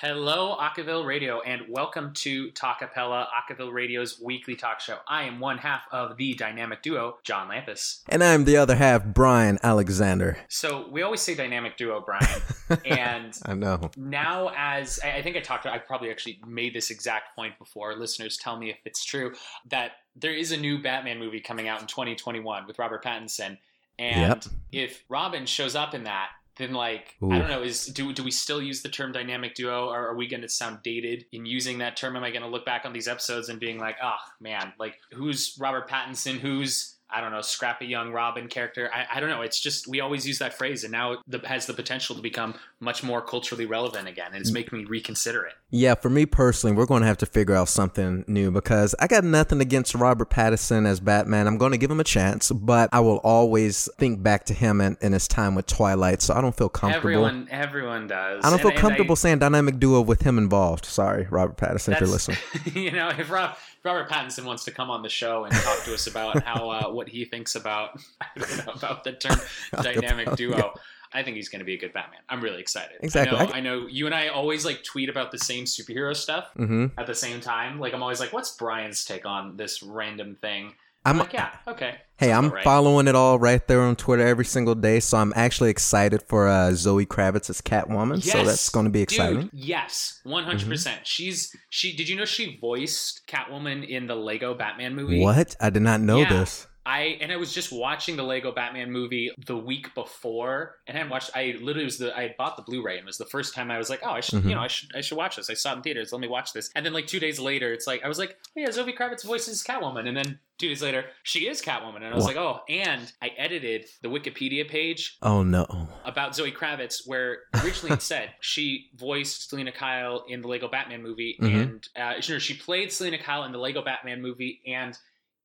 Hello, 0.00 0.56
Acaville 0.58 1.04
Radio, 1.04 1.42
and 1.42 1.60
welcome 1.68 2.14
to 2.14 2.50
Talkapella, 2.52 3.26
Acaville 3.36 3.70
Radio's 3.70 4.18
weekly 4.18 4.56
talk 4.56 4.80
show. 4.80 4.96
I 5.06 5.24
am 5.24 5.40
one 5.40 5.58
half 5.58 5.82
of 5.92 6.16
the 6.16 6.32
dynamic 6.32 6.80
duo, 6.80 7.18
John 7.22 7.50
Lampus. 7.50 8.00
And 8.08 8.24
I'm 8.24 8.46
the 8.46 8.56
other 8.56 8.76
half, 8.76 9.04
Brian 9.04 9.58
Alexander. 9.62 10.38
So 10.48 10.88
we 10.90 11.02
always 11.02 11.20
say 11.20 11.34
dynamic 11.34 11.76
duo, 11.76 12.00
Brian, 12.00 12.40
and 12.86 13.38
I 13.44 13.52
know. 13.52 13.90
now 13.94 14.50
as 14.56 15.00
I 15.04 15.18
I 15.18 15.22
think 15.22 15.36
I 15.36 15.40
talked, 15.40 15.66
I 15.66 15.76
probably 15.76 16.10
actually 16.10 16.40
made 16.46 16.72
this 16.72 16.90
exact 16.90 17.36
point 17.36 17.58
before. 17.58 17.94
Listeners, 17.94 18.38
tell 18.38 18.56
me 18.56 18.70
if 18.70 18.78
it's 18.86 19.04
true 19.04 19.34
that 19.68 19.92
there 20.16 20.34
is 20.34 20.50
a 20.50 20.56
new 20.56 20.80
Batman 20.82 21.18
movie 21.18 21.40
coming 21.40 21.68
out 21.68 21.82
in 21.82 21.86
2021 21.86 22.66
with 22.66 22.78
Robert 22.78 23.04
Pattinson, 23.04 23.58
and 23.98 24.42
Yep. 24.42 24.44
if 24.72 25.04
Robin 25.10 25.44
shows 25.44 25.76
up 25.76 25.92
in 25.92 26.04
that. 26.04 26.30
Then, 26.60 26.74
like, 26.74 27.16
I 27.22 27.38
don't 27.38 27.48
know, 27.48 27.62
is 27.62 27.86
do, 27.86 28.12
do 28.12 28.22
we 28.22 28.30
still 28.30 28.60
use 28.60 28.82
the 28.82 28.90
term 28.90 29.12
dynamic 29.12 29.54
duo, 29.54 29.88
or 29.88 30.08
are 30.08 30.14
we 30.14 30.28
going 30.28 30.42
to 30.42 30.48
sound 30.48 30.80
dated 30.82 31.24
in 31.32 31.46
using 31.46 31.78
that 31.78 31.96
term? 31.96 32.16
Am 32.16 32.22
I 32.22 32.30
going 32.30 32.42
to 32.42 32.48
look 32.48 32.66
back 32.66 32.84
on 32.84 32.92
these 32.92 33.08
episodes 33.08 33.48
and 33.48 33.58
being 33.58 33.78
like, 33.78 33.96
oh 34.02 34.18
man, 34.40 34.74
like 34.78 34.96
who's 35.12 35.56
Robert 35.58 35.88
Pattinson? 35.88 36.38
Who's 36.38 36.96
I 37.12 37.20
don't 37.20 37.32
know, 37.32 37.40
scrappy 37.40 37.86
young 37.86 38.12
Robin 38.12 38.48
character? 38.48 38.90
I, 38.92 39.16
I 39.16 39.20
don't 39.20 39.30
know. 39.30 39.42
It's 39.42 39.58
just 39.60 39.86
we 39.88 40.00
always 40.00 40.26
use 40.26 40.38
that 40.38 40.54
phrase, 40.54 40.84
and 40.84 40.92
now 40.92 41.12
it 41.30 41.44
has 41.46 41.66
the 41.66 41.74
potential 41.74 42.16
to 42.16 42.22
become 42.22 42.54
much 42.80 43.02
more 43.02 43.20
culturally 43.22 43.66
relevant 43.66 44.08
again, 44.08 44.28
and 44.32 44.40
it's 44.40 44.52
making 44.52 44.78
me 44.78 44.84
reconsider 44.84 45.44
it. 45.44 45.54
Yeah, 45.70 45.94
for 45.94 46.10
me 46.10 46.26
personally, 46.26 46.74
we're 46.76 46.86
going 46.86 47.02
to 47.02 47.06
have 47.06 47.18
to 47.18 47.26
figure 47.26 47.54
out 47.54 47.68
something 47.68 48.24
new 48.26 48.50
because 48.50 48.94
I 48.98 49.06
got 49.06 49.22
nothing 49.24 49.60
against 49.60 49.94
Robert 49.94 50.30
Pattinson 50.30 50.86
as 50.86 50.98
Batman. 51.00 51.46
I'm 51.46 51.58
going 51.58 51.72
to 51.72 51.78
give 51.78 51.90
him 51.90 52.00
a 52.00 52.04
chance, 52.04 52.50
but 52.50 52.88
I 52.92 53.00
will 53.00 53.18
always 53.18 53.88
think 53.98 54.22
back 54.22 54.44
to 54.46 54.54
him 54.54 54.80
and, 54.80 54.96
his 55.00 55.28
time 55.28 55.54
with 55.54 55.66
Twilight, 55.66 56.22
so 56.22 56.34
I 56.34 56.40
don't 56.40 56.56
feel 56.56 56.68
comfortable. 56.68 57.08
Everyone, 57.26 57.48
everyone 57.50 58.06
does. 58.06 58.44
I 58.44 58.50
don't 58.50 58.54
And- 58.54 58.60
feel 58.62 58.70
and 58.70 58.78
I- 58.78 58.80
comfortable 58.80 59.16
saying 59.16 59.38
dynamic 59.40 59.78
duo 59.78 60.00
with 60.00 60.22
him 60.22 60.38
involved. 60.38 60.84
Sorry, 60.84 61.26
Robert 61.30 61.56
Pattinson, 61.56 61.92
if 61.94 62.00
you're 62.00 62.08
listening. 62.08 62.38
you 62.74 62.90
know, 62.92 63.08
if 63.10 63.30
Rob, 63.30 63.56
Robert 63.84 64.08
Pattinson 64.08 64.44
wants 64.44 64.64
to 64.64 64.70
come 64.70 64.90
on 64.90 65.02
the 65.02 65.08
show 65.08 65.44
and 65.44 65.54
talk 65.54 65.84
to 65.84 65.94
us 65.94 66.06
about 66.06 66.42
how 66.42 66.70
uh, 66.70 66.90
what 66.90 67.08
he 67.08 67.24
thinks 67.24 67.54
about 67.54 68.00
know, 68.36 68.72
about 68.74 69.04
the 69.04 69.12
term 69.12 69.38
dynamic 69.82 70.34
duo. 70.36 70.56
yeah. 70.56 70.70
I 71.12 71.24
think 71.24 71.34
he's 71.36 71.48
going 71.48 71.58
to 71.58 71.64
be 71.64 71.74
a 71.74 71.78
good 71.78 71.92
Batman. 71.92 72.20
I'm 72.28 72.40
really 72.40 72.60
excited. 72.60 72.98
Exactly. 73.00 73.36
I 73.36 73.44
know, 73.44 73.52
I- 73.52 73.56
I 73.56 73.60
know 73.60 73.86
you 73.88 74.06
and 74.06 74.14
I 74.14 74.28
always 74.28 74.64
like 74.64 74.84
tweet 74.84 75.08
about 75.08 75.32
the 75.32 75.38
same 75.38 75.64
superhero 75.64 76.14
stuff 76.14 76.50
mm-hmm. 76.56 76.86
at 76.96 77.06
the 77.06 77.14
same 77.14 77.40
time. 77.40 77.80
Like 77.80 77.94
I'm 77.94 78.02
always 78.02 78.20
like, 78.20 78.32
"What's 78.32 78.54
Brian's 78.56 79.04
take 79.04 79.26
on 79.26 79.56
this 79.56 79.82
random 79.82 80.36
thing?" 80.36 80.74
I'm, 81.04 81.18
like, 81.18 81.32
"Yeah, 81.32 81.50
okay." 81.66 81.94
Hey, 82.18 82.32
I'm 82.32 82.50
right. 82.50 82.62
following 82.62 83.08
it 83.08 83.14
all 83.14 83.38
right 83.38 83.66
there 83.66 83.80
on 83.80 83.96
Twitter 83.96 84.26
every 84.26 84.44
single 84.44 84.74
day, 84.74 85.00
so 85.00 85.16
I'm 85.16 85.32
actually 85.34 85.70
excited 85.70 86.22
for 86.22 86.48
uh, 86.48 86.72
Zoe 86.72 87.06
Kravitz 87.06 87.48
as 87.48 87.62
Catwoman. 87.62 88.22
So 88.22 88.44
that's 88.44 88.68
going 88.68 88.84
to 88.84 88.90
be 88.90 89.00
exciting. 89.00 89.38
Mm-hmm. 89.38 89.56
Dude, 89.56 89.64
yes, 89.66 90.20
one 90.24 90.44
hundred 90.44 90.68
percent. 90.68 91.06
She's 91.06 91.54
she. 91.70 91.96
Did 91.96 92.10
you 92.10 92.16
know 92.16 92.26
she 92.26 92.58
voiced 92.60 93.26
Catwoman 93.26 93.88
in 93.88 94.06
the 94.06 94.14
Lego 94.14 94.54
Batman 94.54 94.94
movie? 94.94 95.20
What? 95.20 95.56
I 95.60 95.70
did 95.70 95.80
not 95.82 96.02
know 96.02 96.18
Yeah. 96.18 96.28
this. 96.40 96.66
I 96.90 97.18
and 97.20 97.30
I 97.30 97.36
was 97.36 97.52
just 97.52 97.70
watching 97.72 98.16
the 98.16 98.22
Lego 98.24 98.50
Batman 98.52 98.90
movie 98.90 99.30
the 99.46 99.56
week 99.56 99.94
before, 99.94 100.76
and 100.86 100.98
I 100.98 101.06
watched. 101.06 101.30
I 101.34 101.56
literally 101.60 101.84
was 101.84 101.98
the 101.98 102.16
I 102.16 102.22
had 102.22 102.36
bought 102.36 102.56
the 102.56 102.62
Blu-ray, 102.62 102.94
and 102.98 103.04
it 103.04 103.06
was 103.06 103.18
the 103.18 103.26
first 103.26 103.54
time 103.54 103.70
I 103.70 103.78
was 103.78 103.88
like, 103.88 104.00
oh, 104.02 104.10
I 104.10 104.20
should, 104.20 104.42
Mhm. 104.42 104.48
you 104.48 104.54
know, 104.56 104.60
I 104.62 104.66
should, 104.68 104.90
I 104.94 105.00
should 105.00 105.16
watch 105.18 105.36
this. 105.36 105.48
I 105.50 105.54
saw 105.54 105.72
it 105.72 105.76
in 105.76 105.82
theaters. 105.82 106.12
Let 106.12 106.20
me 106.20 106.28
watch 106.28 106.52
this. 106.52 106.70
And 106.74 106.84
then 106.84 106.92
like 106.92 107.06
two 107.06 107.20
days 107.20 107.38
later, 107.38 107.72
it's 107.72 107.86
like 107.86 108.02
I 108.04 108.08
was 108.08 108.18
like, 108.18 108.36
oh 108.56 108.60
yeah, 108.60 108.70
Zoe 108.72 108.92
Kravitz 108.92 109.24
voices 109.24 109.62
Catwoman, 109.62 110.08
and 110.08 110.16
then 110.16 110.38
two 110.58 110.68
days 110.68 110.82
later, 110.82 111.04
she 111.22 111.48
is 111.48 111.62
Catwoman, 111.62 111.96
and 111.96 112.06
I 112.06 112.14
was 112.14 112.24
Wha- 112.24 112.28
like, 112.28 112.36
oh, 112.36 112.60
and 112.68 113.10
I 113.22 113.28
edited 113.38 113.86
the 114.02 114.08
Wikipedia 114.08 114.68
page 114.68 115.16
Oh 115.22 115.42
no. 115.42 115.88
about 116.04 116.34
Zoe 116.34 116.52
Kravitz, 116.52 117.06
where 117.06 117.38
originally 117.62 117.94
it 117.94 118.02
said 118.02 118.30
she 118.40 118.90
voiced 118.96 119.48
Selina 119.48 119.72
Kyle 119.72 120.24
in 120.28 120.42
the 120.42 120.48
Lego 120.48 120.68
Batman 120.68 121.02
movie, 121.02 121.36
Mhm. 121.40 121.62
and 121.62 121.88
uh, 121.96 122.20
she 122.20 122.54
played 122.54 122.92
Selina 122.92 123.18
Kyle 123.18 123.44
in 123.44 123.52
the 123.52 123.58
Lego 123.58 123.82
Batman 123.82 124.20
movie 124.20 124.60
and 124.66 124.96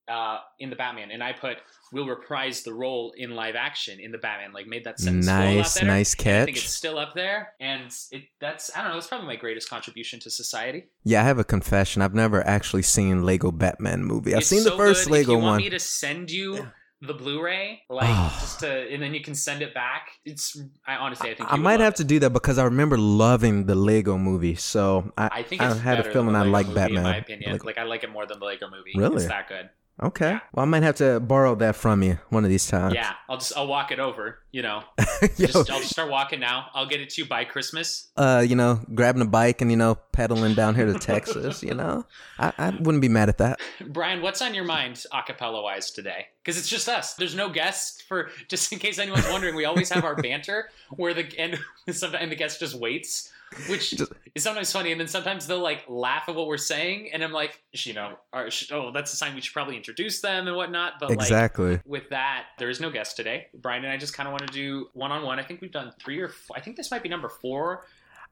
uh, 0.07 0.39
in 0.59 0.69
the 0.69 0.75
Batman, 0.75 1.11
and 1.11 1.23
I 1.23 1.33
put 1.33 1.57
will 1.91 2.07
reprise 2.07 2.63
the 2.63 2.73
role 2.73 3.13
in 3.17 3.31
live 3.35 3.55
action 3.55 3.99
in 3.99 4.11
the 4.11 4.17
Batman, 4.17 4.53
like 4.53 4.67
made 4.67 4.83
that 4.85 4.99
sentence 4.99 5.25
Nice, 5.25 5.81
nice 5.81 5.81
And 5.81 5.91
I 5.91 6.03
think 6.45 6.57
it's 6.57 6.73
still 6.73 6.97
up 6.97 7.13
there, 7.15 7.53
and 7.59 7.91
it 8.11 8.23
that's 8.39 8.75
I 8.75 8.81
don't 8.81 8.89
know, 8.89 8.95
that's 8.95 9.07
probably 9.07 9.27
my 9.27 9.35
greatest 9.35 9.69
contribution 9.69 10.19
to 10.21 10.29
society. 10.29 10.85
Yeah, 11.03 11.21
I 11.21 11.25
have 11.25 11.39
a 11.39 11.43
confession. 11.43 12.01
I've 12.01 12.15
never 12.15 12.45
actually 12.45 12.81
seen 12.83 13.23
Lego 13.23 13.51
Batman 13.51 14.03
movie. 14.03 14.33
I've 14.33 14.39
It's 14.39 14.47
seen 14.47 14.63
the 14.63 14.71
first 14.77 15.05
good. 15.05 15.11
Lego 15.13 15.21
if 15.33 15.37
you 15.37 15.43
want 15.43 15.43
one. 15.43 15.57
me 15.61 15.69
to 15.69 15.79
send 15.79 16.31
you. 16.31 16.67
The 17.01 17.13
Blu-ray, 17.13 17.81
like 17.89 18.07
Ah. 18.09 18.37
just 18.39 18.61
to, 18.61 18.69
and 18.91 19.03
then 19.03 19.13
you 19.13 19.19
can 19.21 19.35
send 19.35 19.61
it 19.61 19.73
back. 19.75 20.07
It's, 20.23 20.57
I 20.87 20.95
honestly, 20.95 21.29
I 21.29 21.35
think 21.35 21.51
I 21.51 21.57
might 21.57 21.81
have 21.81 21.93
it. 21.93 21.97
to 21.97 22.03
do 22.05 22.19
that 22.19 22.31
because 22.31 22.57
I 22.57 22.63
remember 22.63 22.97
loving 22.97 23.65
the 23.65 23.75
Lego 23.75 24.17
movie. 24.17 24.55
So 24.55 25.11
I, 25.17 25.29
I 25.31 25.43
think 25.43 25.61
I 25.61 25.73
had 25.75 25.99
a 25.99 26.03
feeling 26.11 26.35
I 26.35 26.43
like 26.43 26.73
Batman. 26.73 26.97
In 26.99 27.03
my 27.03 27.17
opinion, 27.17 27.51
Like- 27.51 27.65
like, 27.65 27.77
I 27.77 27.83
like 27.83 28.03
it 28.05 28.11
more 28.11 28.25
than 28.25 28.39
the 28.39 28.45
Lego 28.45 28.67
movie. 28.71 28.93
Really? 28.95 29.17
It's 29.17 29.25
that 29.27 29.47
good. 29.49 29.69
Okay. 30.01 30.31
yeah. 30.31 30.39
Well, 30.53 30.65
I 30.65 30.69
might 30.69 30.83
have 30.83 30.95
to 30.95 31.19
borrow 31.19 31.55
that 31.55 31.75
from 31.75 32.03
you 32.03 32.19
one 32.29 32.43
of 32.43 32.49
these 32.49 32.67
times. 32.67 32.93
Yeah, 32.93 33.13
I'll 33.29 33.37
just 33.37 33.55
I'll 33.55 33.67
walk 33.67 33.91
it 33.91 33.99
over. 33.99 34.39
You 34.51 34.61
know, 34.61 34.83
Yo, 35.37 35.47
just, 35.47 35.69
I'll 35.69 35.79
just 35.79 35.89
start 35.89 36.09
walking 36.09 36.39
now. 36.39 36.67
I'll 36.73 36.85
get 36.85 37.01
it 37.01 37.09
to 37.11 37.21
you 37.21 37.27
by 37.27 37.43
Christmas. 37.43 38.07
uh, 38.15 38.45
you 38.47 38.55
know, 38.55 38.79
grabbing 38.93 39.21
a 39.21 39.25
bike 39.25 39.61
and 39.61 39.69
you 39.69 39.75
know, 39.77 39.95
pedaling 40.13 40.53
down 40.55 40.75
here 40.75 40.85
to 40.85 40.93
Texas. 40.99 41.61
You 41.61 41.73
know, 41.73 42.05
I, 42.39 42.53
I 42.57 42.69
wouldn't 42.69 43.01
be 43.01 43.09
mad 43.09 43.27
at 43.29 43.37
that. 43.39 43.59
Brian, 43.87 44.21
what's 44.21 44.41
on 44.41 44.53
your 44.53 44.63
mind, 44.63 45.03
acapella 45.13 45.61
wise 45.61 45.91
today? 45.91 46.27
Because 46.41 46.57
it's 46.57 46.69
just 46.69 46.87
us. 46.87 47.15
There's 47.15 47.35
no 47.35 47.49
guest 47.49 48.03
for 48.07 48.29
just 48.47 48.71
in 48.71 48.79
case 48.79 48.97
anyone's 48.97 49.27
wondering. 49.29 49.55
We 49.55 49.65
always 49.65 49.89
have 49.89 50.05
our 50.05 50.15
banter 50.15 50.69
where 50.91 51.13
the 51.13 51.27
and 51.37 51.59
sometimes 51.91 52.29
the 52.29 52.35
guest 52.35 52.59
just 52.59 52.75
waits, 52.75 53.31
which 53.67 53.91
Just- 53.91 54.11
is 54.33 54.43
sometimes 54.43 54.71
funny, 54.71 54.91
and 54.91 54.99
then 54.99 55.07
sometimes 55.07 55.47
they'll 55.47 55.59
like 55.61 55.83
laugh 55.87 56.23
at 56.27 56.35
what 56.35 56.47
we're 56.47 56.57
saying, 56.57 57.09
and 57.13 57.23
I'm 57.23 57.31
like, 57.31 57.61
you 57.73 57.93
know, 57.93 58.17
or, 58.33 58.49
sh- 58.51 58.71
oh, 58.71 58.91
that's 58.91 59.13
a 59.13 59.15
sign 59.15 59.33
we 59.35 59.41
should 59.41 59.53
probably 59.53 59.77
introduce 59.77 60.21
them 60.21 60.47
and 60.47 60.55
whatnot. 60.57 60.93
But 60.99 61.09
like, 61.09 61.19
Exactly. 61.19 61.79
with 61.85 62.09
that, 62.09 62.45
there 62.59 62.69
is 62.69 62.79
no 62.79 62.89
guest 62.89 63.15
today. 63.15 63.47
Brian 63.53 63.83
and 63.83 63.93
I 63.93 63.97
just 63.97 64.13
kind 64.13 64.27
of 64.27 64.33
want 64.33 64.45
to 64.47 64.53
do 64.53 64.87
one 64.93 65.11
on 65.11 65.23
one. 65.23 65.39
I 65.39 65.43
think 65.43 65.61
we've 65.61 65.71
done 65.71 65.93
three 65.99 66.19
or 66.19 66.29
four. 66.29 66.57
I 66.57 66.61
think 66.61 66.75
this 66.75 66.91
might 66.91 67.03
be 67.03 67.09
number 67.09 67.29
four. 67.29 67.85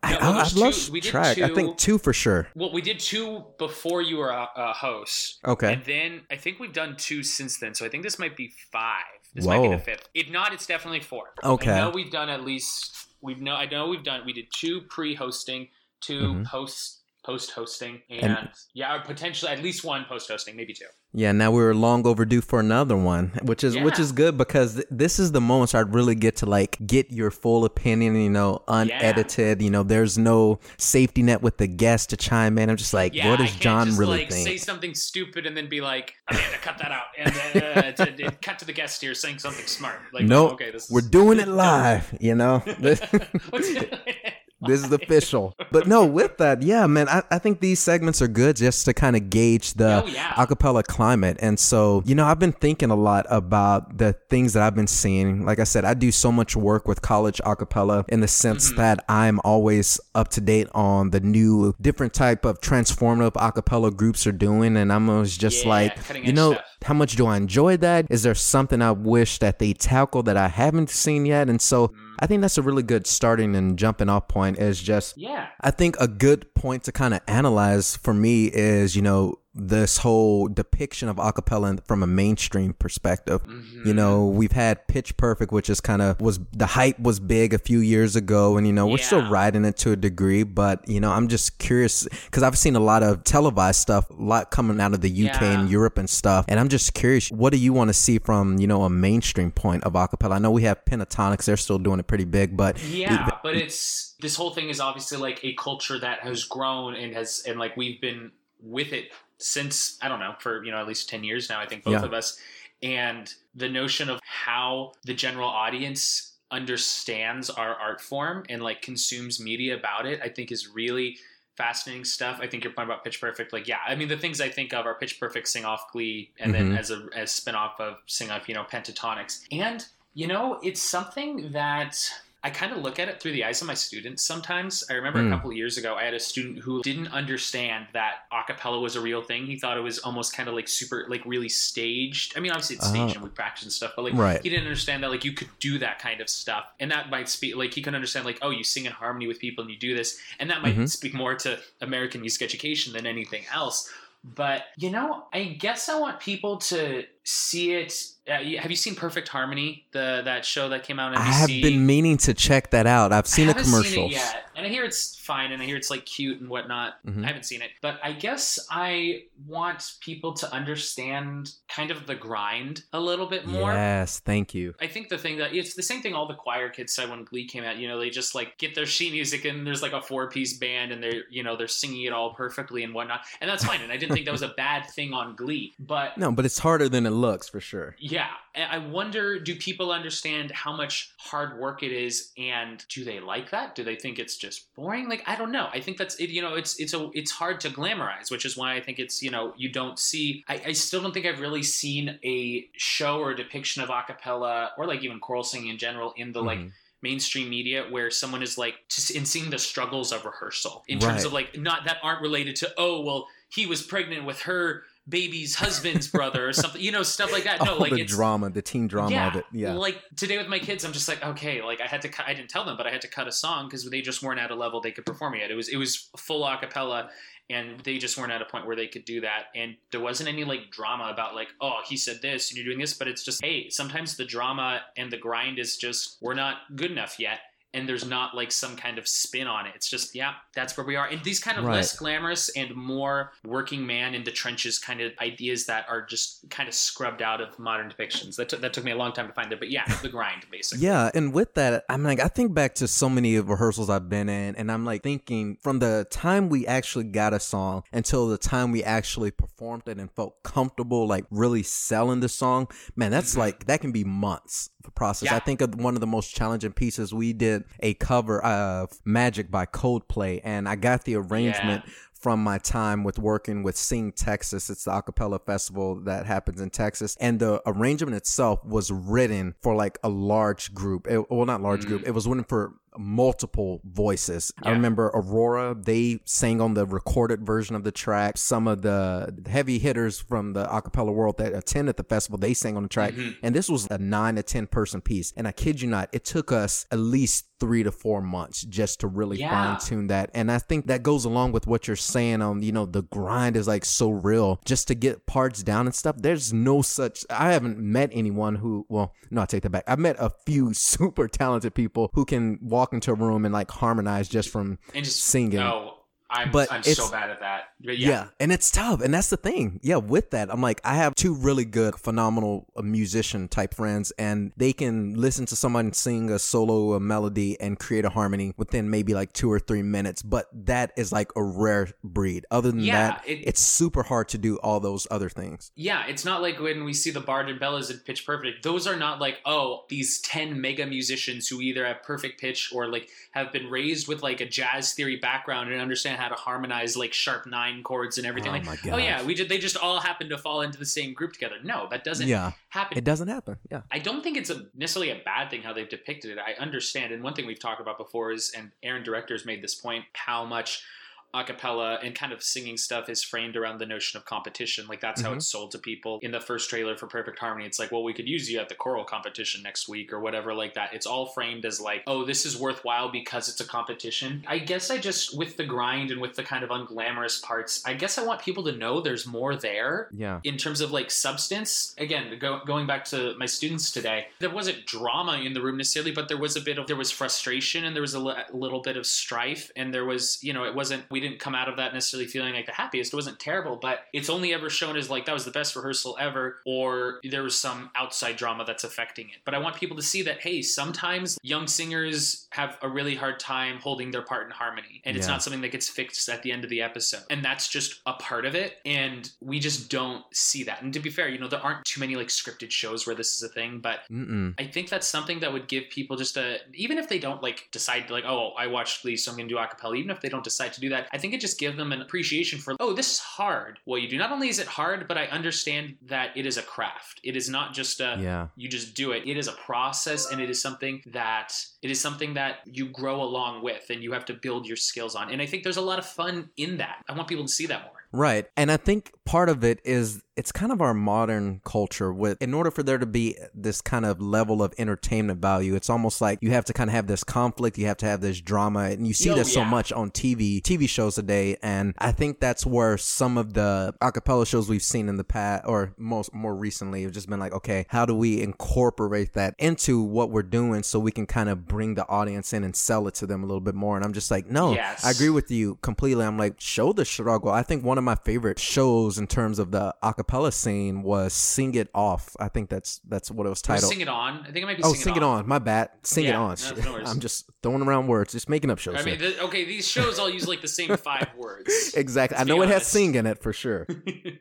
I, 0.05 0.11
No, 0.13 0.17
I, 0.19 0.41
I've 0.41 0.53
lost 0.57 0.87
two- 0.87 0.91
we 0.91 0.99
track. 0.99 1.37
I 1.37 1.47
think 1.53 1.77
two 1.77 1.97
for 1.97 2.11
sure. 2.11 2.49
Well, 2.55 2.73
we 2.73 2.81
did 2.81 2.99
two 2.99 3.45
before 3.57 4.01
you 4.01 4.17
were 4.17 4.31
a, 4.31 4.49
a 4.57 4.73
host. 4.73 5.39
Okay. 5.45 5.71
And 5.73 5.85
then 5.85 6.21
I 6.29 6.35
think 6.35 6.59
we've 6.59 6.73
done 6.73 6.95
two 6.97 7.23
since 7.23 7.57
then. 7.59 7.73
So 7.73 7.85
I 7.85 7.89
think 7.89 8.03
this 8.03 8.19
might 8.19 8.35
be 8.35 8.51
five. 8.73 9.03
This 9.33 9.45
might 9.45 9.61
be 9.61 9.69
Whoa. 9.69 9.77
the 9.77 9.79
fifth. 9.83 10.09
If 10.13 10.29
not, 10.29 10.53
it's 10.53 10.67
definitely 10.67 10.99
four. 10.99 11.27
Okay. 11.41 11.71
I 11.71 11.77
know 11.79 11.89
we've 11.91 12.11
done 12.11 12.27
at 12.27 12.43
least 12.43 13.07
we've 13.23 13.41
know 13.41 13.55
I 13.55 13.65
know 13.65 13.87
we've 13.87 14.03
done 14.03 14.25
we 14.25 14.33
did 14.33 14.47
two 14.55 14.81
pre-hosting, 14.81 15.69
2 16.01 16.19
Mhm. 16.19 16.45
post 16.45 17.02
post 17.25 17.51
hosting, 17.51 18.01
and, 18.09 18.37
And- 18.37 18.49
yeah, 18.73 18.95
or 18.95 18.99
potentially 19.01 19.51
at 19.51 19.63
least 19.63 19.83
one 19.83 20.05
post 20.05 20.29
hosting, 20.29 20.55
maybe 20.55 20.73
two. 20.73 20.85
Yeah, 21.15 21.31
now 21.31 21.51
we're 21.51 21.75
long 21.75 22.07
overdue 22.07 22.41
for 22.41 22.59
another 22.59 22.97
one, 22.97 23.33
which 23.43 23.63
is 23.63 23.77
which 23.77 23.99
is 23.99 24.11
good 24.11 24.35
because 24.35 24.73
th- 24.75 24.87
this 24.89 25.19
is 25.19 25.31
the 25.31 25.39
moment 25.41 25.71
where 25.71 25.83
I'd 25.83 25.93
really 25.93 26.15
get 26.15 26.37
to 26.37 26.47
like 26.47 26.75
get 26.87 27.11
your 27.11 27.29
full 27.29 27.65
opinion, 27.65 28.15
you 28.15 28.31
know, 28.31 28.63
unedited. 28.67 29.61
You 29.61 29.69
know, 29.69 29.83
there's 29.83 30.17
no 30.17 30.59
safety 30.77 31.21
net 31.21 31.43
with 31.43 31.57
the 31.57 31.67
guest 31.67 32.09
to 32.09 32.17
chime 32.17 32.57
in. 32.57 32.69
I'm 32.71 32.77
just 32.77 32.95
like, 32.95 33.13
Yeah, 33.13 33.29
what 33.29 33.37
does 33.37 33.55
John 33.55 33.87
just, 33.87 33.99
really 33.99 34.19
like, 34.19 34.31
think? 34.31 34.47
Say 34.47 34.57
something 34.57 34.95
stupid 34.95 35.45
and 35.45 35.55
then 35.55 35.69
be 35.69 35.81
like, 35.81 36.15
Amanda, 36.27 36.57
cut 36.57 36.79
that 36.79 36.91
out, 36.91 37.05
and 37.15 37.29
uh, 37.63 37.91
to, 37.91 38.11
to 38.17 38.31
cut 38.41 38.57
to 38.59 38.65
the 38.65 38.73
guest 38.73 38.99
here 38.99 39.13
saying 39.13 39.37
something 39.37 39.67
smart. 39.67 39.99
Like, 40.13 40.25
no, 40.25 40.49
okay, 40.51 40.71
this 40.71 40.85
is, 40.85 40.89
we're 40.89 41.01
doing 41.01 41.39
it 41.39 41.47
live. 41.47 42.11
You 42.19 42.33
know, 42.33 42.63
this, 44.67 44.83
is 44.83 44.91
official. 44.91 45.53
But 45.71 45.87
no, 45.87 46.05
with 46.05 46.37
that, 46.43 46.61
yeah, 46.61 46.85
man, 46.87 47.07
I, 47.09 47.23
I 47.31 47.39
think 47.39 47.59
these 47.59 47.79
segments 47.79 48.21
are 48.21 48.27
good 48.27 48.55
just 48.55 48.85
to 48.85 48.93
kind 48.93 49.15
of 49.15 49.29
gauge 49.29 49.73
the 49.75 50.03
Oh, 50.03 50.07
yeah. 50.07 50.31
acapella 50.33 50.83
climate. 50.83 51.37
And 51.39 51.59
so, 51.59 52.01
you 52.05 52.15
know, 52.15 52.25
I've 52.25 52.39
been 52.39 52.51
thinking 52.51 52.89
a 52.89 52.95
lot 52.95 53.25
about 53.29 53.97
the 53.97 54.13
things 54.29 54.53
that 54.53 54.63
I've 54.63 54.75
been 54.75 54.87
seeing. 54.87 55.45
Like 55.45 55.59
I 55.59 55.63
said, 55.65 55.85
I 55.85 55.93
do 55.93 56.11
so 56.11 56.31
much 56.31 56.55
work 56.55 56.87
with 56.87 57.01
college 57.01 57.39
acapella 57.45 58.05
in 58.09 58.19
the 58.21 58.27
sense 58.27 58.67
Mm-hmm. 58.69 58.77
that 58.77 59.03
I'm 59.09 59.39
always 59.43 59.99
up 60.15 60.27
to 60.29 60.41
date 60.41 60.67
on 60.73 61.09
the 61.09 61.19
new 61.19 61.73
different 61.81 62.13
type 62.13 62.45
of 62.45 62.61
transformative 62.61 63.33
acapella 63.33 63.95
groups 63.95 64.25
are 64.27 64.31
doing. 64.31 64.77
And 64.77 64.91
I'm 64.93 65.09
always 65.09 65.37
just 65.37 65.63
Yeah, 65.63 65.69
like, 65.69 65.97
you 66.23 66.33
know, 66.33 66.53
stuff. 66.53 66.65
how 66.85 66.93
much 66.93 67.15
do 67.15 67.25
I 67.25 67.37
enjoy 67.37 67.77
that? 67.77 68.05
Is 68.09 68.23
there 68.23 68.35
something 68.35 68.81
I 68.81 68.91
wish 68.91 69.39
that 69.39 69.59
they 69.59 69.73
tackle 69.73 70.23
that 70.23 70.37
I 70.37 70.47
haven't 70.47 70.89
seen 70.89 71.25
yet? 71.25 71.49
And 71.49 71.61
so. 71.61 71.91
I 72.19 72.27
think 72.27 72.41
that's 72.41 72.57
a 72.57 72.61
really 72.61 72.83
good 72.83 73.07
starting 73.07 73.55
and 73.55 73.77
jumping 73.77 74.09
off 74.09 74.27
point 74.27 74.59
is 74.59 74.81
just 74.81 75.17
yeah. 75.17 75.47
I 75.61 75.71
think 75.71 75.95
a 75.99 76.07
good 76.07 76.53
point 76.53 76.83
to 76.83 76.91
kind 76.91 77.13
of 77.13 77.21
analyze 77.27 77.95
for 77.95 78.13
me 78.13 78.45
is, 78.45 78.95
you 78.95 79.01
know, 79.01 79.39
this 79.55 79.99
whole 79.99 80.47
depiction 80.47 81.07
of 81.07 81.17
acapella 81.17 81.79
from 81.85 82.01
a 82.01 82.07
mainstream 82.07 82.73
perspective. 82.73 83.43
Mhm. 83.43 83.85
You 83.85 83.93
know, 83.93 84.25
we've 84.27 84.51
had 84.53 84.87
Pitch 84.87 85.15
Perfect, 85.15 85.51
which 85.51 85.69
is 85.69 85.79
kind 85.79 86.01
of 86.01 86.19
was 86.19 86.39
the 86.51 86.65
hype 86.65 86.99
was 86.99 87.19
big 87.19 87.53
a 87.53 87.59
few 87.59 87.79
years 87.79 88.15
ago, 88.15 88.57
and 88.57 88.65
you 88.65 88.73
know 88.73 88.87
we're 88.87 88.97
still 88.97 89.29
riding 89.29 89.63
it 89.63 89.77
to 89.77 89.91
a 89.91 89.95
degree. 89.95 90.41
But 90.43 90.87
you 90.89 90.99
know, 90.99 91.11
I'm 91.11 91.27
just 91.27 91.59
curious 91.59 92.07
because 92.25 92.41
I've 92.41 92.57
seen 92.57 92.75
a 92.75 92.79
lot 92.79 93.03
of 93.03 93.23
televised 93.23 93.79
stuff, 93.79 94.09
a 94.09 94.13
lot 94.13 94.49
coming 94.49 94.81
out 94.81 94.93
of 94.93 95.01
the 95.01 95.09
UK 95.09 95.41
Yeah. 95.41 95.59
and 95.59 95.69
Europe 95.69 95.97
and 95.99 96.09
stuff, 96.09 96.45
and 96.47 96.59
I'm 96.59 96.69
just 96.69 96.93
curious, 96.95 97.29
what 97.29 97.51
do 97.51 97.59
you 97.59 97.73
want 97.73 97.89
to 97.89 97.93
see 97.93 98.17
from 98.17 98.57
you 98.57 98.65
know 98.65 98.83
a 98.83 98.89
mainstream 98.89 99.51
point 99.51 99.83
of 99.83 99.93
acapella? 99.93 100.33
I 100.33 100.39
know 100.39 100.49
we 100.51 100.63
have 100.63 100.83
Pentatonix; 100.85 101.45
they're 101.45 101.57
still 101.57 101.77
doing 101.79 101.99
it 101.99 102.07
pretty 102.07 102.25
big, 102.25 102.57
but 102.57 102.83
Yeah, 102.83 103.29
but 103.43 103.55
it's 103.55 104.15
this 104.19 104.35
whole 104.35 104.49
thing 104.51 104.69
is 104.69 104.79
obviously 104.79 105.17
like 105.19 105.39
a 105.43 105.53
culture 105.53 105.99
that 105.99 106.19
has 106.21 106.43
grown 106.43 106.95
and 106.95 107.13
has 107.13 107.43
and 107.45 107.59
like 107.59 107.77
we've 107.77 108.01
been 108.01 108.31
with 108.65 108.93
it 108.93 109.11
since 109.43 109.97
I 110.01 110.07
don't 110.07 110.19
know 110.19 110.35
for 110.39 110.63
you 110.63 110.71
know 110.71 110.77
at 110.79 110.87
least 110.87 111.09
ten 111.09 111.23
years 111.23 111.49
now. 111.49 111.59
I 111.59 111.65
think 111.67 111.83
both 111.83 111.93
Yeah. 111.93 112.05
of 112.05 112.13
us, 112.13 112.39
and 112.81 113.31
the 113.55 113.69
notion 113.69 114.09
of 114.09 114.19
how 114.23 114.93
the 115.03 115.13
general 115.13 115.49
audience 115.49 116.31
understands 116.51 117.49
our 117.49 117.75
art 117.75 117.99
form 118.01 118.45
and 118.49 118.61
like 118.63 118.81
consumes 118.81 119.39
media 119.39 119.75
about 119.75 120.05
it, 120.05 120.19
I 120.23 120.29
think 120.29 120.51
is 120.51 120.67
really 120.67 121.17
fascinating 121.57 122.03
stuff. 122.05 122.39
I 122.41 122.47
think 122.47 122.63
your 122.63 122.73
point 122.73 122.87
about 122.89 123.03
Pitch 123.03 123.19
Perfect, 123.21 123.53
like 123.53 123.67
yeah, 123.67 123.77
I 123.87 123.95
mean 123.95 124.07
the 124.07 124.17
things 124.17 124.39
I 124.41 124.49
think 124.49 124.73
of 124.73 124.85
are 124.85 124.95
Pitch 124.95 125.19
Perfect, 125.19 125.47
Sing 125.47 125.65
Off 125.65 125.91
Glee, 125.91 126.31
and 126.39 126.53
then 126.53 126.71
Mhm. 126.71 126.77
as 126.79 126.89
a 126.91 127.07
as 127.15 127.31
spin 127.31 127.55
off 127.55 127.79
of 127.79 127.97
Sing 128.07 128.31
Off, 128.31 128.47
you 128.47 128.55
know, 128.55 128.63
Pentatonix, 128.63 129.45
and 129.51 129.85
you 130.13 130.27
know 130.27 130.59
it's 130.63 130.81
something 130.81 131.51
that. 131.51 131.97
I 132.45 132.49
kind 132.49 132.73
of 132.73 132.79
look 132.79 132.99
at 132.99 133.07
it 133.07 133.21
through 133.21 133.31
the 133.31 133.45
eyes 133.45 133.61
of 133.61 133.67
my 133.67 133.73
students 133.73 134.21
sometimes. 134.23 134.83
I 134.89 134.93
remember 134.95 135.19
a 135.19 135.23
Mm. 135.23 135.29
couple 135.31 135.49
of 135.51 135.55
years 135.55 135.77
ago, 135.77 135.95
I 135.95 136.03
had 136.03 136.13
a 136.13 136.19
student 136.19 136.59
who 136.59 136.81
didn't 136.83 137.07
understand 137.07 137.87
that 137.93 138.29
acapella 138.33 138.81
was 138.81 138.97
a 138.97 139.01
real 139.01 139.21
thing. 139.21 139.45
He 139.45 139.57
thought 139.57 139.77
it 139.77 139.81
was 139.81 139.99
almost 139.99 140.35
kind 140.35 140.49
of 140.49 140.55
like 140.55 140.67
super, 140.67 141.05
like 141.09 141.21
really 141.25 141.47
staged. 141.47 142.33
I 142.35 142.41
mean, 142.41 142.51
obviously 142.51 142.75
it's 142.75 142.87
staged 142.89 143.11
Oh. 143.11 143.21
and 143.21 143.23
we 143.23 143.29
practice 143.29 143.63
and 143.63 143.71
stuff, 143.71 143.93
but 143.95 144.03
like 144.03 144.13
Right. 144.13 144.41
he 144.43 144.49
didn't 144.49 144.65
understand 144.65 145.03
that 145.03 145.09
like 145.09 145.23
you 145.23 145.31
could 145.31 145.49
do 145.59 145.77
that 145.79 145.99
kind 145.99 146.19
of 146.19 146.29
stuff. 146.29 146.65
And 146.81 146.91
that 146.91 147.09
might 147.09 147.29
speak, 147.29 147.55
like 147.55 147.73
he 147.73 147.81
could 147.81 147.95
understand 147.95 148.25
like, 148.25 148.39
oh, 148.41 148.49
you 148.49 148.63
sing 148.65 148.85
in 148.85 148.91
harmony 148.91 149.25
with 149.27 149.39
people 149.39 149.61
and 149.63 149.71
you 149.71 149.77
do 149.79 149.95
this. 149.95 150.19
And 150.39 150.49
that 150.49 150.61
might 150.61 150.75
Mhm. 150.77 150.89
speak 150.89 151.13
more 151.13 151.35
to 151.35 151.59
American 151.79 152.19
music 152.21 152.41
education 152.41 152.91
than 152.91 153.07
anything 153.07 153.45
else. 153.53 153.89
But, 154.25 154.65
you 154.77 154.89
know, 154.89 155.27
I 155.33 155.43
guess 155.43 155.89
I 155.89 155.95
want 155.99 156.19
people 156.19 156.57
to 156.57 157.05
see 157.23 157.73
it. 157.73 157.93
Uh, 158.25 158.35
have 158.57 158.71
you 158.71 158.77
seen 158.77 158.95
Perfect 158.95 159.27
Harmony, 159.27 159.85
the 159.91 160.21
that 160.23 160.45
show 160.45 160.69
that 160.69 160.83
came 160.83 160.97
out 160.97 161.11
on 161.13 161.17
I 161.17 161.25
have 161.25 161.47
been 161.49 161.85
meaning 161.85 162.15
to 162.19 162.33
check 162.33 162.71
that 162.71 162.87
out. 162.87 163.11
I've 163.11 163.27
seen 163.27 163.49
I 163.49 163.53
the 163.53 163.61
commercials. 163.63 163.91
Seen 163.91 164.05
it 164.05 164.11
yet, 164.11 164.49
and 164.55 164.65
I 164.65 164.69
hear 164.69 164.85
it's 164.85 165.17
fine, 165.17 165.51
and 165.51 165.61
I 165.61 165.65
hear 165.65 165.75
it's 165.75 165.89
like 165.89 166.05
cute 166.05 166.39
and 166.39 166.49
whatnot. 166.49 167.03
Mhm. 167.05 167.25
I 167.25 167.27
haven't 167.27 167.43
seen 167.43 167.61
it, 167.61 167.71
but 167.81 167.99
I 168.01 168.13
guess 168.13 168.59
I 168.71 169.23
want 169.45 169.95
people 169.99 170.33
to 170.35 170.53
understand 170.53 171.51
kind 171.67 171.91
of 171.91 172.07
the 172.07 172.15
grind 172.15 172.83
a 172.93 172.99
little 172.99 173.25
bit 173.25 173.45
more. 173.45 173.73
Yes, 173.73 174.19
thank 174.19 174.53
you. 174.53 174.73
I 174.79 174.87
think 174.87 175.09
the 175.09 175.17
thing 175.17 175.37
that 175.39 175.53
it's 175.53 175.73
the 175.73 175.83
same 175.83 176.01
thing 176.01 176.13
all 176.13 176.25
the 176.27 176.33
choir 176.33 176.69
kids 176.69 176.93
said 176.93 177.09
when 177.09 177.25
Glee 177.25 177.45
came 177.45 177.65
out. 177.65 177.75
You 177.75 177.89
know, 177.89 177.99
they 177.99 178.09
just 178.09 178.35
like 178.35 178.57
get 178.57 178.73
their 178.73 178.85
sheet 178.85 179.11
music 179.11 179.43
and 179.43 179.67
there's 179.67 179.81
like 179.81 179.91
a 179.91 180.01
four 180.01 180.29
piece 180.29 180.57
band 180.57 180.93
and 180.93 181.03
they're 181.03 181.23
you 181.29 181.43
know 181.43 181.57
they're 181.57 181.67
singing 181.67 182.03
it 182.03 182.13
all 182.13 182.33
perfectly 182.33 182.83
and 182.85 182.93
whatnot, 182.93 183.21
and 183.41 183.49
that's 183.49 183.65
fine. 183.65 183.81
And 183.81 183.91
I 183.91 183.97
didn't 183.97 184.13
think 184.13 184.25
that 184.27 184.31
was 184.31 184.43
a 184.43 184.53
bad 184.55 184.89
thing 184.91 185.11
on 185.13 185.35
Glee, 185.35 185.73
but 185.77 186.17
No, 186.17 186.31
but 186.31 186.45
it's 186.45 186.59
harder 186.59 186.87
than 186.87 187.05
it 187.05 187.11
looks 187.13 187.47
for 187.49 187.59
sure. 187.59 187.95
yeah, 187.99 188.27
I 188.55 188.77
wonder 188.77 189.39
do 189.39 189.55
people 189.55 189.91
understand 189.91 190.51
how 190.51 190.75
much 190.75 191.11
hard 191.17 191.59
work 191.59 191.81
it 191.83 191.91
is, 191.91 192.31
and 192.37 192.83
do 192.89 193.03
they 193.03 193.19
like 193.19 193.51
that? 193.51 193.75
Do 193.75 193.83
they 193.83 193.95
think 193.95 194.19
it's 194.19 194.37
just 194.37 194.73
boring? 194.75 195.09
Like 195.09 195.23
I 195.25 195.35
don't 195.35 195.51
know. 195.51 195.69
I 195.73 195.79
think 195.79 195.97
that's 195.97 196.15
it. 196.15 196.29
You 196.29 196.41
know, 196.41 196.55
it's 196.55 196.79
it's 196.79 196.93
a 196.93 197.09
it's 197.13 197.31
hard 197.31 197.59
to 197.61 197.69
glamorize, 197.69 198.29
which 198.29 198.45
is 198.45 198.55
why 198.57 198.75
I 198.75 198.81
think 198.81 198.99
it's 198.99 199.21
you 199.23 199.31
know 199.31 199.53
you 199.57 199.69
don't 199.69 199.97
see. 199.97 200.43
I, 200.47 200.61
I 200.67 200.71
still 200.73 201.01
don't 201.01 201.13
think 201.13 201.25
I've 201.25 201.39
really 201.39 201.63
seen 201.63 202.19
a 202.23 202.67
show 202.77 203.19
or 203.19 203.31
a 203.31 203.35
depiction 203.35 203.81
of 203.81 203.89
a 203.89 204.03
cappella 204.05 204.71
or 204.77 204.85
like 204.85 205.03
even 205.03 205.19
choral 205.19 205.43
singing 205.43 205.69
in 205.69 205.77
general 205.77 206.13
in 206.17 206.31
the 206.31 206.41
like 206.43 206.59
Mhm. 206.59 206.71
mainstream 207.01 207.49
media 207.49 207.85
where 207.89 208.09
someone 208.11 208.41
is 208.43 208.57
like 208.57 208.75
just 208.87 209.11
in 209.11 209.25
seeing 209.25 209.49
the 209.49 209.59
struggles 209.59 210.11
of 210.13 210.23
rehearsal 210.25 210.83
in 210.87 210.99
terms 210.99 211.25
of 211.25 211.33
like 211.33 211.57
not 211.59 211.85
that 211.85 211.97
aren't 212.01 212.21
related 212.21 212.55
to 212.57 212.71
oh 212.77 213.01
well 213.01 213.27
he 213.49 213.65
was 213.65 213.81
pregnant 213.83 214.23
with 214.25 214.41
her 214.43 214.83
baby's 215.07 215.55
husband's 215.55 216.07
brother 216.07 216.47
or 216.47 216.53
something 216.53 216.81
you 216.81 216.91
know 216.91 217.03
stuff 217.03 217.31
like 217.31 217.43
that 217.43 217.61
no 217.65 217.73
All 217.73 217.79
like 217.79 217.91
the 217.91 218.05
drama, 218.05 218.49
the 218.49 218.61
teen 218.61 218.87
drama 218.87 219.15
of 219.27 219.35
it. 219.35 219.45
Yeah. 219.51 219.73
like 219.73 220.01
today 220.15 220.37
with 220.37 220.47
my 220.47 220.59
kids 220.59 220.85
i'm 220.85 220.93
just 220.93 221.09
like 221.09 221.23
okay 221.23 221.61
like 221.61 221.81
i 221.81 221.87
had 221.87 222.01
to 222.03 222.09
cut 222.09 222.25
i 222.27 222.33
didn't 222.33 222.49
tell 222.49 222.63
them 222.63 222.77
but 222.77 222.87
i 222.87 222.91
had 222.91 223.01
to 223.01 223.09
cut 223.09 223.27
a 223.27 223.31
song 223.31 223.67
because 223.67 223.89
they 223.89 224.01
just 224.01 224.23
weren't 224.23 224.39
at 224.39 224.49
a 224.51 224.55
level 224.55 224.79
they 224.79 224.91
could 224.91 225.05
perform 225.05 225.35
yet 225.35 225.51
it 225.51 225.55
was 225.55 225.67
it 225.67 225.77
was 225.77 226.09
full 226.17 226.45
a 226.45 226.57
cappella 226.57 227.09
and 227.49 227.81
they 227.81 227.97
just 227.97 228.17
weren't 228.17 228.31
at 228.31 228.41
a 228.41 228.45
point 228.45 228.65
where 228.65 228.75
they 228.75 228.87
could 228.87 229.03
do 229.03 229.21
that 229.21 229.45
and 229.55 229.75
there 229.91 229.99
wasn't 229.99 230.29
any 230.29 230.45
like 230.45 230.71
drama 230.71 231.09
about 231.11 231.35
like 231.35 231.49
oh 231.59 231.79
he 231.85 231.97
said 231.97 232.21
this 232.21 232.49
and 232.49 232.57
you're 232.57 232.65
doing 232.65 232.79
this 232.79 232.93
but 232.93 233.07
it's 233.07 233.23
just 233.23 233.43
hey 233.43 233.69
sometimes 233.69 234.15
the 234.15 234.25
drama 234.25 234.81
and 234.95 235.11
the 235.11 235.17
grind 235.17 235.59
is 235.59 235.75
just 235.75 236.17
we're 236.21 236.33
not 236.33 236.57
good 236.75 236.91
enough 236.91 237.19
yet 237.19 237.39
and 237.73 237.87
there's 237.89 238.05
not 238.05 238.35
like 238.35 238.51
some 238.51 238.75
kind 238.75 238.97
of 238.97 239.07
spin 239.07 239.47
on 239.47 239.65
it 239.65 239.73
it's 239.75 239.89
just 239.89 240.13
yeah 240.15 240.33
that's 240.53 240.75
where 240.77 240.85
we 240.85 240.95
are 240.95 241.07
and 241.07 241.23
these 241.23 241.39
kind 241.39 241.57
of 241.57 241.63
Right. 241.63 241.75
less 241.75 241.95
glamorous 241.97 242.49
and 242.55 242.75
more 242.75 243.31
working 243.45 243.85
man 243.85 244.13
in 244.15 244.23
the 244.23 244.31
trenches 244.31 244.77
kind 244.79 245.01
of 245.01 245.11
ideas 245.19 245.65
that 245.65 245.85
are 245.89 246.01
just 246.05 246.49
kind 246.49 246.67
of 246.69 246.75
scrubbed 246.75 247.21
out 247.21 247.41
of 247.41 247.57
modern 247.57 247.89
depictions 247.89 248.35
that, 248.35 248.49
took 248.49 248.61
that 248.61 248.73
took 248.73 248.83
me 248.83 248.91
a 248.91 248.95
long 248.95 249.13
time 249.13 249.27
to 249.27 249.33
find 249.33 249.51
it 249.51 249.59
but 249.59 249.69
yeah 249.69 249.85
the 250.01 250.09
grind 250.09 250.45
basically 250.51 250.85
Yeah, 250.85 251.09
and 251.13 251.33
with 251.33 251.53
that, 251.55 251.83
I'm 251.89 252.03
like, 252.03 252.19
I 252.19 252.27
think 252.27 252.53
back 252.53 252.75
to 252.75 252.87
so 252.87 253.07
many 253.09 253.35
of 253.35 253.49
rehearsals 253.49 253.89
I've 253.89 254.09
been 254.09 254.27
in, 254.29 254.55
and 254.55 254.71
I'm 254.71 254.85
like 254.85 255.03
thinking 255.03 255.57
from 255.61 255.79
the 255.79 256.05
time 256.09 256.49
we 256.49 256.67
actually 256.67 257.05
got 257.05 257.33
a 257.33 257.39
song 257.39 257.83
until 257.93 258.27
the 258.27 258.37
time 258.37 258.71
we 258.71 258.83
actually 258.83 259.31
performed 259.31 259.83
it 259.87 259.97
and 259.99 260.11
felt 260.11 260.43
comfortable, 260.43 261.07
like 261.07 261.25
really 261.31 261.63
selling 261.63 262.19
the 262.19 262.29
song, 262.29 262.67
man, 262.95 263.11
that's 263.11 263.35
Mhm. 263.35 263.37
like 263.37 263.65
that 263.67 263.81
can 263.81 263.91
be 263.91 264.03
months 264.03 264.69
of 264.83 264.89
a 264.89 264.91
process. 264.91 265.27
Yeah. 265.29 265.35
I 265.37 265.39
think 265.39 265.61
of 265.61 265.75
one 265.75 265.95
of 265.95 266.01
the 266.01 266.07
most 266.07 266.35
challenging 266.35 266.73
pieces 266.73 267.13
we 267.13 267.31
did 267.33 267.62
a 267.79 267.93
cover 267.95 268.41
of 268.43 268.91
Magic 269.05 269.49
by 269.51 269.65
Coldplay, 269.65 270.41
and 270.43 270.67
I 270.67 270.75
got 270.75 271.05
the 271.05 271.15
arrangement 271.15 271.83
from 272.13 272.41
my 272.41 272.57
time 272.57 273.03
with 273.03 273.19
working 273.19 273.63
with 273.63 273.75
Sing 273.75 274.13
Texas. 274.13 274.69
It's 274.69 274.85
the 274.85 274.91
acapella 274.91 275.45
festival 275.45 275.95
that 276.05 276.25
happens 276.25 276.61
in 276.61 276.69
Texas. 276.69 277.17
And 277.19 277.37
the 277.39 277.61
arrangement 277.65 278.15
itself 278.15 278.63
was 278.63 278.91
written 278.91 279.55
for 279.61 279.75
like 279.75 279.97
a 280.03 280.09
large 280.09 280.73
group. 280.73 281.05
It, 281.09 281.29
well, 281.29 281.45
not 281.45 281.61
large 281.61 281.83
Mm. 281.83 281.87
group. 281.87 282.03
It 282.07 282.11
was 282.11 282.25
written 282.25 282.45
for 282.45 282.75
multiple 282.97 283.81
voices. 283.83 284.51
I 284.63 284.71
remember 284.71 285.07
Aurora, 285.13 285.75
they 285.75 286.19
sang 286.25 286.61
on 286.61 286.73
the 286.73 286.85
recorded 286.85 287.45
version 287.45 287.75
of 287.75 287.83
the 287.83 287.91
track. 287.91 288.37
Some 288.37 288.67
of 288.67 288.81
the 288.81 289.33
heavy 289.47 289.79
hitters 289.79 290.19
from 290.19 290.53
the 290.53 290.65
acapella 290.65 291.13
world 291.13 291.37
that 291.37 291.53
attended 291.53 291.97
the 291.97 292.03
festival, 292.03 292.37
they 292.37 292.53
sang 292.53 292.75
on 292.77 292.83
the 292.83 292.89
track. 292.89 293.13
Mhm. 293.13 293.35
And 293.41 293.55
this 293.55 293.69
was 293.69 293.87
a 293.89 293.97
nine 293.97 294.35
to 294.35 294.43
10 294.43 294.67
person 294.67 295.01
piece. 295.01 295.33
And 295.37 295.47
I 295.47 295.51
kid 295.51 295.81
you 295.81 295.89
not, 295.89 296.09
it 296.11 296.25
took 296.25 296.51
us 296.51 296.85
at 296.91 296.99
least 296.99 297.45
three 297.59 297.83
to 297.83 297.91
four 297.93 298.21
months 298.21 298.63
just 298.63 298.99
to 298.99 299.07
really 299.07 299.37
Yeah. 299.39 299.49
fine 299.77 299.79
tune 299.79 300.07
that. 300.07 300.29
And 300.33 300.51
I 300.51 300.59
think 300.59 300.87
that 300.87 301.01
goes 301.01 301.23
along 301.23 301.53
with 301.53 301.65
what 301.65 301.87
you're 301.87 301.95
saying 301.95 302.41
on, 302.41 302.61
you 302.61 302.73
know, 302.73 302.85
the 302.85 303.03
grind 303.03 303.55
is 303.55 303.67
like 303.69 303.85
so 303.85 304.09
real 304.09 304.59
just 304.65 304.89
to 304.89 304.95
get 304.95 305.25
parts 305.27 305.63
down 305.63 305.85
and 305.85 305.95
stuff. 305.95 306.17
There's 306.19 306.51
no 306.51 306.81
such, 306.81 307.25
I 307.29 307.53
haven't 307.53 307.77
met 307.77 308.09
anyone 308.11 308.55
who, 308.55 308.85
well, 308.89 309.13
no, 309.31 309.43
I 309.43 309.45
take 309.45 309.63
that 309.63 309.69
back. 309.69 309.85
I've 309.87 309.99
met 309.99 310.17
a 310.19 310.29
few 310.45 310.73
super 310.73 311.29
talented 311.29 311.73
people 311.73 312.09
who 312.15 312.25
can 312.25 312.59
walk 312.61 312.82
into 312.91 313.11
a 313.11 313.15
room 313.15 313.45
and 313.45 313.53
like 313.53 313.71
harmonize 313.71 314.27
just 314.27 314.49
from 314.49 314.79
and 314.93 315.05
just 315.05 315.23
singing. 315.23 315.59
oh 315.59 315.92
i'm, 316.33 316.51
But 316.51 316.71
I'm 316.71 316.83
so 316.83 317.09
bad 317.11 317.29
at 317.29 317.39
that 317.39 317.69
but 317.79 317.97
Yeah. 317.97 318.09
yeah, 318.09 318.27
and 318.39 318.51
it's 318.51 318.71
tough, 318.71 319.01
and 319.01 319.13
that's 319.13 319.29
the 319.29 319.35
thing. 319.37 319.79
Yeah, 319.83 319.97
with 319.97 320.31
that, 320.31 320.49
I'm 320.51 320.61
like, 320.61 320.79
I 320.85 320.95
have 320.95 321.15
two 321.15 321.33
really 321.33 321.65
good, 321.65 321.95
phenomenal 321.95 322.65
uh, 322.77 322.81
musician 322.81 323.49
type 323.49 323.73
friends, 323.73 324.11
and 324.17 324.53
they 324.55 324.71
can 324.71 325.15
listen 325.15 325.45
to 325.47 325.55
someone 325.57 325.91
sing 325.91 326.29
a 326.29 326.39
solo 326.39 326.93
a 326.93 326.99
melody 327.01 327.59
and 327.59 327.77
create 327.77 328.05
a 328.05 328.09
harmony 328.09 328.53
within 328.57 328.89
maybe 328.89 329.13
like 329.13 329.33
two 329.33 329.51
or 329.51 329.59
three 329.59 329.81
minutes. 329.81 330.21
But 330.21 330.47
that 330.65 330.93
is 330.95 331.11
like 331.11 331.31
a 331.35 331.43
rare 331.43 331.89
breed. 332.05 332.45
Other 332.51 332.71
than 332.71 332.79
Yeah, 332.79 332.93
that, 332.93 333.23
it- 333.27 333.43
it's 333.47 333.61
super 333.61 334.03
hard 334.03 334.29
to 334.29 334.37
do 334.37 334.55
all 334.59 334.79
those 334.79 335.05
other 335.11 335.27
things. 335.29 335.71
Yeah, 335.75 336.05
it's 336.07 336.23
not 336.23 336.41
like 336.41 336.59
when 336.61 336.85
we 336.85 336.93
see 336.93 337.11
the 337.11 337.19
Barden 337.19 337.59
Bellas 337.59 337.91
in 337.91 337.97
Pitch 337.99 338.25
Perfect. 338.25 338.63
Those 338.63 338.87
are 338.87 338.95
not 338.95 339.19
like, 339.19 339.39
oh, 339.45 339.83
these 339.89 340.21
10 340.21 340.61
mega 340.61 340.85
musicians 340.85 341.49
who 341.49 341.59
either 341.59 341.85
have 341.85 342.01
perfect 342.03 342.39
pitch 342.39 342.71
or 342.73 342.87
like 342.87 343.09
have 343.31 343.51
been 343.51 343.69
raised 343.69 344.07
with 344.07 344.23
like 344.23 344.39
a 344.39 344.45
jazz 344.47 344.93
theory 344.93 345.17
background 345.17 345.69
and 345.71 345.81
understand 345.81 346.17
how 346.23 346.29
to 346.29 346.35
harmonize 346.35 346.95
like 346.95 347.13
sharp 347.13 347.45
nine 347.45 347.83
chords 347.83 348.17
and 348.17 348.25
everything. 348.25 348.49
Oh 348.49 348.53
like, 348.53 348.65
my 348.65 348.91
oh 348.91 348.97
yeah, 348.97 349.23
we 349.23 349.35
did. 349.35 349.49
they 349.49 349.57
just 349.57 349.77
all 349.77 349.99
happen 349.99 350.29
to 350.29 350.37
fall 350.37 350.61
into 350.61 350.79
the 350.79 350.85
same 350.85 351.13
group 351.13 351.33
together. 351.33 351.55
No, 351.63 351.87
that 351.91 352.03
doesn't 352.03 352.27
Yeah, 352.27 352.53
happen. 352.69 352.97
it 352.97 353.03
doesn't 353.03 353.27
happen. 353.27 353.57
Yeah. 353.69 353.81
I 353.91 353.99
don't 353.99 354.23
think 354.23 354.37
it's 354.37 354.49
a, 354.49 354.65
necessarily 354.75 355.11
a 355.11 355.21
bad 355.23 355.49
thing 355.49 355.61
how 355.61 355.73
they've 355.73 355.89
depicted 355.89 356.31
it. 356.31 356.37
I 356.39 356.53
understand, 356.61 357.13
and 357.13 357.21
one 357.23 357.33
thing 357.33 357.45
we've 357.45 357.59
talked 357.59 357.81
about 357.81 357.97
before 357.97 358.31
is, 358.31 358.51
and 358.57 358.71
Aaron 358.81 359.03
Director's 359.03 359.45
made 359.45 359.61
this 359.61 359.75
point, 359.75 360.05
how 360.13 360.45
much 360.45 360.83
a 361.33 361.43
cappella 361.43 361.97
and 362.03 362.13
kind 362.13 362.31
of 362.31 362.43
singing 362.43 362.77
stuff 362.77 363.09
is 363.09 363.23
framed 363.23 363.55
around 363.57 363.79
the 363.79 363.85
notion 363.85 364.17
of 364.17 364.25
competition. 364.25 364.85
Like 364.87 365.01
that's 365.01 365.21
how 365.21 365.31
Mhm. 365.31 365.37
it's 365.37 365.47
sold 365.47 365.71
to 365.71 365.79
people. 365.79 366.19
In 366.21 366.29
the 366.31 366.39
first 366.39 366.69
trailer 366.69 366.95
for 366.95 367.07
Perfect 367.07 367.39
Harmony, 367.39 367.65
it's 367.65 367.79
like, 367.79 367.91
well, 367.91 368.03
we 368.03 368.13
could 368.13 368.27
use 368.29 368.51
you 368.51 368.59
at 368.59 368.69
the 368.69 368.75
choral 368.75 369.03
competition 369.03 369.63
next 369.63 369.87
week 369.89 370.13
or 370.13 370.19
whatever 370.19 370.53
like 370.53 370.75
that. 370.75 370.93
It's 370.93 371.07
all 371.07 371.25
framed 371.25 371.65
as 371.65 371.81
like, 371.81 372.03
oh, 372.05 372.23
this 372.23 372.45
is 372.45 372.55
worthwhile 372.57 373.09
because 373.09 373.49
it's 373.49 373.59
a 373.61 373.65
competition. 373.65 374.43
I 374.47 374.59
guess 374.59 374.91
I 374.91 374.97
just 374.99 375.35
with 375.35 375.57
the 375.57 375.65
grind 375.65 376.11
and 376.11 376.21
with 376.21 376.35
the 376.35 376.43
kind 376.43 376.63
of 376.63 376.69
unglamorous 376.69 377.41
parts, 377.41 377.81
I 377.85 377.93
guess 377.95 378.17
I 378.19 378.23
want 378.23 378.41
people 378.41 378.63
to 378.65 378.71
know 378.71 379.01
there's 379.01 379.25
more 379.25 379.55
there 379.55 380.09
Yeah. 380.15 380.39
in 380.43 380.57
terms 380.57 380.81
of 380.81 380.91
like 380.91 381.09
substance 381.09 381.95
again 381.97 382.37
go, 382.37 382.59
going 382.65 382.85
back 382.85 383.05
to 383.05 383.33
my 383.37 383.45
students 383.45 383.89
today 383.91 384.27
there 384.39 384.49
wasn't 384.49 384.85
drama 384.85 385.37
in 385.39 385.53
the 385.53 385.61
room 385.61 385.77
necessarily 385.77 386.11
but 386.11 386.27
there 386.27 386.37
was 386.37 386.55
a 386.55 386.61
bit 386.61 386.77
of 386.77 386.85
there 386.87 386.95
was 386.95 387.09
frustration 387.11 387.85
and 387.85 387.95
there 387.95 388.01
was 388.01 388.13
a 388.13 388.19
little 388.53 388.81
bit 388.81 388.97
of 388.97 389.05
strife 389.05 389.71
and 389.75 389.93
there 389.93 390.05
was 390.05 390.37
you 390.43 390.53
know 390.53 390.63
it 390.63 390.75
wasn't 390.75 391.03
we 391.09 391.19
didn't 391.23 391.39
come 391.39 391.55
out 391.55 391.67
of 391.67 391.77
that 391.77 391.93
necessarily 391.93 392.27
feeling 392.27 392.53
like 392.53 392.65
the 392.67 392.71
happiest. 392.71 393.13
It 393.13 393.15
wasn't 393.15 393.39
terrible, 393.39 393.77
but 393.77 394.01
it's 394.13 394.29
only 394.29 394.53
ever 394.53 394.69
shown 394.69 394.95
as 394.95 395.09
like 395.09 395.25
that 395.25 395.33
was 395.33 395.45
the 395.45 395.51
best 395.51 395.75
rehearsal 395.75 396.15
ever, 396.19 396.59
or 396.65 397.19
there 397.23 397.43
was 397.43 397.57
some 397.59 397.89
outside 397.95 398.35
drama 398.35 398.63
that's 398.65 398.83
affecting 398.83 399.29
it. 399.29 399.37
But 399.45 399.55
I 399.55 399.57
want 399.59 399.75
people 399.77 399.97
to 399.97 400.03
see 400.03 400.21
that 400.23 400.41
hey, 400.41 400.61
sometimes 400.61 401.37
young 401.41 401.67
singers 401.67 402.47
have 402.51 402.77
a 402.81 402.89
really 402.89 403.15
hard 403.15 403.39
time 403.39 403.79
holding 403.79 404.11
their 404.11 404.21
part 404.21 404.45
in 404.45 404.51
harmony, 404.51 405.01
and 405.05 405.17
it's 405.17 405.25
Yeah. 405.27 405.33
not 405.33 405.43
something 405.43 405.61
that 405.61 405.71
gets 405.71 405.89
fixed 405.89 406.29
at 406.29 406.43
the 406.43 406.51
end 406.51 406.63
of 406.63 406.69
the 406.69 406.81
episode, 406.81 407.23
and 407.29 407.43
that's 407.43 407.67
just 407.67 408.01
a 408.05 408.13
part 408.13 408.45
of 408.45 408.55
it. 408.55 408.77
And 408.85 409.29
we 409.41 409.59
just 409.59 409.89
don't 409.89 410.23
see 410.33 410.63
that. 410.65 410.81
And 410.81 410.93
to 410.93 410.99
be 410.99 411.09
fair, 411.09 411.27
you 411.29 411.39
know, 411.39 411.47
there 411.47 411.59
aren't 411.61 411.85
too 411.85 411.99
many 411.99 412.15
like 412.15 412.27
scripted 412.27 412.71
shows 412.71 413.07
where 413.07 413.15
this 413.15 413.35
is 413.35 413.43
a 413.43 413.49
thing, 413.49 413.79
but 413.79 414.01
Mm-mm. 414.11 414.53
I 414.59 414.65
think 414.67 414.89
that's 414.89 415.07
something 415.07 415.39
that 415.39 415.51
would 415.53 415.67
give 415.67 415.85
people 415.89 416.17
just 416.17 416.37
a 416.37 416.57
even 416.73 416.97
if 416.97 417.07
they 417.09 417.19
don't 417.19 417.41
like 417.41 417.67
decide 417.71 418.09
like 418.09 418.25
oh 418.25 418.51
I 418.57 418.67
watched 418.67 419.01
Glee 419.03 419.15
so 419.17 419.31
I'm 419.31 419.37
gonna 419.37 419.49
do 419.49 419.55
acapella 419.55 419.97
even 419.97 420.11
if 420.11 420.21
they 420.21 420.29
don't 420.29 420.43
decide 420.43 420.73
to 420.73 420.81
do 420.81 420.89
that 420.89 421.07
I 421.13 421.17
think 421.19 421.33
it 421.33 421.41
just 421.41 421.59
gives 421.59 421.77
them 421.77 421.91
an 421.91 422.01
appreciation 422.01 422.59
for 422.59 422.75
oh 422.79 422.93
this 422.93 423.11
is 423.13 423.19
hard. 423.19 423.79
What 423.85 424.01
you 424.01 424.09
do 424.09 424.17
not 424.17 424.31
only 424.31 424.49
is 424.49 424.59
it 424.59 424.67
hard 424.67 425.07
but 425.07 425.17
I 425.17 425.25
understand 425.27 425.95
that 426.07 426.35
it 426.35 426.45
is 426.45 426.57
a 426.57 426.61
craft. 426.63 427.21
It 427.23 427.35
is 427.37 427.49
not 427.49 427.73
just 427.73 427.99
a 427.99 428.17
Yeah. 428.19 428.47
you 428.55 428.67
just 428.67 428.95
do 428.95 429.11
it. 429.11 429.23
It 429.25 429.37
is 429.37 429.47
a 429.47 429.53
process 429.53 430.31
and 430.31 430.41
it 430.41 430.49
is 430.49 430.61
something 430.61 431.01
that 431.13 431.53
it 431.81 431.91
is 431.91 432.01
something 432.01 432.33
that 432.33 432.59
you 432.65 432.89
grow 432.89 433.21
along 433.21 433.63
with 433.63 433.89
and 433.89 434.01
you 434.03 434.11
have 434.13 434.25
to 434.25 434.33
build 434.33 434.65
your 434.65 434.77
skills 434.77 435.15
on. 435.15 435.31
And 435.31 435.41
I 435.41 435.45
think 435.45 435.63
there's 435.63 435.77
a 435.77 435.81
lot 435.81 435.99
of 435.99 436.05
fun 436.05 436.49
in 436.57 436.77
that. 436.77 437.03
I 437.07 437.13
want 437.13 437.27
people 437.27 437.45
to 437.45 437.51
see 437.51 437.67
that 437.67 437.83
more. 437.83 437.91
Right. 438.11 438.45
And 438.55 438.71
I 438.71 438.77
think 438.77 439.11
part 439.25 439.49
of 439.49 439.63
it 439.63 439.79
is 439.83 440.21
it's 440.35 440.51
kind 440.51 440.71
of 440.71 440.81
our 440.81 440.93
modern 440.95 441.61
culture 441.63 442.11
with 442.11 442.41
in 442.41 442.53
order 442.55 442.71
for 442.71 442.81
there 442.81 442.97
to 442.97 443.05
be 443.05 443.37
this 443.53 443.81
kind 443.81 444.03
of 444.03 444.19
level 444.19 444.63
of 444.63 444.73
entertainment 444.79 445.39
value, 445.39 445.75
it's 445.75 445.89
almost 445.91 446.21
like 446.21 446.39
you 446.41 446.49
have 446.51 446.65
to 446.65 446.73
kind 446.73 446.89
of 446.89 446.95
have 446.95 447.05
this 447.05 447.23
conflict, 447.23 447.77
you 447.77 447.85
have 447.85 447.97
to 447.97 448.07
have 448.07 448.19
this 448.19 448.41
drama, 448.41 448.85
and 448.85 449.05
you 449.07 449.13
see 449.13 449.29
Oh, 449.29 449.35
this 449.35 449.53
so 449.53 449.63
much 449.63 449.91
on 449.91 450.09
TV, 450.09 450.59
TV 450.61 450.89
shows 450.89 451.15
today. 451.15 451.57
And 451.61 451.93
I 451.99 452.11
think 452.11 452.39
that's 452.39 452.65
where 452.65 452.97
some 452.97 453.37
of 453.37 453.53
the 453.53 453.93
acapella 454.01 454.47
shows 454.47 454.69
we've 454.69 454.81
seen 454.81 455.07
in 455.07 455.17
the 455.17 455.23
past 455.23 455.65
or 455.67 455.93
most 455.97 456.33
more 456.33 456.55
recently 456.55 457.03
have 457.03 457.11
just 457.11 457.29
been 457.29 457.39
like, 457.39 457.53
okay, 457.53 457.85
how 457.89 458.05
do 458.05 458.15
we 458.15 458.41
incorporate 458.41 459.33
that 459.33 459.53
into 459.59 460.01
what 460.01 460.31
we're 460.31 460.41
doing 460.41 460.81
so 460.81 460.99
we 460.99 461.11
can 461.11 461.27
kind 461.27 461.47
of 461.49 461.67
bring 461.67 461.93
the 461.93 462.07
audience 462.07 462.53
in 462.53 462.63
and 462.63 462.75
sell 462.75 463.07
it 463.07 463.13
to 463.15 463.27
them 463.27 463.43
a 463.43 463.45
little 463.45 463.61
bit 463.61 463.75
more? 463.75 463.97
And 463.97 464.03
I'm 464.05 464.13
just 464.13 464.31
like, 464.31 464.47
no, 464.47 464.73
Yes. 464.73 465.05
I 465.05 465.11
agree 465.11 465.29
with 465.29 465.51
you 465.51 465.75
completely. 465.81 466.25
I'm 466.25 466.39
like, 466.39 466.59
show 466.59 466.91
the 466.91 467.05
struggle. 467.05 467.51
I 467.51 467.61
think 467.61 467.83
one 467.83 467.99
of 467.99 468.03
my 468.03 468.15
favorite 468.15 468.57
shows 468.57 469.19
in 469.19 469.27
terms 469.27 469.59
of 469.59 469.69
the 469.69 469.93
acapella 470.03 470.22
scene 470.51 471.03
was 471.03 471.33
Sing 471.33 471.75
It 471.75 471.89
Off. 471.93 472.35
I 472.39 472.47
think 472.49 472.69
that's 472.69 472.99
that's 473.07 473.29
what 473.31 473.45
it 473.47 473.49
was 473.49 473.61
titled. 473.61 473.91
sing 473.91 474.01
it 474.01 474.07
on 474.07 474.41
I 474.41 474.45
think 474.45 474.57
it 474.57 474.65
might 474.65 474.77
be 474.77 474.83
oh, 474.83 474.93
sing, 474.93 475.01
Sing 475.03 475.15
It 475.15 475.23
On. 475.23 475.47
My 475.47 475.59
bad. 475.59 475.89
Sing 476.03 476.25
It 476.25 476.35
On. 476.35 476.55
no, 476.83 476.97
no. 476.97 477.05
I'm 477.05 477.19
just 477.19 477.49
throwing 477.61 477.81
around 477.81 478.07
words, 478.07 478.33
just 478.33 478.49
making 478.49 478.69
up 478.71 478.79
shows. 478.79 478.95
I 478.99 479.03
mean 479.03 479.19
the, 479.19 479.41
okay 479.43 479.65
these 479.65 479.87
shows 479.87 480.19
all 480.19 480.29
use 480.29 480.47
like 480.47 480.61
the 480.61 480.67
same 480.67 480.95
five 481.09 481.27
words 481.37 481.93
exactly. 481.95 482.37
I 482.37 482.43
know 482.43 482.61
it 482.61 482.69
has 482.69 482.85
sing 482.87 483.15
in 483.15 483.25
it 483.25 483.41
for 483.41 483.53
sure. 483.53 483.87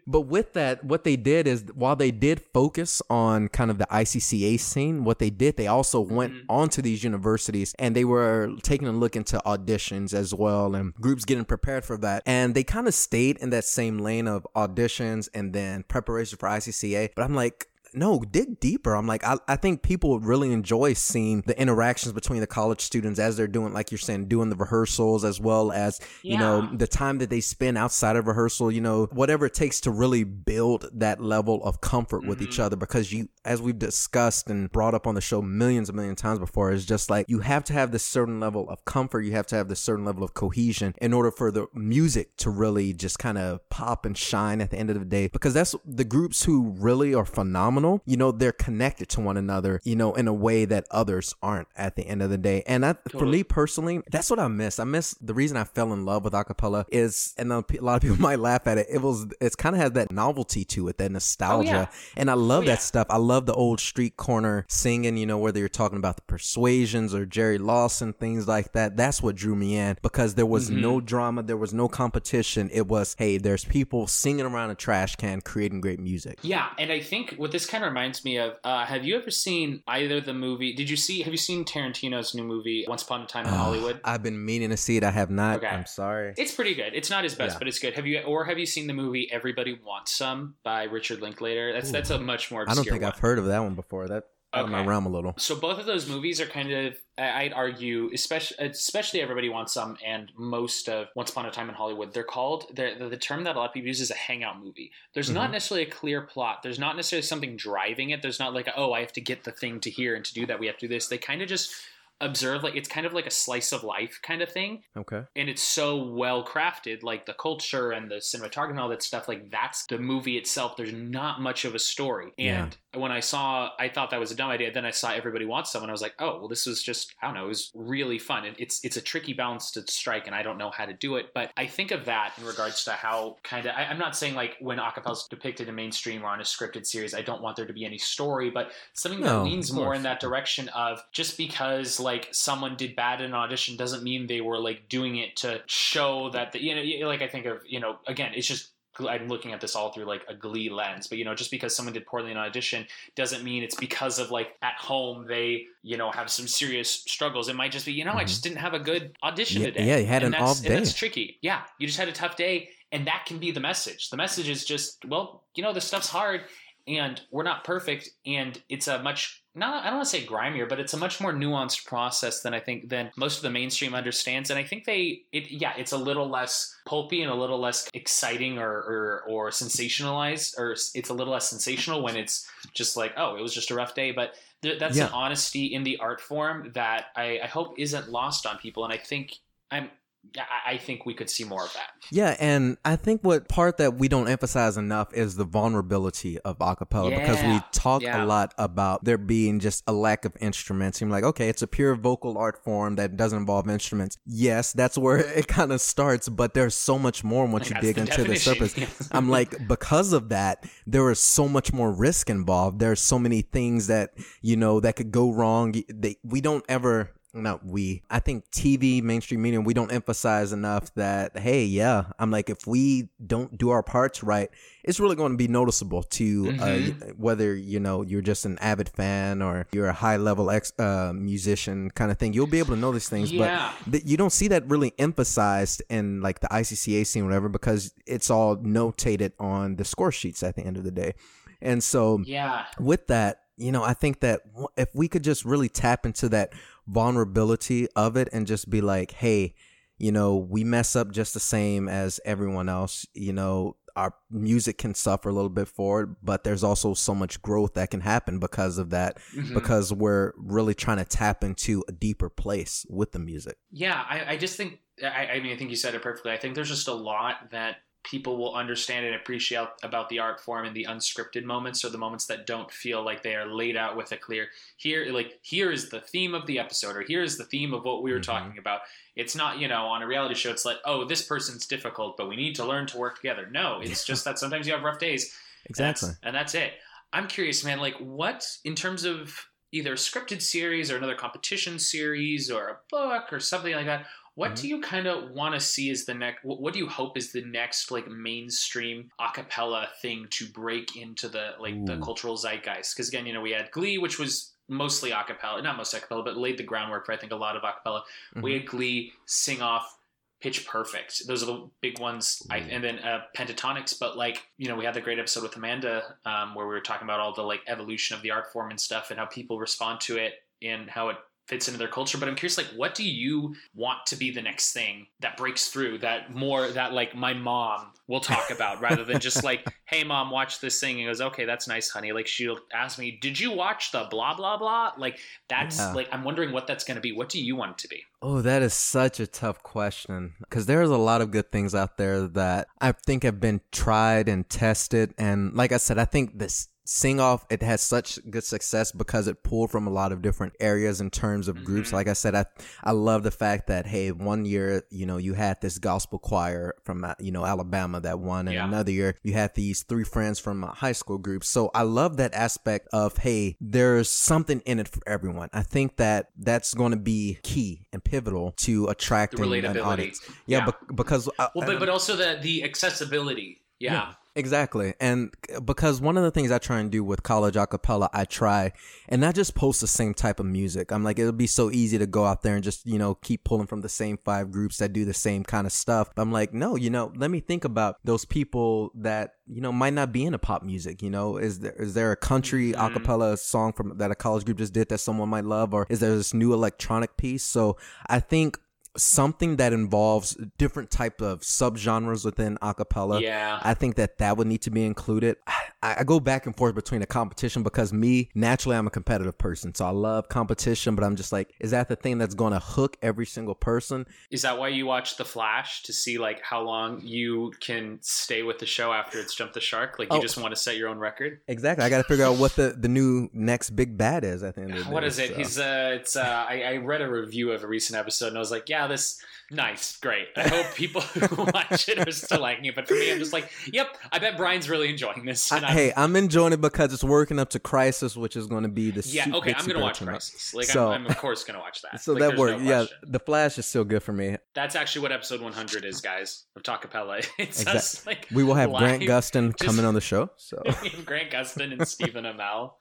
But 0.07 0.23
with 0.23 0.53
that, 0.55 0.85
what 0.85 1.05
they 1.05 1.17
did 1.17 1.47
is 1.47 1.65
while 1.75 1.97
they 1.97 2.11
did 2.11 2.41
focus 2.53 3.01
on 3.09 3.49
kind 3.49 3.71
of 3.71 3.79
the 3.79 3.87
ICCA 3.87 4.59
scene, 4.61 5.05
what 5.05 5.21
they 5.21 5.31
did, 5.31 5.57
they 5.57 5.69
also 5.69 6.01
went 6.01 6.33
Mhm. 6.35 6.45
onto 6.49 6.83
these 6.83 7.03
universities 7.05 7.75
and 7.79 7.95
they 7.97 8.05
were 8.05 8.51
taking 8.62 8.89
a 8.89 8.93
look 8.93 9.17
into 9.17 9.41
auditions 9.47 10.12
as 10.12 10.35
well 10.35 10.75
and 10.75 10.95
groups 10.95 11.25
getting 11.25 11.45
prepared 11.45 11.85
for 11.85 11.97
that. 11.99 12.23
And 12.27 12.55
they 12.55 12.65
kind 12.65 12.87
of 12.89 12.95
stayed 12.95 13.39
in 13.39 13.51
that 13.51 13.65
same 13.65 13.99
lane 13.99 14.27
of 14.29 14.47
auditions 14.55 15.29
and 15.35 15.53
then 15.53 15.72
preparation 15.88 16.38
for 16.38 16.49
ICCA. 16.49 17.11
But 17.14 17.23
I'm 17.23 17.35
like, 17.35 17.69
no, 17.95 18.21
dig 18.21 18.61
deeper. 18.61 18.95
I'm 18.95 19.07
like, 19.07 19.25
I, 19.25 19.37
I 19.49 19.57
think 19.57 19.83
people 19.83 20.11
would 20.11 20.25
really 20.25 20.52
enjoy 20.52 20.95
seeing 20.95 21.43
the 21.43 21.59
interactions 21.61 22.12
between 22.12 22.41
the 22.41 22.47
college 22.47 22.81
students 22.81 23.19
as 23.19 23.37
they're 23.37 23.47
doing, 23.47 23.73
like 23.73 23.91
you're 23.91 23.99
saying, 23.99 24.29
doing 24.29 24.49
the 24.49 24.57
rehearsals 24.57 25.25
as 25.25 25.41
well 25.41 25.73
as, 25.73 26.00
you 26.23 26.38
know, 26.38 26.69
the 26.75 26.87
time 26.87 27.19
that 27.19 27.31
they 27.31 27.41
spend 27.41 27.76
outside 27.76 28.17
of 28.17 28.26
rehearsal, 28.26 28.71
you 28.71 28.81
know, 28.81 29.07
whatever 29.12 29.47
it 29.47 29.55
takes 29.55 29.81
to 29.83 29.91
really 29.91 30.25
build 30.25 30.88
that 30.93 31.21
level 31.21 31.62
of 31.64 31.81
comfort 31.81 32.26
with 32.26 32.41
each 32.41 32.52
mm-hmm. 32.52 32.62
other. 32.62 32.76
Because 32.76 33.12
you, 33.12 33.29
as 33.44 33.61
we've 33.61 33.78
discussed 33.78 34.49
and 34.49 34.70
brought 34.70 34.94
up 34.94 35.06
on 35.06 35.14
the 35.14 35.20
show 35.20 35.42
millions 35.42 35.88
and 35.88 35.96
million 35.96 36.14
times 36.14 36.38
before, 36.38 36.70
is 36.72 36.87
just 36.87 37.11
like 37.11 37.26
you 37.28 37.40
have 37.40 37.64
to 37.64 37.72
have 37.72 37.90
this 37.92 38.04
certain 38.04 38.40
level 38.40 38.68
of 38.70 38.84
comfort. 38.84 39.22
You 39.22 39.32
have 39.32 39.46
to 39.49 39.56
have 39.56 39.68
this 39.68 39.80
certain 39.80 40.04
level 40.04 40.22
of 40.22 40.34
cohesion 40.34 40.94
in 41.00 41.12
order 41.12 41.30
for 41.30 41.50
the 41.50 41.66
music 41.75 42.37
to 42.38 42.50
really 42.50 42.92
just 42.92 43.18
kind 43.18 43.38
of 43.38 43.68
pop 43.68 44.06
and 44.06 44.16
shine 44.16 44.61
at 44.61 44.70
the 44.70 44.76
end 44.78 44.90
of 44.90 44.99
the 44.99 45.04
day. 45.04 45.28
Because 45.32 45.54
that's 45.54 45.75
the 45.84 46.04
groups 46.04 46.44
who 46.44 46.70
really 46.78 47.14
are 47.14 47.25
phenomenal, 47.25 48.00
you 48.06 48.16
know, 48.16 48.30
they're 48.32 48.52
connected 48.52 49.08
to 49.11 49.20
one 49.20 49.37
another, 49.37 49.80
you 49.84 49.96
know, 49.96 50.14
in 50.14 50.28
a 50.28 50.32
way 50.34 50.64
that 50.64 50.87
others 50.90 51.34
aren't 51.42 51.68
at 51.76 51.96
the 51.96 52.06
end 52.06 52.22
of 52.22 52.30
the 52.30 52.38
day. 52.38 52.62
And 52.66 52.87
I, 52.87 52.94
for 53.11 53.26
me 53.26 53.42
personally, 53.42 54.02
that's 54.11 54.30
what 54.30 54.38
I 54.38 54.49
miss. 54.49 54.78
I 54.78 54.84
miss 54.84 55.14
the 55.20 55.34
reason 55.34 55.56
I 55.56 55.64
fell 55.64 55.92
in 55.92 56.04
love 56.04 56.25
with 56.25 56.32
acapella 56.32 56.84
is, 56.90 57.34
and 57.37 57.52
a 57.52 57.64
lot 57.80 57.96
of 57.96 58.02
people 58.02 58.16
might 58.20 58.38
laugh 58.38 58.66
at 58.66 58.78
it. 58.78 58.87
It 58.88 58.99
was, 59.02 59.26
it's 59.40 59.56
kind 59.56 59.75
of 59.75 59.82
has 59.82 59.92
that 59.92 60.12
novelty 60.12 60.64
to 60.66 60.88
it, 60.88 60.99
that 60.99 61.11
oh, 61.11 61.14
nostalgia. 61.14 61.68
yeah. 61.68 61.87
And 62.16 62.30
I 62.30 62.34
love 62.34 62.62
Oh, 62.62 62.66
that 62.66 62.72
yeah. 62.72 62.76
stuff. 62.76 63.06
I 63.11 63.16
love 63.16 63.32
the 63.41 63.55
old 63.55 63.81
street 63.81 64.17
corner 64.17 64.65
singing, 64.69 65.17
you 65.17 65.27
know, 65.27 65.39
whether 65.39 65.59
you're 65.59 65.69
talking 65.69 65.99
about 65.99 66.17
the 66.17 66.23
persuasions 66.23 67.15
or 67.15 67.25
Jerry 67.27 67.59
Lawson, 67.59 68.12
things 68.12 68.47
like 68.47 68.73
that. 68.73 68.97
That's 68.97 69.23
what 69.23 69.37
drew 69.37 69.55
me 69.57 69.77
in 69.77 69.97
because 70.03 70.35
there 70.35 70.47
was 70.47 70.71
no 70.71 70.93
Mm-hmm. 70.99 71.07
drama. 71.07 71.43
There 71.43 71.57
was 71.57 71.73
no 71.73 71.89
competition. 71.89 72.69
It 72.73 72.87
was, 72.87 73.17
hey, 73.19 73.39
there's 73.39 73.65
people 73.65 74.07
singing 74.07 74.45
around 74.45 74.71
a 74.71 74.75
trash 74.75 75.17
can, 75.17 75.41
creating 75.41 75.81
great 75.81 75.99
music. 76.01 76.39
Yeah, 76.43 76.69
and 76.79 76.93
I 76.93 77.01
think 77.01 77.35
what 77.39 77.51
this 77.53 77.65
kind 77.67 77.83
of 77.83 77.89
reminds 77.89 78.25
me 78.25 78.37
of. 78.39 78.55
Uh, 78.62 78.85
have 78.85 79.05
you 79.05 79.17
ever 79.17 79.31
seen 79.31 79.83
either 79.89 80.21
the 80.21 80.35
movie? 80.35 80.73
Did 80.75 80.91
you 80.91 80.97
see? 80.97 81.23
Have 81.23 81.33
you 81.33 81.39
seen 81.39 81.65
Tarantino's 81.65 82.35
new 82.35 82.45
movie, 82.45 82.85
Once 82.89 83.03
Upon 83.03 83.23
a 83.23 83.27
Time 83.27 83.47
in 83.47 83.53
Hollywood? 83.53 84.01
I've 84.05 84.23
been 84.23 84.45
meaning 84.45 84.69
to 84.71 84.77
see 84.77 84.97
it. 84.99 85.05
I 85.05 85.11
have 85.11 85.31
not. 85.31 85.57
Okay. 85.59 85.67
I'm 85.67 85.87
sorry. 85.87 86.35
It's 86.37 86.53
pretty 86.55 86.75
good. 86.75 86.93
It's 86.95 87.09
not 87.11 87.25
his 87.25 87.35
best, 87.35 87.55
Yeah. 87.55 87.59
but 87.59 87.69
it's 87.69 87.79
good. 87.79 87.95
Have 87.95 88.07
you 88.07 88.21
or 88.21 88.45
have 88.45 88.59
you 88.59 88.67
seen 88.67 88.87
the 88.87 88.93
movie 88.95 89.31
Everybody 89.33 89.79
Wants 89.85 90.12
Some 90.12 90.55
by 90.62 90.85
Richard 90.85 91.21
Linklater? 91.23 91.73
That's 91.73 91.91
that's 91.91 92.11
a 92.11 92.19
much 92.19 92.51
more 92.51 92.69
I 92.69 92.75
don't 92.75 92.85
think 92.85 93.03
one. 93.03 93.12
I've 93.12 93.19
heard 93.23 93.38
of 93.38 93.47
that 93.47 93.61
one 93.61 93.75
before. 93.75 94.07
That 94.09 94.25
out 94.55 94.64
of 94.67 94.71
my 94.71 94.85
realm 94.85 95.07
a 95.07 95.09
little. 95.09 95.33
So 95.38 95.57
both 95.57 95.79
of 95.79 95.87
those 95.87 96.07
movies 96.07 96.38
are 96.38 96.45
kind 96.47 96.71
of, 96.71 96.95
I'd 97.17 97.55
argue, 97.55 98.11
especially 98.12 98.59
especially 98.67 99.23
Everybody 99.23 99.49
Wants 99.49 99.73
Some 99.73 99.97
and 100.05 100.31
most 100.37 100.91
of 100.91 101.07
Once 101.17 101.31
Upon 101.31 101.47
a 101.47 101.50
Time 101.50 101.71
in 101.71 101.75
Hollywood. 101.75 102.12
They're 102.12 102.23
called 102.23 102.67
they're, 102.75 103.09
the, 103.09 103.17
term 103.17 103.45
that 103.45 103.57
a 103.57 103.59
lot 103.59 103.71
of 103.71 103.73
people 103.73 103.87
use 103.88 104.02
is 104.02 104.11
a 104.11 104.14
hangout 104.14 104.62
movie. 104.62 104.91
There's 105.14 105.31
not 105.31 105.49
Mhm. 105.49 105.52
necessarily 105.52 105.87
a 105.87 105.91
clear 105.91 106.21
plot. 106.21 106.62
There's 106.62 106.79
not 106.79 106.97
necessarily 106.97 107.23
something 107.23 107.57
driving 107.57 108.11
it. 108.11 108.21
There's 108.21 108.38
not 108.38 108.52
like 108.52 108.69
oh 108.76 108.93
I 108.93 109.00
have 109.00 109.14
to 109.14 109.23
get 109.23 109.45
the 109.45 109.52
thing 109.52 109.81
to 109.81 109.91
here 109.91 110.14
and 110.14 110.23
to 110.26 110.35
do 110.35 110.45
that 110.45 110.61
we 110.61 110.67
have 110.67 110.76
to 110.79 110.87
do 110.87 110.95
this. 110.95 111.09
They 111.09 111.17
kind 111.17 111.41
of 111.41 111.49
just 111.49 111.73
observe 112.21 112.62
like 112.62 112.76
it's 112.76 112.88
kind 112.91 113.05
of 113.07 113.12
like 113.14 113.26
a 113.26 113.31
slice 113.33 113.73
of 113.73 113.83
life 113.83 114.21
kind 114.23 114.43
of 114.43 114.49
thing 114.52 114.83
Okay. 114.97 115.23
and 115.35 115.49
it's 115.49 115.62
so 115.62 116.05
well 116.05 116.45
crafted 116.45 117.02
like 117.02 117.26
the 117.26 117.33
culture 117.33 117.91
and 117.91 118.09
the 118.09 118.17
cinematography 118.17 118.71
and 118.71 118.79
all 118.81 118.88
that 118.91 119.02
stuff 119.02 119.26
like 119.26 119.50
that's 119.50 119.87
the 119.87 119.99
movie 119.99 120.37
itself 120.37 120.76
there's 120.76 120.93
not 120.93 121.41
much 121.41 121.64
of 121.64 121.75
a 121.75 121.81
story 121.81 122.31
and 122.38 122.76
when 122.94 123.12
i 123.12 123.20
saw 123.20 123.70
i 123.78 123.88
thought 123.88 124.11
that 124.11 124.20
was 124.20 124.30
a 124.30 124.34
dumb 124.34 124.50
idea 124.50 124.72
then 124.72 124.84
i 124.84 124.90
saw 124.90 125.12
everybody 125.12 125.44
wants 125.44 125.70
someone. 125.70 125.88
i 125.88 125.92
was 125.92 126.02
like 126.02 126.14
oh 126.18 126.38
well 126.38 126.49
this 126.49 126.66
was 126.66 126.82
just 126.82 127.14
i 127.22 127.26
don't 127.26 127.34
know 127.34 127.44
it 127.44 127.49
was 127.49 127.70
really 127.75 128.18
fun 128.18 128.44
and 128.44 128.56
it's 128.58 128.84
it's 128.84 128.96
a 128.96 129.00
tricky 129.00 129.32
balance 129.32 129.70
to 129.70 129.82
strike 129.87 130.26
and 130.26 130.34
i 130.34 130.42
don't 130.42 130.58
know 130.58 130.70
how 130.70 130.84
to 130.84 130.92
do 130.92 131.16
it 131.16 131.26
but 131.34 131.50
i 131.56 131.66
think 131.66 131.90
of 131.90 132.04
that 132.04 132.32
in 132.38 132.44
regards 132.44 132.84
to 132.84 132.92
how 132.92 133.37
kind 133.42 133.66
of 133.66 133.75
i'm 133.76 133.99
not 133.99 134.16
saying 134.16 134.34
like 134.34 134.56
when 134.61 134.78
acapellas 134.78 135.28
depicted 135.28 135.68
in 135.68 135.75
mainstream 135.75 136.22
or 136.22 136.28
on 136.28 136.40
a 136.40 136.44
scripted 136.44 136.87
series 136.87 137.14
i 137.14 137.22
don't 137.22 137.42
want 137.42 137.56
there 137.56 137.66
to 137.66 137.72
be 137.72 137.84
any 137.84 137.99
story 137.99 138.50
but 138.50 138.72
something 138.92 139.20
No, 139.20 139.38
that 139.38 139.44
leans 139.44 139.72
more 139.72 139.94
in 139.94 140.02
that 140.02 140.20
direction 140.20 140.68
of 140.70 141.02
just 141.12 141.37
because 141.37 141.99
like 141.99 142.28
someone 142.32 142.76
did 142.76 142.96
bad 142.96 143.20
in 143.20 143.26
an 143.26 143.34
audition 143.34 143.76
doesn't 143.76 144.02
mean 144.02 144.26
they 144.26 144.40
were 144.40 144.58
like 144.58 144.88
doing 144.88 145.16
it 145.16 145.37
to 145.37 145.62
show 145.66 146.30
that 146.30 146.52
the, 146.52 146.62
you 146.62 147.00
know 147.00 147.08
like 147.08 147.22
I 147.22 147.28
think 147.28 147.46
of 147.46 147.62
you 147.66 147.80
know 147.80 147.99
again 148.06 148.32
it's 148.34 148.46
just 148.46 148.72
I'm 149.08 149.28
looking 149.28 149.52
at 149.52 149.61
this 149.61 149.75
all 149.75 149.90
through 149.92 150.04
like 150.04 150.22
a 150.28 150.34
glee 150.34 150.68
lens 150.68 151.06
but 151.06 151.18
you 151.18 151.25
know 151.25 151.34
just 151.34 151.50
because 151.50 151.75
someone 151.75 151.92
did 151.94 152.06
poorly 152.06 152.30
in 152.30 152.37
an 152.37 152.42
audition 152.44 152.87
doesn't 153.16 153.42
mean 153.42 153.62
it's 153.62 153.75
because 153.75 154.18
of 154.18 154.30
like 154.30 154.56
at 154.62 154.75
home 154.75 155.26
they 155.26 155.64
you 155.82 155.96
know 155.96 156.11
have 156.11 156.30
some 156.30 156.46
serious 156.46 156.90
struggles. 156.90 157.49
It 157.49 157.56
might 157.56 157.72
just 157.72 157.87
be 157.87 157.92
you 157.92 158.04
know 158.04 158.12
I 158.12 158.25
Mhm. 158.25 158.28
just 158.28 158.42
didn't 158.42 158.58
have 158.58 158.75
a 158.75 158.78
good 158.78 159.16
audition 159.22 159.62
Yeah, 159.62 159.68
today 159.68 159.87
yeah, 159.87 159.96
you 159.99 160.06
had 160.06 160.22
And 160.22 160.34
an 160.34 160.42
off 160.42 160.64
and 160.64 160.75
that's 160.76 160.92
tricky. 160.94 161.38
Yeah 161.40 161.62
you 161.78 161.87
just 161.87 161.99
had 161.99 162.08
a 162.08 162.12
tough 162.12 162.37
day 162.37 162.68
and 162.92 163.06
that 163.06 163.25
can 163.26 163.38
be 163.38 163.50
the 163.50 163.61
message. 163.61 164.11
The 164.11 164.16
message 164.18 164.49
is 164.49 164.64
just 164.64 165.04
well 165.06 165.42
you 165.54 165.62
know 165.62 165.72
this 165.72 165.87
stuff's 165.87 166.08
hard 166.08 166.42
and 166.89 167.21
we're 167.31 167.43
not 167.43 167.65
perfect 167.65 168.11
and 168.27 168.61
it's 168.69 168.89
a 168.89 169.03
much 169.03 169.43
not 169.55 169.83
I 169.85 169.89
don't 169.89 169.97
want 169.99 170.09
to 170.09 170.17
say 170.19 170.25
grimier, 170.25 170.67
but 170.67 170.81
it's 170.81 170.95
a 170.95 170.97
much 170.97 171.21
more 171.21 171.33
nuanced 171.33 171.85
process 171.87 172.41
than 172.41 172.55
I 172.55 172.61
think 172.61 172.89
than 172.89 173.11
most 173.17 173.37
of 173.37 173.43
the 173.43 173.51
mainstream 173.51 173.95
understands. 173.95 174.49
And 174.51 174.59
I 174.59 174.65
think 174.65 174.85
they 174.87 175.23
it 175.33 175.51
yeah, 175.51 175.75
it's 175.77 175.93
a 175.93 175.97
little 175.99 176.29
less 176.29 176.75
pulpy 176.87 177.23
and 177.23 177.31
a 177.31 177.35
little 177.35 177.59
less 177.61 177.89
exciting 177.93 178.59
or 178.59 178.71
or, 178.71 179.25
or 179.29 179.51
sensationalized 179.51 180.59
or 180.59 180.73
it's 180.73 181.09
a 181.11 181.15
little 181.15 181.33
less 181.33 181.49
sensational 181.51 182.03
when 182.03 182.17
it's 182.17 182.49
just 182.73 182.97
like, 182.97 183.12
oh, 183.17 183.37
it 183.37 183.43
was 183.43 183.55
just 183.55 183.71
a 183.71 183.75
rough 183.75 183.95
day. 183.95 184.11
But 184.12 184.35
th- 184.62 184.79
that's 184.79 184.97
Yeah. 184.97 185.07
an 185.07 185.12
honesty 185.12 185.67
in 185.75 185.83
the 185.85 185.99
art 185.99 186.21
form 186.21 186.71
that 186.75 187.07
I, 187.17 187.41
I 187.43 187.47
hope 187.47 187.75
isn't 187.79 188.09
lost 188.11 188.47
on 188.47 188.59
people. 188.59 188.85
And 188.85 188.93
I 188.93 188.97
think 188.97 189.35
I'm 189.71 189.91
I, 190.37 190.73
I 190.73 190.76
think 190.79 191.05
we 191.05 191.14
could 191.14 191.29
see 191.29 191.45
more 191.45 191.64
of 191.64 191.73
that. 191.75 191.91
Yeah, 192.11 192.37
and 192.38 192.76
I 192.85 192.97
think 192.97 193.23
what 193.23 193.49
part 193.49 193.79
that 193.79 193.95
we 193.95 194.09
don't 194.09 194.29
emphasize 194.29 194.76
enough 194.76 195.12
is 195.12 195.37
the 195.37 195.45
vulnerability 195.45 196.38
of 196.41 196.59
acapella 196.59 197.11
because 197.11 197.43
we 197.43 197.61
talk 197.73 198.02
yeah. 198.02 198.23
a 198.23 198.26
lot 198.26 198.55
about 198.59 199.05
there 199.05 199.19
being 199.19 199.61
just 199.61 199.83
a 199.87 199.93
lack 199.93 200.25
of 200.25 200.37
instruments. 200.41 201.00
You're 201.00 201.11
like, 201.11 201.25
okay, 201.25 201.49
it's 201.49 201.62
a 201.62 201.67
pure 201.67 201.95
vocal 201.95 202.38
art 202.38 202.62
form 202.64 202.97
that 202.97 203.17
doesn't 203.17 203.38
involve 203.38 203.69
instruments. 203.69 204.19
Yes, 204.25 204.73
that's 204.73 204.97
where 204.97 205.17
it 205.38 205.49
kind 205.49 205.73
of 205.73 205.81
starts, 205.81 206.29
but 206.29 206.55
there's 206.55 206.75
so 206.75 206.99
much 206.99 207.25
more 207.25 207.47
once 207.47 207.69
you 207.69 207.76
dig 207.81 207.97
the 207.97 208.02
into 208.02 208.25
the 208.25 208.37
surface. 208.37 208.76
yes. 208.76 209.09
I'm 209.12 209.29
like, 209.29 209.67
because 209.69 210.12
of 210.12 210.31
that, 210.31 210.64
there 210.87 211.11
is 211.11 211.21
so 211.21 211.49
much 211.49 211.73
more 211.73 211.93
risk 211.93 212.31
involved. 212.31 212.79
There's 212.79 213.00
so 213.00 213.19
many 213.19 213.43
things 213.43 213.88
that, 213.88 214.12
you 214.41 214.57
know, 214.57 214.81
that 214.81 214.97
could 214.97 215.11
go 215.11 215.33
wrong. 215.33 215.75
They, 215.88 216.17
we 216.23 216.41
don't 216.41 216.64
ever, 216.69 217.11
not 217.35 217.65
we, 217.65 218.03
I 218.11 218.21
think 218.21 218.51
TV, 218.51 219.03
mainstream 219.03 219.41
media, 219.41 219.61
we 219.61 219.73
don't 219.73 219.91
emphasize 219.91 220.53
enough 220.53 220.93
that, 220.97 221.39
hey, 221.39 221.65
yeah, 221.65 222.05
I'm 222.19 222.31
like, 222.31 222.51
if 222.51 222.67
we 222.67 223.09
don't 223.27 223.57
do 223.57 223.71
our 223.71 223.83
parts 223.83 224.23
right, 224.23 224.51
it's 224.85 225.01
really 225.01 225.17
going 225.17 225.33
to 225.33 225.39
be 225.39 225.49
noticeable 225.49 226.03
to 226.03 226.45
Mm-hmm. 226.45 227.03
uh, 227.03 227.07
whether, 227.17 227.55
you 227.55 227.81
know, 227.81 228.03
you're 228.03 228.21
just 228.21 228.45
an 228.45 228.59
avid 228.61 228.89
fan 228.91 229.41
or 229.41 229.67
you're 229.73 229.87
a 229.89 229.93
high 229.95 230.17
level 230.19 230.51
ex, 230.51 230.73
uh, 230.79 231.12
musician 231.15 231.91
kind 231.91 232.11
of 232.11 232.19
thing. 232.19 232.33
You'll 232.35 232.47
be 232.47 232.59
able 232.59 232.75
to 232.75 232.81
know 232.81 232.93
these 232.93 233.09
things, 233.09 233.33
Yeah. 233.33 233.73
but 233.87 233.93
th- 233.93 234.05
you 234.05 234.17
don't 234.17 234.33
see 234.33 234.49
that 234.49 234.69
really 234.69 234.93
emphasized 234.99 235.83
in 235.89 236.21
like 236.21 236.41
the 236.41 236.49
ICCA 236.49 237.07
scene, 237.07 237.23
or 237.23 237.27
whatever, 237.27 237.49
because 237.49 237.95
it's 238.07 238.29
all 238.31 238.57
notated 238.59 239.33
on 239.39 239.77
the 239.77 239.85
score 239.85 240.12
sheets 240.12 240.43
at 240.43 240.57
the 240.57 240.62
end 240.62 240.77
of 240.77 240.85
the 240.85 240.91
day. 240.91 241.15
And 241.61 241.83
so, 241.83 242.21
Yeah. 242.27 242.65
with 242.79 243.07
that, 243.07 243.39
you 243.57 243.71
know, 243.71 243.85
I 243.85 243.95
think 243.95 244.21
that 244.21 244.49
w- 244.51 244.69
if 244.77 244.89
we 244.95 245.07
could 245.09 245.23
just 245.23 245.45
really 245.45 245.69
tap 245.69 246.05
into 246.07 246.29
that 246.31 246.53
vulnerability 246.87 247.89
of 247.97 248.17
it 248.17 248.29
and 248.33 248.47
just 248.47 248.71
be 248.71 248.81
like, 248.81 249.12
hey, 249.12 249.55
you 249.99 250.11
know, 250.12 250.37
we 250.37 250.65
mess 250.65 250.97
up 250.97 251.11
just 251.12 251.35
the 251.35 251.41
same 251.41 251.89
as 251.89 252.19
everyone 252.25 252.69
else. 252.69 253.07
You 253.15 253.33
know, 253.33 253.77
our 253.95 254.15
music 254.31 254.79
can 254.79 254.95
suffer 254.95 255.29
a 255.29 255.33
little 255.33 255.51
bit 255.51 255.69
for 255.69 256.03
it, 256.03 256.09
but 256.23 256.45
there's 256.45 256.65
also 256.65 256.95
so 256.95 257.15
much 257.15 257.41
growth 257.43 257.75
that 257.75 257.91
can 257.91 258.01
happen 258.01 258.39
because 258.39 258.79
of 258.79 258.91
that, 258.91 259.19
Mhm. 259.37 259.53
because 259.55 259.93
we're 259.93 260.33
really 260.39 260.75
trying 260.75 260.97
to 260.97 261.05
tap 261.05 261.45
into 261.45 261.85
a 261.89 261.93
deeper 261.93 262.31
place 262.31 262.87
with 262.89 263.12
the 263.12 263.19
music. 263.19 263.59
Yeah, 263.71 264.03
I, 264.09 264.33
I 264.33 264.37
just 264.39 264.57
think 264.57 264.79
I, 265.03 265.27
I 265.35 265.41
mean 265.41 265.53
I 265.53 265.57
think 265.59 265.71
you 265.71 265.77
said 265.77 265.95
it 265.95 266.03
perfectly. 266.03 266.33
I 266.33 266.39
think 266.39 266.55
there's 266.55 266.69
just 266.71 266.89
a 266.89 266.95
lot 266.95 267.51
that 267.51 267.77
people 268.04 268.37
will 268.37 268.54
understand 268.54 269.06
and 269.06 269.14
appreciate 269.14 269.68
about 269.85 270.09
the 270.09 270.18
art 270.18 270.40
form 270.40 270.64
and 270.66 270.75
the 270.75 270.87
unscripted 270.88 271.44
moments 271.44 271.85
or 271.85 271.88
the 271.90 271.99
moments 271.99 272.26
that 272.26 272.47
don't 272.47 272.71
feel 272.71 273.04
like 273.04 273.23
they 273.23 273.35
are 273.37 273.47
laid 273.47 273.76
out 273.76 273.97
with 273.97 274.11
a 274.12 274.16
clear 274.16 274.49
here 274.76 275.06
like 275.12 275.38
here 275.42 275.71
is 275.71 275.88
the 275.90 276.00
theme 276.00 276.35
of 276.35 276.44
the 276.47 276.59
episode 276.59 276.97
or 276.97 277.02
here 277.02 277.23
is 277.23 277.38
the 277.38 277.44
theme 277.44 277.73
of 277.73 277.85
what 277.85 278.02
we 278.02 278.12
were 278.12 278.18
Mhm. 278.18 278.25
talking 278.25 278.59
about. 278.59 278.80
It's 279.14 279.37
not, 279.37 279.59
you 279.61 279.68
know, 279.68 279.87
on 279.87 280.02
a 280.02 280.06
reality 280.06 280.35
show 280.35 280.50
it's 280.50 280.64
like, 280.64 280.78
oh, 280.85 281.04
this 281.04 281.23
person's 281.23 281.66
difficult, 281.66 282.16
but 282.16 282.28
we 282.28 282.37
need 282.37 282.54
to 282.56 282.64
learn 282.64 282.87
to 282.88 282.97
work 282.97 283.16
together. 283.16 283.49
No, 283.50 283.80
it's 283.82 284.04
just 284.04 284.25
that 284.25 284.38
sometimes 284.38 284.66
you 284.66 284.73
have 284.73 284.82
rough 284.82 284.99
days. 284.99 285.37
Exactly. 285.66 286.09
That's- 286.09 286.21
and 286.25 286.35
that's 286.35 286.54
it. 286.54 286.75
I'm 287.12 287.28
curious, 287.28 287.62
man. 287.62 287.78
Like, 287.78 287.97
what 287.99 288.44
in 288.64 288.75
terms 288.75 289.04
of 289.04 289.47
either 289.71 289.92
a 289.92 289.97
scripted 289.97 290.42
series 290.42 290.90
or 290.90 290.97
another 290.97 291.14
competition 291.14 291.78
series 291.78 292.50
or 292.50 292.68
a 292.68 292.76
book 292.90 293.32
or 293.32 293.38
something 293.38 293.75
like 293.75 293.87
that? 293.87 294.06
What 294.35 294.53
Mm-hmm. 294.53 294.62
do 294.62 294.69
you 294.69 294.81
kind 294.81 295.07
of 295.07 295.31
want 295.33 295.55
to 295.55 295.61
see 295.61 295.91
as 295.91 296.05
the 296.05 296.15
next? 296.15 296.45
What, 296.45 296.61
what 296.61 296.73
do 296.73 296.79
you 296.79 296.89
hope 296.89 297.17
is 297.19 297.33
the 297.33 297.43
next 297.43 297.91
like 297.91 298.09
mainstream 298.09 299.11
a 299.21 299.29
cappella 299.33 299.89
thing 300.01 300.27
to 300.31 300.47
break 300.47 300.97
into 300.97 301.29
the 301.29 301.51
like 301.61 301.85
the 301.85 301.99
cultural 301.99 302.37
zeitgeist? 302.37 302.95
Because 302.97 303.09
again, 303.09 303.27
you 303.27 303.33
know, 303.35 303.43
we 303.43 303.51
had 303.51 303.71
Glee, 303.71 303.99
which 303.99 304.19
was 304.19 304.53
mostly 304.69 305.11
a 305.11 305.23
cappella, 305.25 305.61
not 305.61 305.77
most 305.77 305.93
a 305.93 306.01
cappella, 306.01 306.23
but 306.23 306.37
laid 306.37 306.57
the 306.57 306.62
groundwork 306.62 307.05
for 307.05 307.12
I 307.12 307.17
think 307.19 307.33
a 307.33 307.37
lot 307.37 307.57
of 307.57 307.62
a 307.65 307.73
cappella. 307.73 308.05
Mm-hmm. 308.35 308.43
We 308.43 308.53
had 308.55 308.67
Glee, 308.67 309.12
Sing 309.27 309.61
Off, 309.61 309.99
Pitch 310.41 310.67
Perfect. 310.67 311.27
Those 311.27 311.43
are 311.43 311.47
the 311.47 311.71
big 311.83 311.99
ones. 312.01 312.43
I, 312.51 312.59
and 312.59 312.83
then 312.83 313.01
uh, 313.01 313.25
Pentatonix. 313.37 313.99
But 313.99 314.17
like 314.17 314.43
you 314.57 314.67
know, 314.69 314.77
we 314.77 314.87
had 314.87 314.95
the 314.95 315.03
great 315.03 315.19
episode 315.19 315.43
with 315.43 315.55
Amanda 315.57 316.17
um, 316.25 316.55
where 316.55 316.67
we 316.67 316.73
were 316.73 316.81
talking 316.81 317.05
about 317.05 317.21
all 317.21 317.35
the 317.35 317.43
like 317.43 317.61
evolution 317.67 318.17
of 318.17 318.23
the 318.23 318.31
art 318.31 318.51
form 318.51 318.71
and 318.71 318.81
stuff 318.81 319.11
and 319.11 319.21
how 319.21 319.27
people 319.27 319.59
respond 319.59 320.01
to 320.03 320.17
it 320.17 320.35
and 320.62 320.89
how 320.89 321.11
it 321.11 321.17
fits 321.49 321.66
into 321.68 321.78
their 321.78 321.88
culture. 321.88 322.18
But 322.18 322.28
I'm 322.28 322.37
curious, 322.37 322.56
like, 322.56 322.68
what 322.76 322.94
do 322.94 323.02
you 323.08 323.54
want 323.75 324.06
to 324.06 324.16
be 324.16 324.30
the 324.30 324.42
next 324.42 324.72
thing 324.72 325.06
that 325.20 325.37
breaks 325.37 325.68
through 325.68 325.99
that 325.99 326.34
more 326.34 326.68
that 326.68 326.92
like 326.92 327.14
my 327.16 327.34
mom 327.34 327.92
will 328.06 328.20
talk 328.20 328.50
about 328.50 328.80
rather 328.80 329.04
than 329.04 329.20
just 329.20 329.42
like, 329.42 329.66
hey 329.87 330.04
mom, 330.04 330.30
watch 330.30 330.61
this 330.61 330.78
thing 330.80 330.99
and 331.00 331.08
goes, 331.08 331.20
okay, 331.20 331.44
that's 331.44 331.66
nice, 331.66 331.90
honey. 331.90 332.12
Like 332.12 332.26
she'll 332.26 332.58
ask 332.72 332.99
me, 332.99 333.18
did 333.20 333.38
you 333.40 333.50
watch 333.52 333.90
the 333.92 334.06
blah 334.11 334.34
blah 334.34 334.56
blah? 334.56 334.92
Like 334.96 335.18
that's 335.49 335.78
Yeah. 335.78 335.92
like 335.92 336.08
I'm 336.12 336.25
wondering 336.25 336.52
what 336.52 336.66
that's 336.66 336.84
going 336.84 336.96
to 336.96 337.00
be. 337.00 337.12
What 337.12 337.28
do 337.28 337.42
you 337.42 337.56
want 337.56 337.72
it 337.72 337.78
to 337.78 337.88
be? 337.88 338.02
Oh, 338.20 338.40
that 338.42 338.62
is 338.62 338.72
such 338.72 339.18
a 339.18 339.26
tough 339.26 339.62
question 339.62 340.34
because 340.40 340.66
there's 340.66 340.90
a 340.90 340.96
lot 340.96 341.20
of 341.20 341.30
good 341.32 341.50
things 341.50 341.75
out 341.75 341.96
there 341.96 342.28
that 342.28 342.68
I 342.80 342.92
think 342.92 343.25
have 343.25 343.40
been 343.40 343.61
tried 343.72 344.28
and 344.28 344.49
tested. 344.49 345.12
And 345.18 345.54
like 345.54 345.72
I 345.72 345.78
said, 345.78 345.98
I 345.98 346.05
think 346.05 346.38
this 346.38 346.68
sing 346.85 347.21
off 347.21 347.47
it 347.51 347.62
has 347.62 347.81
such 347.81 348.18
good 348.31 348.42
success 348.45 348.90
because 348.92 349.29
it 349.29 349.42
pulled 349.45 349.71
from 349.71 349.87
a 349.87 349.90
lot 349.90 350.11
of 350.12 350.21
different 350.21 350.53
areas 350.59 351.01
in 351.01 351.11
terms 351.11 351.47
of 351.49 351.62
groups. 351.64 351.90
Mhm. 351.90 351.92
Like 351.92 352.09
I 352.09 352.12
said, 352.14 352.35
I 352.35 352.45
I 352.83 352.90
love 352.92 353.23
the 353.23 353.31
fact 353.31 353.68
that 353.68 353.87
hey, 353.87 354.11
one 354.11 354.45
year 354.45 354.83
you 354.90 355.07
know 355.07 355.16
you 355.16 355.35
had 355.35 355.61
this 355.61 355.79
gospel 355.79 356.18
choir 356.18 356.75
from 356.85 357.05
uh, 357.05 357.14
you 357.21 357.31
know 357.33 357.45
Alabama 357.45 358.01
that 358.01 358.18
won, 358.18 358.49
and 358.49 358.55
Yeah. 358.55 358.66
another 358.66 358.90
year 358.90 359.14
you 359.23 359.33
had 359.35 359.55
these 359.55 359.83
three 359.83 360.05
friends 360.05 360.38
from 360.38 360.64
a 360.64 360.68
high 360.68 360.92
school 360.92 361.18
group. 361.18 361.45
So 361.45 361.71
I 361.75 361.83
love 361.83 362.16
that 362.16 362.35
aspect 362.35 362.88
of 362.92 363.16
hey, 363.18 363.57
there's 363.61 364.11
something 364.11 364.61
in 364.66 364.81
it 364.81 364.88
for 364.88 365.01
everyone. 365.07 365.49
I 365.53 365.62
think 365.62 365.97
that 365.97 366.31
that's 366.37 366.75
going 366.75 366.90
to 366.92 366.97
be 366.99 367.38
key 367.42 367.87
and 367.92 368.03
pivotal 368.03 368.53
to 368.59 368.87
attracting 368.88 369.53
an 369.64 369.79
audience. 369.79 370.21
Yeah, 370.47 370.59
Yeah. 370.59 370.64
bec- 370.66 370.97
because 370.97 371.29
uh, 371.38 371.49
Well, 371.55 371.66
but 371.66 371.79
but 371.79 371.88
also 371.88 372.16
the 372.16 372.38
the 372.42 372.64
accessibility. 372.64 373.61
Yeah. 373.79 373.92
Yeah. 373.92 374.14
Exactly. 374.35 374.95
And 374.99 375.31
because 375.62 376.01
one 376.01 376.16
of 376.16 376.23
the 376.23 376.31
things 376.31 376.51
I 376.51 376.57
try 376.59 376.81
and 376.81 376.90
do 376.90 377.05
with 377.05 377.23
college 377.23 377.55
acapella, 377.55 378.09
I 378.14 378.25
try 378.25 378.73
and 379.11 379.21
not 379.21 379.35
just 379.35 379.55
post 379.55 379.83
the 379.83 379.87
same 379.87 380.14
type 380.14 380.40
of 380.40 380.47
music. 380.47 380.90
I'm 380.90 381.05
like, 381.05 381.18
it'll 381.18 381.33
be 381.33 381.47
so 381.47 381.71
easy 381.71 381.99
to 381.99 382.07
go 382.07 382.25
out 382.25 382.40
there 382.40 382.55
and 382.55 382.64
just, 382.64 382.87
you 382.87 382.99
know, 382.99 383.14
keep 383.16 383.45
pulling 383.45 383.66
from 383.66 383.83
the 383.83 383.90
same 383.90 384.18
five 384.25 384.51
groups 384.51 384.79
that 384.79 384.95
do 384.95 385.05
the 385.05 385.12
same 385.12 385.45
kind 385.45 385.66
of 385.66 385.73
stuff. 385.73 386.09
I'm 386.16 386.33
like, 386.33 386.55
no, 386.55 386.77
you 386.77 386.88
know, 386.88 387.12
let 387.14 387.31
me 387.31 387.40
think 387.40 387.66
about 387.66 387.97
those 388.05 388.25
people 388.25 388.90
that, 388.95 389.35
you 389.47 389.61
know, 389.61 389.71
might 389.71 389.92
not 389.92 390.12
be 390.12 390.25
into 390.25 390.38
pop 390.38 390.62
music. 390.62 391.03
You 391.03 391.11
know, 391.11 391.37
is 391.37 391.61
there, 391.61 391.73
is 391.73 391.92
there 391.92 392.11
a 392.12 392.16
country 392.16 392.73
Mhm. 392.73 392.95
acapella 392.95 393.38
song 393.38 393.75
from 393.75 393.99
that 393.99 394.11
a 394.11 394.14
college 394.14 394.47
group 394.47 394.57
just 394.57 394.73
did 394.73 394.88
that 394.88 394.99
someone 394.99 395.29
might 395.29 395.45
love? 395.45 395.75
Or 395.75 395.87
is 395.90 396.01
there 396.01 396.16
this 396.16 396.33
new 396.33 396.55
electronic 396.55 397.18
piece? 397.18 397.45
So 397.45 397.77
I 398.07 398.18
think 398.18 398.59
something 398.96 399.57
that 399.57 399.72
involves 399.72 400.37
different 400.59 400.90
type 400.90 401.20
of 401.20 401.40
subgenres 401.40 402.24
within 402.24 402.59
acapella 402.59 403.20
Yeah. 403.20 403.59
I 403.62 403.74
think 403.74 403.96
that 403.96 404.18
that 404.18 404.37
would 404.37 404.46
need 404.46 404.62
to 404.62 404.70
be 404.70 404.85
included. 404.85 405.37
I, 405.83 405.96
I 406.00 406.05
go 406.05 406.20
back 406.20 406.46
and 406.46 406.57
forth 406.57 406.74
between 406.74 407.02
a 407.02 407.07
competition 407.07 407.62
because 407.62 407.92
me, 407.92 408.28
naturally, 408.35 408.76
I'm 408.76 408.87
a 408.87 408.90
competitive 408.90 409.38
person. 409.38 409.74
So 409.74 409.87
I 409.87 409.90
love 409.90 410.28
competition, 410.28 410.94
but 410.94 411.05
I'm 411.05 411.16
just 411.16 411.33
like, 411.33 411.52
is 411.61 411.70
that 411.72 411.88
the 411.88 411.96
thing 411.96 412.18
that's 412.18 412.35
going 412.35 412.52
to 412.52 412.59
hook 412.61 412.96
every 413.02 413.26
single 413.26 413.55
person? 413.55 414.07
Is 414.31 414.42
that 414.42 414.59
why 414.59 414.68
you 414.68 414.87
watch 414.87 415.16
The 415.16 415.24
Flash 415.24 415.83
to 415.85 415.92
see 415.92 416.18
like 416.18 416.42
how 416.42 416.61
long 416.62 417.00
you 417.02 417.52
can 417.61 417.98
stay 418.02 418.42
with 418.42 418.59
the 418.59 418.66
show 418.66 418.92
after 418.92 419.18
it's 419.18 419.35
jumped 419.35 419.55
the 419.55 419.61
shark? 419.61 419.98
Like 419.98 420.12
you 420.12 420.18
Oh. 420.18 420.22
just 420.22 420.37
want 420.37 420.55
to 420.55 420.61
set 420.61 420.76
your 420.76 420.88
own 420.88 420.98
record? 420.98 421.40
Exactly. 421.48 421.85
I 421.85 421.88
got 421.88 421.98
to 421.98 422.05
figure 422.05 422.24
out 422.24 422.37
what 422.37 422.55
the, 422.57 422.76
the 422.78 422.88
new 422.88 423.28
next 423.33 423.70
big 423.70 423.96
bad 423.96 424.24
is 424.24 424.42
at 424.42 424.55
the 424.55 424.61
end 424.62 424.72
of 424.72 424.78
the 424.78 424.85
day. 424.85 424.90
What 424.90 425.05
is 425.05 425.18
it? 425.18 425.31
so. 425.31 425.35
He's 425.35 425.59
uh, 425.59 425.96
it's 426.00 426.14
uh, 426.16 426.44
I, 426.48 426.62
I 426.62 426.76
read 426.76 427.00
a 427.00 427.11
review 427.11 427.52
of 427.52 427.64
a 427.64 427.66
recent 427.66 427.98
episode 427.98 428.28
and 428.28 428.37
I 428.37 428.40
was 428.40 428.50
like, 428.50 428.68
yeah, 428.68 428.82
this 428.88 429.21
nice, 429.51 429.99
great. 429.99 430.29
I 430.37 430.49
hope 430.49 430.75
people 430.75 431.03
who 431.03 431.45
watch 431.55 431.87
it 431.88 431.99
are 431.99 432.11
still 432.12 432.40
liking 432.40 432.64
it. 432.66 432.75
But 432.75 432.88
for 432.88 432.95
me, 432.95 433.12
I'm 433.12 433.18
just 433.18 433.35
like, 433.35 433.51
yep, 433.71 433.88
I 434.11 434.18
bet 434.18 434.37
Brian's 434.38 434.71
really 434.71 434.88
enjoying 434.88 435.27
this. 435.27 435.53
And 435.53 435.64
I, 435.64 435.68
I'm- 435.68 435.77
hey, 435.77 435.92
I'm 435.97 436.16
enjoying 436.16 436.53
it 436.55 436.61
because 436.62 436.92
it's 436.95 437.05
working 437.05 437.38
up 437.38 437.51
to 437.51 437.59
Crisis, 437.59 438.16
which 438.16 438.35
is 438.37 438.47
going 438.47 438.62
to 438.62 438.71
be 438.71 438.90
the 438.90 439.07
yeah, 439.09 439.25
su- 439.27 439.35
okay, 439.37 439.53
I'm 439.55 439.66
gonna 439.66 439.81
watch 439.81 439.99
super- 439.99 440.12
Crisis. 440.12 440.55
Like, 440.55 440.66
So- 440.66 440.90
I'm, 440.90 441.05
I'm 441.05 441.11
of 441.11 441.18
course 441.18 441.45
gonna 441.45 441.59
watch 441.59 441.83
that. 441.83 442.01
So 442.03 442.12
Like, 442.12 442.21
that 442.21 442.29
there's 442.37 442.38
no 442.38 442.57
worked. 442.57 442.62
yeah, 442.62 442.85
the 443.03 443.18
Flash 443.18 443.59
is 443.59 443.66
still 443.66 443.85
good 443.85 444.03
for 444.03 444.12
me. 444.12 444.37
That's 444.55 444.75
actually 444.75 445.03
what 445.03 445.12
episode 445.12 445.40
100 445.42 445.85
is, 445.85 446.01
guys, 446.01 446.45
of 446.57 446.62
Talkapella. 446.62 447.27
It's 447.38 447.61
Exact- 447.61 447.77
us 447.77 448.07
like 448.07 448.29
We 448.33 448.45
will 448.45 448.55
have 448.55 448.71
Grant 448.73 449.03
Gustin 449.03 449.49
just- 449.51 449.59
coming 449.59 449.85
on 449.85 449.92
the 449.95 450.01
show. 450.01 450.31
So, 450.37 450.62
Grant 451.05 451.31
Gustin 451.31 451.73
and 451.73 451.87
Stephen 451.87 452.25
Amell 452.25 452.73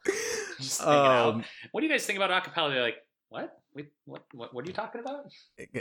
just 0.58 0.80
hanging 0.80 0.94
out. 0.96 1.34
um, 1.34 1.44
What 1.72 1.80
do 1.82 1.86
you 1.86 1.92
guys 1.92 2.06
think 2.06 2.16
about 2.18 2.30
acapella? 2.30 2.70
They're 2.70 2.82
like, 2.82 2.96
what? 3.28 3.58
Wait, 3.74 3.88
what? 4.04 4.24
What? 4.32 4.52
What 4.52 4.64
are 4.64 4.68
you 4.68 4.74
talking 4.74 5.00
about? 5.00 5.26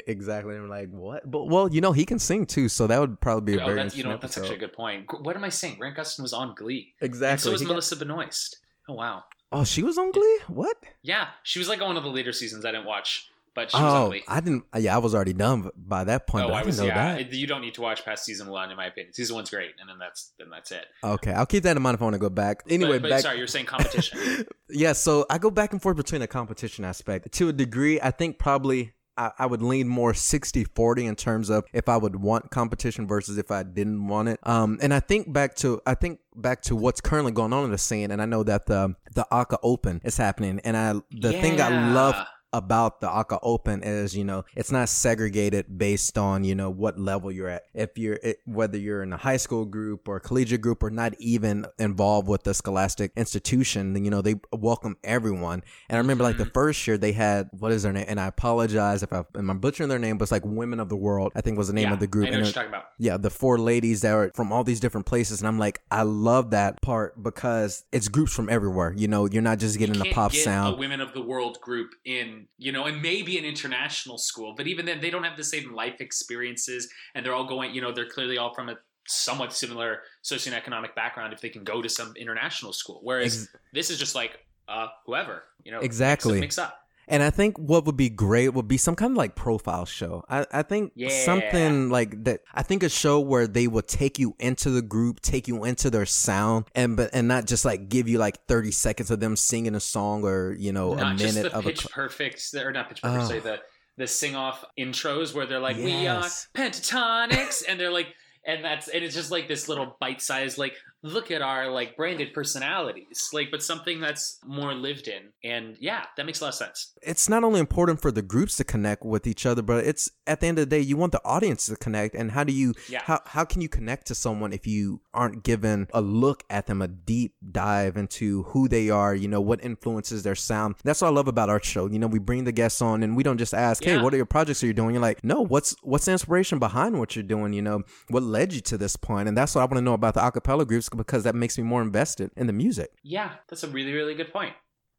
Exactly. 0.08 0.56
I'm 0.56 0.70
like, 0.70 0.90
what? 0.90 1.30
But 1.30 1.46
well, 1.48 1.68
you 1.72 1.82
know, 1.82 1.92
he 1.92 2.06
can 2.06 2.20
sing 2.20 2.46
too, 2.46 2.70
so 2.70 2.88
that 2.88 3.00
would 3.00 3.20
probably 3.20 3.54
be 3.54 3.60
a 3.60 3.64
oh, 3.64 3.68
very 3.68 3.84
that's, 3.84 3.96
you 3.98 4.04
know, 4.04 4.18
that's 4.18 4.38
actually 4.38 4.56
a 4.56 4.60
good 4.60 4.74
point. 4.74 5.08
What 5.22 5.36
am 5.36 5.44
I 5.44 5.50
saying? 5.50 5.78
Grant 5.78 5.98
Gustin 5.98 6.22
was 6.22 6.34
on 6.34 6.56
Glee, 6.56 6.94
exactly. 7.02 7.32
and 7.32 7.42
so 7.42 7.52
was 7.52 7.62
He 7.62 7.68
got- 7.68 7.74
Melissa 7.74 7.96
Benoist. 7.98 8.58
Oh 8.88 8.94
wow, 8.94 9.24
oh, 9.52 9.64
she 9.64 9.84
was 9.84 9.98
on 9.98 10.12
Glee. 10.12 10.40
What? 10.48 10.78
yeah, 11.04 11.28
she 11.44 11.60
was 11.60 11.68
like 11.68 11.82
on 11.82 11.88
one 11.88 11.98
of 11.98 12.04
the 12.04 12.10
later 12.10 12.32
seasons. 12.32 12.66
I 12.66 12.72
didn't 12.72 12.86
watch, 12.86 13.30
but 13.54 13.72
she 13.72 13.78
Oh, 13.78 14.14
I 14.28 14.40
didn't. 14.40 14.64
Yeah, 14.78 14.96
I 14.96 15.00
was 15.00 15.14
already 15.14 15.34
done 15.34 15.70
by 15.76 16.04
that 16.06 16.28
point. 16.28 16.46
Oh, 16.46 16.50
I, 16.50 16.52
I 16.52 16.58
didn't 16.60 16.68
was. 16.68 16.80
know 16.80 16.86
Yeah, 16.86 17.16
that. 17.16 17.34
you 17.34 17.48
don't 17.48 17.62
need 17.62 17.74
to 17.76 17.82
watch 17.82 18.06
past 18.06 18.24
season 18.26 18.48
one, 18.48 18.72
in 18.72 18.78
my 18.78 18.86
opinion. 18.86 19.14
Season 19.14 19.36
one's 19.36 19.50
great, 19.50 19.72
and 19.80 19.90
then 19.90 19.98
that's 20.00 20.34
then 20.40 20.50
that's 20.50 20.72
it. 20.72 20.86
Okay, 21.04 21.32
I'll 21.32 21.46
keep 21.46 21.64
that 21.64 21.76
in 21.76 21.84
mind 21.84 21.96
if 21.96 22.02
I 22.02 22.06
want 22.06 22.16
to 22.16 22.20
go 22.20 22.30
back. 22.30 22.64
Anyway, 22.70 22.94
but, 22.94 23.04
but 23.04 23.10
back. 23.12 23.22
sorry, 23.22 23.38
you're 23.38 23.48
saying 23.48 23.66
competition. 23.66 24.46
yeah, 24.70 24.94
so 24.94 25.26
I 25.30 25.38
go 25.38 25.52
back 25.52 25.74
and 25.74 25.82
forth 25.82 25.98
between 25.98 26.22
the 26.22 26.28
competition 26.28 26.86
aspect. 26.86 27.32
To 27.34 27.50
a 27.50 27.54
degree, 27.54 28.00
I 28.02 28.12
think 28.12 28.40
probably 28.40 28.94
I, 29.18 29.32
I 29.40 29.46
would 29.46 29.62
lean 29.62 29.88
more 29.88 30.14
60 30.14 30.64
40 30.64 31.06
in 31.06 31.16
terms 31.16 31.50
of 31.50 31.66
if 31.74 31.90
I 31.90 31.98
would 31.98 32.16
want 32.16 32.50
competition 32.52 33.08
versus 33.08 33.38
if 33.38 33.52
I 33.52 33.64
didn't 33.64 34.08
want 34.08 34.30
it. 34.30 34.40
Um, 34.44 34.80
and 34.82 34.94
I 34.94 35.00
think 35.00 35.32
back 35.32 35.56
to, 35.58 35.82
I 35.86 35.96
think 35.96 36.20
back 36.36 36.62
to 36.64 36.76
what's 36.76 37.02
currently 37.02 37.32
going 37.32 37.54
on 37.54 37.66
in 37.66 37.72
the 37.72 37.78
scene. 37.78 38.12
And 38.12 38.22
I 38.22 38.26
know 38.26 38.44
that 38.44 38.66
the, 38.66 38.96
the 39.14 39.28
ACA 39.32 39.60
Open 39.64 40.02
is 40.04 40.18
happening. 40.18 40.60
And 40.64 40.78
I, 40.78 40.94
the 41.12 41.34
yeah. 41.34 41.42
thing 41.42 41.62
I 41.62 41.92
love 41.92 42.16
about 42.54 43.02
the 43.02 43.10
ACA 43.10 43.40
Open 43.42 43.82
is, 43.84 44.16
you 44.16 44.24
know, 44.24 44.44
it's 44.56 44.72
not 44.72 44.90
segregated 44.90 45.78
based 45.78 46.18
on, 46.18 46.44
you 46.44 46.56
know, 46.56 46.70
what 46.70 47.00
level 47.00 47.32
you're 47.32 47.48
at. 47.50 47.64
If 47.74 47.98
you're, 47.98 48.20
it, 48.22 48.40
whether 48.46 48.78
you're 48.78 49.04
in 49.04 49.14
a 49.14 49.18
high 49.18 49.38
school 49.38 49.66
group 49.66 50.08
or 50.08 50.20
collegiate 50.20 50.62
group 50.62 50.84
or 50.84 50.90
not 50.90 51.14
even 51.20 51.66
involved 51.80 52.28
with 52.28 52.44
the 52.44 52.54
scholastic 52.54 53.12
institution, 53.16 53.94
then, 53.94 54.04
you 54.04 54.12
know, 54.12 54.22
they 54.22 54.36
welcome 54.52 54.98
everyone. 55.04 55.64
And 55.90 55.96
I 55.96 56.00
remember 56.00 56.24
like 56.24 56.38
the 56.38 56.42
Mm-hmm. 56.44 56.52
first 56.54 56.88
year 56.88 56.98
they 56.98 57.12
had, 57.14 57.50
what 57.58 57.72
is 57.72 57.84
their 57.84 57.94
name? 57.94 58.06
And 58.08 58.20
I 58.20 58.28
apologize 58.28 59.04
if 59.04 59.14
I, 59.14 59.24
am 59.36 59.60
butchering 59.60 59.90
their 59.90 60.00
name, 60.00 60.18
but 60.18 60.24
it's 60.24 60.32
like 60.32 60.44
Women 60.46 60.80
of 60.80 60.90
the 60.90 60.96
World, 60.98 61.32
I 61.36 61.42
think 61.42 61.58
was 61.58 61.68
the 61.68 61.74
name 61.74 61.88
yeah, 61.88 61.94
of 61.94 62.00
the 62.00 62.08
group. 62.08 62.28
I 62.28 62.32
know 62.32 62.38
And 62.38 62.42
what 62.44 62.50
it- 62.50 62.56
you're 62.56 62.64
talking 62.64 62.70
about. 62.70 62.86
yeah, 63.00 63.18
the 63.18 63.30
four 63.30 63.58
ladies 63.58 64.02
that 64.02 64.12
are 64.14 64.32
from 64.36 64.52
all 64.52 64.64
these 64.64 64.80
different 64.80 65.06
places, 65.06 65.40
and 65.40 65.48
I'm 65.48 65.60
like, 65.60 65.82
I 65.92 66.02
love 66.04 66.52
that 66.52 66.82
part 66.82 67.22
because 67.22 67.86
it's 67.92 68.08
groups 68.08 68.34
from 68.34 68.50
everywhere. 68.50 68.94
You 68.98 69.08
know, 69.08 69.26
you're 69.28 69.42
not 69.42 69.60
just 69.60 69.78
getting 69.78 69.96
you 69.96 70.02
a 70.02 70.06
can't 70.06 70.16
pop 70.16 70.34
sound. 70.34 70.76
a 70.76 70.78
women 70.78 71.00
of 71.00 71.14
the 71.14 71.22
world 71.22 71.60
group 71.62 71.92
in 72.04 72.41
you 72.58 72.72
know 72.72 72.86
and 72.86 73.02
maybe 73.02 73.38
an 73.38 73.46
international 73.46 74.18
school 74.18 74.54
but 74.56 74.68
even 74.68 74.86
then 74.86 75.00
they 75.02 75.10
don't 75.10 75.24
have 75.24 75.38
the 75.38 75.44
same 75.44 75.74
life 75.74 76.00
experiences 76.00 76.90
and 77.16 77.26
they're 77.26 77.34
all 77.34 77.46
going 77.46 77.74
you 77.74 77.82
know 77.82 77.92
they're 77.92 78.10
clearly 78.10 78.38
all 78.38 78.54
from 78.54 78.70
a 78.70 78.76
somewhat 79.08 79.52
similar 79.52 80.02
socioeconomic 80.24 80.94
background 80.96 81.34
if 81.34 81.42
they 81.42 81.50
can 81.50 81.64
go 81.64 81.82
to 81.82 81.90
some 81.90 82.14
international 82.16 82.72
school 82.72 83.00
whereas 83.04 83.44
Ex- 83.44 83.56
this 83.74 83.90
is 83.90 83.98
just 83.98 84.16
like 84.16 84.40
uh 84.68 84.88
whoever 85.06 85.44
you 85.64 85.72
know 85.72 85.80
Exactly. 85.80 86.40
mix 86.40 86.58
up, 86.58 86.81
And 87.12 87.22
I 87.22 87.30
think 87.30 87.58
what 87.58 87.86
would 87.86 87.98
be 87.98 88.10
great 88.10 88.50
would 88.50 88.68
be 88.68 88.78
some 88.78 88.96
kind 88.96 89.12
of 89.12 89.18
like 89.18 89.36
profile 89.36 89.86
show. 89.86 90.24
I, 90.30 90.46
I 90.52 90.62
think 90.64 90.94
Yeah. 90.96 91.10
something 91.10 91.90
like 91.90 92.24
that. 92.24 92.42
I 92.54 92.64
think 92.64 92.82
a 92.84 92.90
show 92.90 93.20
where 93.20 93.46
they 93.48 93.68
would 93.68 93.88
take 93.88 94.18
you 94.18 94.36
into 94.40 94.70
the 94.72 94.82
group, 94.82 95.20
take 95.20 95.48
you 95.48 95.64
into 95.66 95.90
their 95.90 96.06
sound, 96.06 96.66
and 96.74 96.96
but 96.98 97.10
and 97.14 97.28
not 97.28 97.46
just 97.48 97.66
like 97.66 97.90
give 97.90 98.08
you 98.08 98.18
like 98.18 98.46
thirty 98.48 98.72
seconds 98.72 99.12
of 99.12 99.20
them 99.20 99.36
singing 99.36 99.76
a 99.76 99.80
song 99.80 100.24
or 100.24 100.56
you 100.58 100.72
know 100.72 100.94
not 100.96 101.20
a 101.20 101.24
minute 101.24 101.48
of 101.54 101.66
a. 101.66 101.70
pitch 101.70 101.86
perfect 101.92 102.42
or 102.56 102.72
not 102.72 102.90
pitch 102.90 103.02
perfect 103.02 103.24
Oh. 103.24 103.28
sorry 103.28 103.40
the 103.42 103.60
the 103.98 104.08
sing 104.08 104.36
off 104.36 104.64
intros 104.80 105.34
where 105.36 105.46
they're 105.46 105.60
like 105.60 105.76
we 105.78 105.92
are 106.08 106.22
Yes. 106.24 106.48
Pentatonix 106.56 107.64
and 107.68 107.80
they're 107.80 107.92
like 107.92 108.08
and 108.46 108.64
that's 108.64 108.88
and 108.88 109.04
it's 109.04 109.14
just 109.16 109.32
like 109.32 109.48
this 109.48 109.68
little 109.70 109.96
bite 110.00 110.22
sized 110.22 110.58
like 110.58 110.74
look 111.04 111.32
at 111.32 111.42
our 111.42 111.70
like 111.70 111.96
branded 111.96 112.34
personalities 112.34 113.30
like 113.34 113.50
but 113.50 113.64
something 113.64 114.00
that's 114.00 114.40
more 114.46 114.74
lived 114.74 115.08
in 115.08 115.24
and 115.44 115.76
yeah 115.80 116.06
that 116.16 116.26
makes 116.26 116.40
a 116.42 116.44
lot 116.44 116.50
of 116.50 116.56
sense 116.56 116.94
it's 117.02 117.28
not 117.28 117.44
only 117.44 117.60
important 117.60 118.00
for 118.00 118.12
the 118.12 118.22
groups 118.22 118.58
to 118.58 118.64
connect 118.64 119.04
with 119.04 119.26
each 119.26 119.46
other, 119.46 119.62
but 119.62 119.84
it's 119.86 120.10
at 120.28 120.40
the 120.40 120.48
end 120.48 120.60
of 120.60 120.70
the 120.70 120.76
day, 120.76 120.82
you 120.82 120.96
want 120.98 121.12
the 121.12 121.22
audience 121.26 121.66
to 121.66 121.76
connect. 121.76 122.14
And 122.16 122.32
how 122.32 122.44
do 122.44 122.54
you, 122.54 122.74
Yeah. 122.90 123.02
how, 123.04 123.22
how 123.26 123.44
can 123.44 123.62
you 123.62 123.70
connect 123.70 124.08
to 124.08 124.16
someone 124.16 124.54
if 124.54 124.68
you 124.68 125.02
aren't 125.14 125.44
given 125.44 125.88
a 125.94 126.02
look 126.02 126.44
at 126.50 126.68
them, 126.68 126.82
a 126.82 126.88
deep 126.88 127.36
dive 127.52 127.98
into 127.98 128.44
who 128.44 128.68
they 128.68 128.90
are, 128.90 129.16
you 129.16 129.28
know, 129.28 129.42
what 129.42 129.64
influences 129.64 130.24
their 130.24 130.36
sound? 130.36 130.76
That's 130.84 131.02
what 131.02 131.08
I 131.08 131.12
love 131.12 131.28
about 131.28 131.50
our 131.50 131.62
show. 131.62 131.88
You 131.88 132.00
know, 132.00 132.08
we 132.08 132.20
bring 132.20 132.44
the 132.44 132.52
guests 132.52 132.82
on 132.82 133.02
and 133.04 133.16
we 133.16 133.24
don't 133.24 133.38
just 133.38 133.54
ask, 133.54 133.84
hey, 133.84 134.00
what 134.02 134.14
are 134.14 134.18
your 134.18 134.26
projects 134.28 134.62
are 134.62 134.68
you're 134.68 134.74
doing? 134.74 134.94
You're 134.94 135.02
like, 135.02 135.24
no, 135.24 135.42
what's, 135.42 135.76
what's 135.82 136.06
the 136.06 136.12
inspiration 136.12 136.60
behind 136.60 137.00
what 137.00 137.16
you're 137.16 137.24
doing? 137.24 137.54
You 137.54 137.64
know, 137.64 137.84
what 138.10 138.24
led 138.24 138.54
you 138.54 138.62
to 138.62 138.78
this 138.78 138.96
point? 138.96 139.28
And 139.28 139.36
that's 139.36 139.56
what 139.56 139.62
I 139.62 139.66
want 139.66 139.78
to 139.78 139.82
know 139.82 139.94
about 139.94 140.14
the 140.14 140.22
acapella 140.22 140.68
groups 140.68 140.88
because 140.96 141.24
that 141.24 141.36
makes 141.36 141.58
me 141.58 141.64
more 141.64 141.82
invested 141.82 142.32
in 142.36 142.48
the 142.48 142.54
music. 142.54 142.92
yeah 143.04 143.32
that's 143.48 143.64
a 143.64 143.68
really 143.68 143.94
really 143.94 144.16
good 144.16 144.32
point 144.32 144.54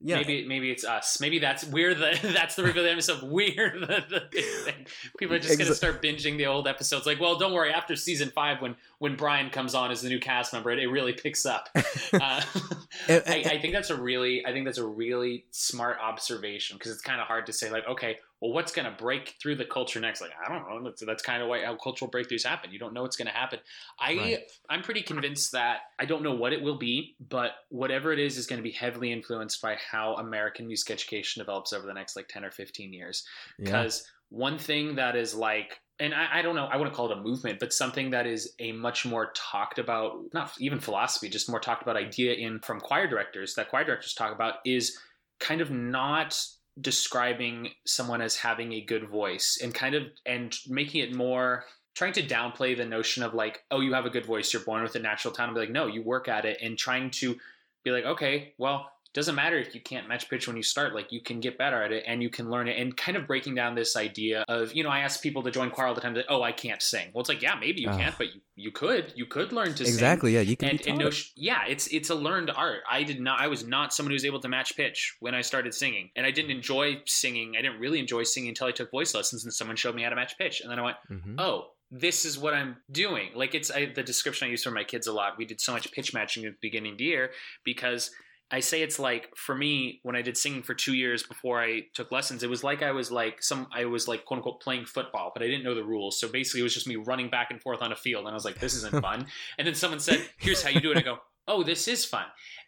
Yeah. 0.04 0.16
Maybe 0.16 0.44
maybe 0.48 0.68
it's 0.72 0.84
us. 0.84 1.20
Maybe 1.20 1.38
that's 1.38 1.62
we're 1.64 1.94
the 1.94 2.18
that's 2.34 2.56
the 2.56 2.64
reveal 2.64 2.84
episode. 2.86 3.22
We're 3.22 3.78
the, 3.78 4.02
the 4.10 4.20
thing. 4.64 4.86
People 5.16 5.36
are 5.36 5.38
just 5.38 5.56
gonna 5.58 5.76
start 5.76 6.02
binging 6.02 6.36
the 6.38 6.46
old 6.46 6.66
episodes. 6.66 7.06
Like, 7.06 7.20
well, 7.20 7.36
don't 7.38 7.52
worry. 7.52 7.70
After 7.72 7.94
season 7.94 8.30
five, 8.34 8.60
when 8.60 8.74
when 8.98 9.14
Brian 9.14 9.48
comes 9.50 9.76
on 9.76 9.92
as 9.92 10.02
the 10.02 10.08
new 10.08 10.18
cast 10.18 10.52
member, 10.52 10.72
it, 10.72 10.80
it 10.80 10.88
really 10.88 11.12
picks 11.12 11.46
up. 11.46 11.68
Uh, 12.12 12.42
And- 13.08 13.22
I, 13.26 13.30
eh, 13.38 13.42
eh. 13.44 13.50
I 13.50 13.60
think 13.60 13.72
that's 13.74 13.90
a 13.90 13.96
really 14.00 14.44
I 14.46 14.52
think 14.52 14.64
that's 14.64 14.78
a 14.78 14.86
really 14.86 15.46
smart 15.50 15.98
observation 16.02 16.76
because 16.76 16.92
it's 16.92 17.02
kind 17.02 17.20
of 17.20 17.26
hard 17.26 17.46
to 17.46 17.52
say 17.52 17.70
like, 17.70 17.86
okay, 17.88 18.18
well, 18.40 18.52
what's 18.52 18.72
gonna 18.72 18.94
break 18.96 19.36
through 19.40 19.56
the 19.56 19.64
culture 19.64 20.00
next? 20.00 20.20
Like, 20.20 20.32
I 20.44 20.52
don't 20.52 20.68
know. 20.68 20.90
That's, 20.90 21.04
that's 21.04 21.22
kind 21.22 21.42
of 21.42 21.48
why 21.48 21.64
how 21.64 21.76
cultural 21.76 22.10
breakthroughs 22.10 22.44
happen. 22.44 22.72
You 22.72 22.78
don't 22.78 22.92
know 22.92 23.02
what's 23.02 23.16
gonna 23.16 23.30
happen. 23.30 23.60
I 23.98 24.14
Right. 24.16 24.38
I'm 24.68 24.82
pretty 24.82 25.02
convinced 25.02 25.52
that 25.52 25.78
I 25.98 26.04
don't 26.04 26.22
know 26.22 26.34
what 26.34 26.52
it 26.52 26.60
will 26.62 26.78
be, 26.78 27.16
but 27.28 27.52
whatever 27.68 28.12
it 28.12 28.18
is 28.18 28.36
is 28.38 28.46
going 28.46 28.58
to 28.58 28.62
be 28.62 28.70
heavily 28.72 29.12
influenced 29.12 29.60
by 29.62 29.76
how 29.76 30.14
American 30.16 30.66
music 30.66 30.90
education 30.90 31.40
develops 31.40 31.72
over 31.72 31.86
the 31.86 31.94
next 31.94 32.16
like 32.16 32.28
10 32.28 32.44
or 32.44 32.50
15 32.50 32.92
years. 32.92 33.24
yeah. 33.58 33.64
Because 33.66 34.04
one 34.30 34.58
thing 34.58 34.96
that 34.96 35.14
is 35.14 35.34
like, 35.34 35.80
and 36.02 36.12
I, 36.12 36.40
I 36.40 36.42
don't 36.42 36.56
know, 36.56 36.66
I 36.66 36.76
wouldn't 36.76 36.96
call 36.96 37.12
it 37.12 37.16
a 37.16 37.20
movement, 37.20 37.60
but 37.60 37.72
something 37.72 38.10
that 38.10 38.26
is 38.26 38.54
a 38.58 38.72
much 38.72 39.06
more 39.06 39.30
talked 39.36 39.78
about, 39.78 40.18
not 40.34 40.52
even 40.58 40.80
philosophy, 40.80 41.28
just 41.28 41.48
more 41.48 41.60
talked 41.60 41.82
about 41.82 41.96
idea 41.96 42.34
in 42.34 42.58
from 42.58 42.80
choir 42.80 43.06
directors 43.06 43.54
that 43.54 43.70
choir 43.70 43.84
directors 43.84 44.12
talk 44.12 44.34
about 44.34 44.56
is 44.64 44.98
kind 45.38 45.60
of 45.60 45.70
not 45.70 46.44
describing 46.80 47.70
someone 47.86 48.20
as 48.20 48.34
having 48.34 48.72
a 48.72 48.80
good 48.80 49.08
voice 49.08 49.60
and 49.62 49.74
kind 49.74 49.94
of 49.94 50.02
and 50.26 50.56
making 50.68 51.02
it 51.02 51.14
more 51.14 51.64
trying 51.94 52.14
to 52.14 52.22
downplay 52.22 52.74
the 52.74 52.84
notion 52.84 53.22
of 53.22 53.34
like 53.34 53.62
oh 53.70 53.80
you 53.80 53.92
have 53.92 54.06
a 54.06 54.10
good 54.10 54.24
voice 54.24 54.54
you're 54.54 54.64
born 54.64 54.82
with 54.82 54.96
a 54.96 54.98
natural 54.98 55.34
talent 55.34 55.54
be 55.54 55.60
like 55.60 55.68
no 55.68 55.86
you 55.86 56.02
work 56.02 56.28
at 56.28 56.46
it 56.46 56.56
and 56.62 56.78
trying 56.78 57.10
to 57.10 57.36
be 57.84 57.90
like 57.90 58.04
okay 58.04 58.54
well 58.56 58.90
doesn't 59.14 59.34
matter 59.34 59.58
if 59.58 59.74
you 59.74 59.80
can't 59.80 60.08
match 60.08 60.28
pitch 60.30 60.46
when 60.46 60.56
you 60.56 60.62
start 60.62 60.94
like 60.94 61.12
you 61.12 61.20
can 61.20 61.40
get 61.40 61.58
better 61.58 61.82
at 61.82 61.92
it 61.92 62.04
and 62.06 62.22
you 62.22 62.30
can 62.30 62.50
learn 62.50 62.66
it 62.68 62.78
and 62.80 62.96
kind 62.96 63.16
of 63.16 63.26
breaking 63.26 63.54
down 63.54 63.74
this 63.74 63.94
idea 63.96 64.44
of 64.48 64.72
you 64.72 64.82
know 64.82 64.88
i 64.88 65.00
ask 65.00 65.22
people 65.22 65.42
to 65.42 65.50
join 65.50 65.70
choir 65.70 65.86
all 65.88 65.94
the 65.94 66.00
time 66.00 66.14
that 66.14 66.24
oh 66.28 66.42
i 66.42 66.52
can't 66.52 66.80
sing 66.80 67.10
well 67.12 67.20
it's 67.20 67.28
like 67.28 67.42
yeah 67.42 67.54
maybe 67.60 67.80
you 67.80 67.88
Ah. 67.90 67.96
can't 67.96 68.16
but 68.16 68.28
you, 68.34 68.40
you 68.54 68.70
could 68.70 69.12
you 69.14 69.26
could 69.26 69.52
learn 69.52 69.68
to 69.74 69.84
sing 69.84 69.92
Exactly. 69.94 70.34
Yeah. 70.34 70.40
You 70.40 70.56
can 70.56 70.70
and, 70.70 70.78
be 70.78 70.90
and 70.90 70.98
no, 70.98 71.10
yeah, 71.36 71.62
it's 71.68 71.86
it's 71.88 72.10
a 72.10 72.14
learned 72.14 72.50
art. 72.50 72.80
I 72.90 73.02
did 73.02 73.20
not. 73.20 73.40
I 73.40 73.48
was 73.48 73.66
not 73.66 73.92
someone 73.94 74.10
who 74.10 74.14
was 74.14 74.24
able 74.24 74.40
to 74.40 74.48
match 74.48 74.76
pitch 74.76 75.16
when 75.20 75.34
I 75.34 75.40
started 75.40 75.72
singing, 75.74 76.10
and 76.16 76.26
I 76.26 76.30
didn't 76.30 76.50
enjoy 76.50 77.00
singing. 77.06 77.54
I 77.58 77.62
didn't 77.62 77.80
really 77.80 77.98
enjoy 77.98 78.22
singing 78.24 78.50
until 78.50 78.66
I 78.66 78.72
took 78.72 78.90
voice 78.90 79.14
lessons, 79.14 79.44
and 79.44 79.52
someone 79.52 79.76
showed 79.76 79.94
me 79.94 80.02
how 80.02 80.10
to 80.10 80.16
match 80.16 80.36
pitch, 80.38 80.60
and 80.60 80.70
then 80.70 80.78
I 80.78 80.82
went, 80.82 80.96
Mhm. 81.10 81.34
"Oh, 81.38 81.72
this 81.90 82.24
is 82.24 82.38
what 82.38 82.52
I'm 82.54 82.76
doing." 82.90 83.30
Like 83.34 83.54
it's 83.54 83.70
I, 83.70 83.86
the 83.86 84.02
description 84.02 84.46
I 84.48 84.50
use 84.50 84.62
for 84.64 84.70
my 84.70 84.84
kids 84.84 85.06
a 85.06 85.12
lot. 85.12 85.38
We 85.38 85.44
did 85.46 85.60
so 85.60 85.72
much 85.72 85.90
pitch 85.92 86.12
matching 86.14 86.44
at 86.44 86.52
the 86.52 86.58
beginning 86.60 86.92
of 86.92 86.98
the 86.98 87.04
year 87.04 87.32
because 87.64 88.10
I 88.52 88.60
say 88.60 88.82
it's 88.82 88.98
like 88.98 89.34
for 89.34 89.54
me 89.54 90.00
when 90.02 90.14
I 90.14 90.20
did 90.20 90.36
singing 90.36 90.62
for 90.62 90.74
two 90.74 90.92
years 90.92 91.22
before 91.22 91.62
I 91.62 91.86
took 91.94 92.12
lessons, 92.12 92.42
it 92.42 92.50
was 92.50 92.62
like 92.62 92.82
I 92.82 92.92
was 92.92 93.10
like 93.10 93.42
some 93.42 93.66
I 93.72 93.86
was 93.86 94.06
like 94.06 94.26
quote 94.26 94.38
unquote 94.38 94.60
playing 94.60 94.84
football, 94.84 95.32
but 95.34 95.42
I 95.42 95.46
didn't 95.46 95.64
know 95.64 95.74
the 95.74 95.84
rules. 95.84 96.20
So 96.20 96.28
basically, 96.28 96.60
it 96.60 96.64
was 96.64 96.74
just 96.74 96.86
me 96.86 96.96
running 96.96 97.30
back 97.30 97.50
and 97.50 97.60
forth 97.60 97.80
on 97.80 97.92
a 97.92 97.96
field, 97.96 98.24
and 98.26 98.30
I 98.30 98.34
was 98.34 98.44
like, 98.44 98.58
"This 98.58 98.74
isn't 98.74 99.00
fun." 99.02 99.26
and 99.58 99.66
then 99.66 99.74
someone 99.74 100.00
said, 100.00 100.22
"Here's 100.36 100.62
how 100.62 100.68
you 100.68 100.80
do 100.80 100.92
it." 100.92 100.98
I 100.98 101.00
go, 101.00 101.18
"Oh, 101.48 101.62
this 101.62 101.88
is 101.88 102.04
fun," 102.04 102.26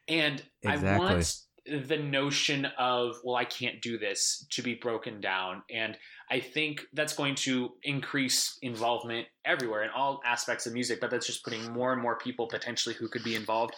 and 0.08 0.42
I 0.66 0.76
want 0.98 1.44
the 1.66 1.96
notion 1.96 2.66
of 2.78 3.16
well 3.24 3.36
i 3.36 3.44
can't 3.44 3.80
do 3.80 3.96
this 3.96 4.46
to 4.50 4.60
be 4.60 4.74
broken 4.74 5.18
down 5.18 5.62
and 5.70 5.96
i 6.30 6.38
think 6.40 6.86
that's 6.92 7.14
going 7.14 7.34
to 7.34 7.72
increase 7.82 8.58
involvement 8.62 9.26
everywhere 9.44 9.82
in 9.82 9.90
all 9.90 10.20
aspects 10.24 10.66
of 10.66 10.72
music 10.72 11.00
but 11.00 11.10
that's 11.10 11.26
just 11.26 11.44
putting 11.44 11.72
more 11.72 11.92
and 11.92 12.00
more 12.00 12.16
people 12.16 12.46
potentially 12.46 12.94
who 12.94 13.08
could 13.08 13.22
be 13.22 13.34
involved 13.34 13.74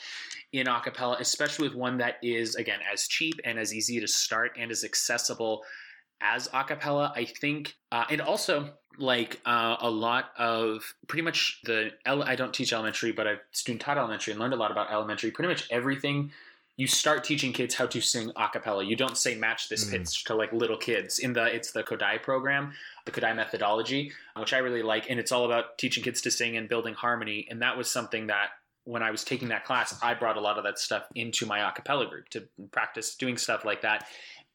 in 0.53 0.67
a 0.69 0.81
cappella 0.81 1.17
especially 1.21 1.69
with 1.69 1.77
one 1.77 1.99
that 1.99 2.17
is 2.23 2.55
again 2.57 2.81
as 2.93 3.07
cheap 3.09 3.35
and 3.45 3.59
as 3.59 3.75
easy 3.75 4.01
to 4.01 4.09
start 4.09 4.53
and 4.59 4.71
as 4.71 4.85
accessible 4.85 5.63
as 6.21 6.49
a 6.55 6.65
cappella 6.65 7.13
i 7.17 7.25
think 7.25 7.75
uh, 7.93 8.05
and 8.11 8.21
also 8.21 8.71
like 8.99 9.41
uh, 9.45 9.77
a 9.81 9.91
lot 9.91 10.31
of 10.39 10.95
pretty 11.07 11.23
much 11.23 11.61
the 11.65 11.91
i 12.07 12.35
don't 12.35 12.55
teach 12.55 12.73
elementary 12.73 13.13
but 13.13 13.27
I've 13.27 13.41
student 13.51 13.83
taught 13.83 13.99
elementary 13.99 14.33
and 14.33 14.41
learned 14.41 14.55
a 14.55 14.57
lot 14.57 14.71
about 14.71 14.91
elementary. 14.91 15.31
Pretty 15.31 15.49
much 15.49 15.69
everything 15.71 16.33
you 16.77 16.87
start 16.87 17.25
teaching 17.25 17.53
kids 17.53 17.75
how 17.75 17.87
to 17.87 18.01
sing 18.01 18.31
a 18.37 18.49
cappella. 18.49 18.85
You 18.85 18.97
don't 18.97 19.17
say 19.17 19.35
match 19.35 19.69
this 19.69 19.87
Mm. 19.87 19.91
pitch 19.93 20.25
to 20.25 20.35
like 20.35 20.53
little 20.53 20.77
kids. 20.77 21.19
In 21.19 21.33
the 21.33 21.45
it's 21.45 21.73
the 21.73 21.83
Kodály 21.83 22.23
program, 22.23 22.75
the 23.07 23.13
Kodály 23.13 23.35
methodology, 23.37 24.13
which 24.37 24.53
I 24.53 24.59
really 24.59 24.83
like, 24.83 25.09
and 25.09 25.19
it's 25.19 25.33
all 25.33 25.47
about 25.47 25.79
teaching 25.79 26.05
kids 26.05 26.21
to 26.23 26.31
sing 26.31 26.57
and 26.57 26.69
building 26.69 26.95
harmony. 26.95 27.47
And 27.51 27.63
that 27.63 27.77
was 27.79 27.91
something 27.91 28.27
that 28.27 28.51
when 28.85 29.03
I 29.03 29.11
was 29.11 29.25
taking 29.25 29.49
that 29.49 29.65
class, 29.65 29.99
I 30.03 30.15
brought 30.15 30.37
a 30.37 30.41
lot 30.41 30.59
of 30.59 30.65
that 30.65 30.79
stuff 30.79 31.05
into 31.15 31.47
my 31.47 31.67
a 31.67 31.73
cappella 31.73 32.07
group 32.07 32.29
to 32.31 32.47
practice 32.71 33.15
doing 33.15 33.37
stuff 33.39 33.65
like 33.65 33.81
that. 33.83 34.07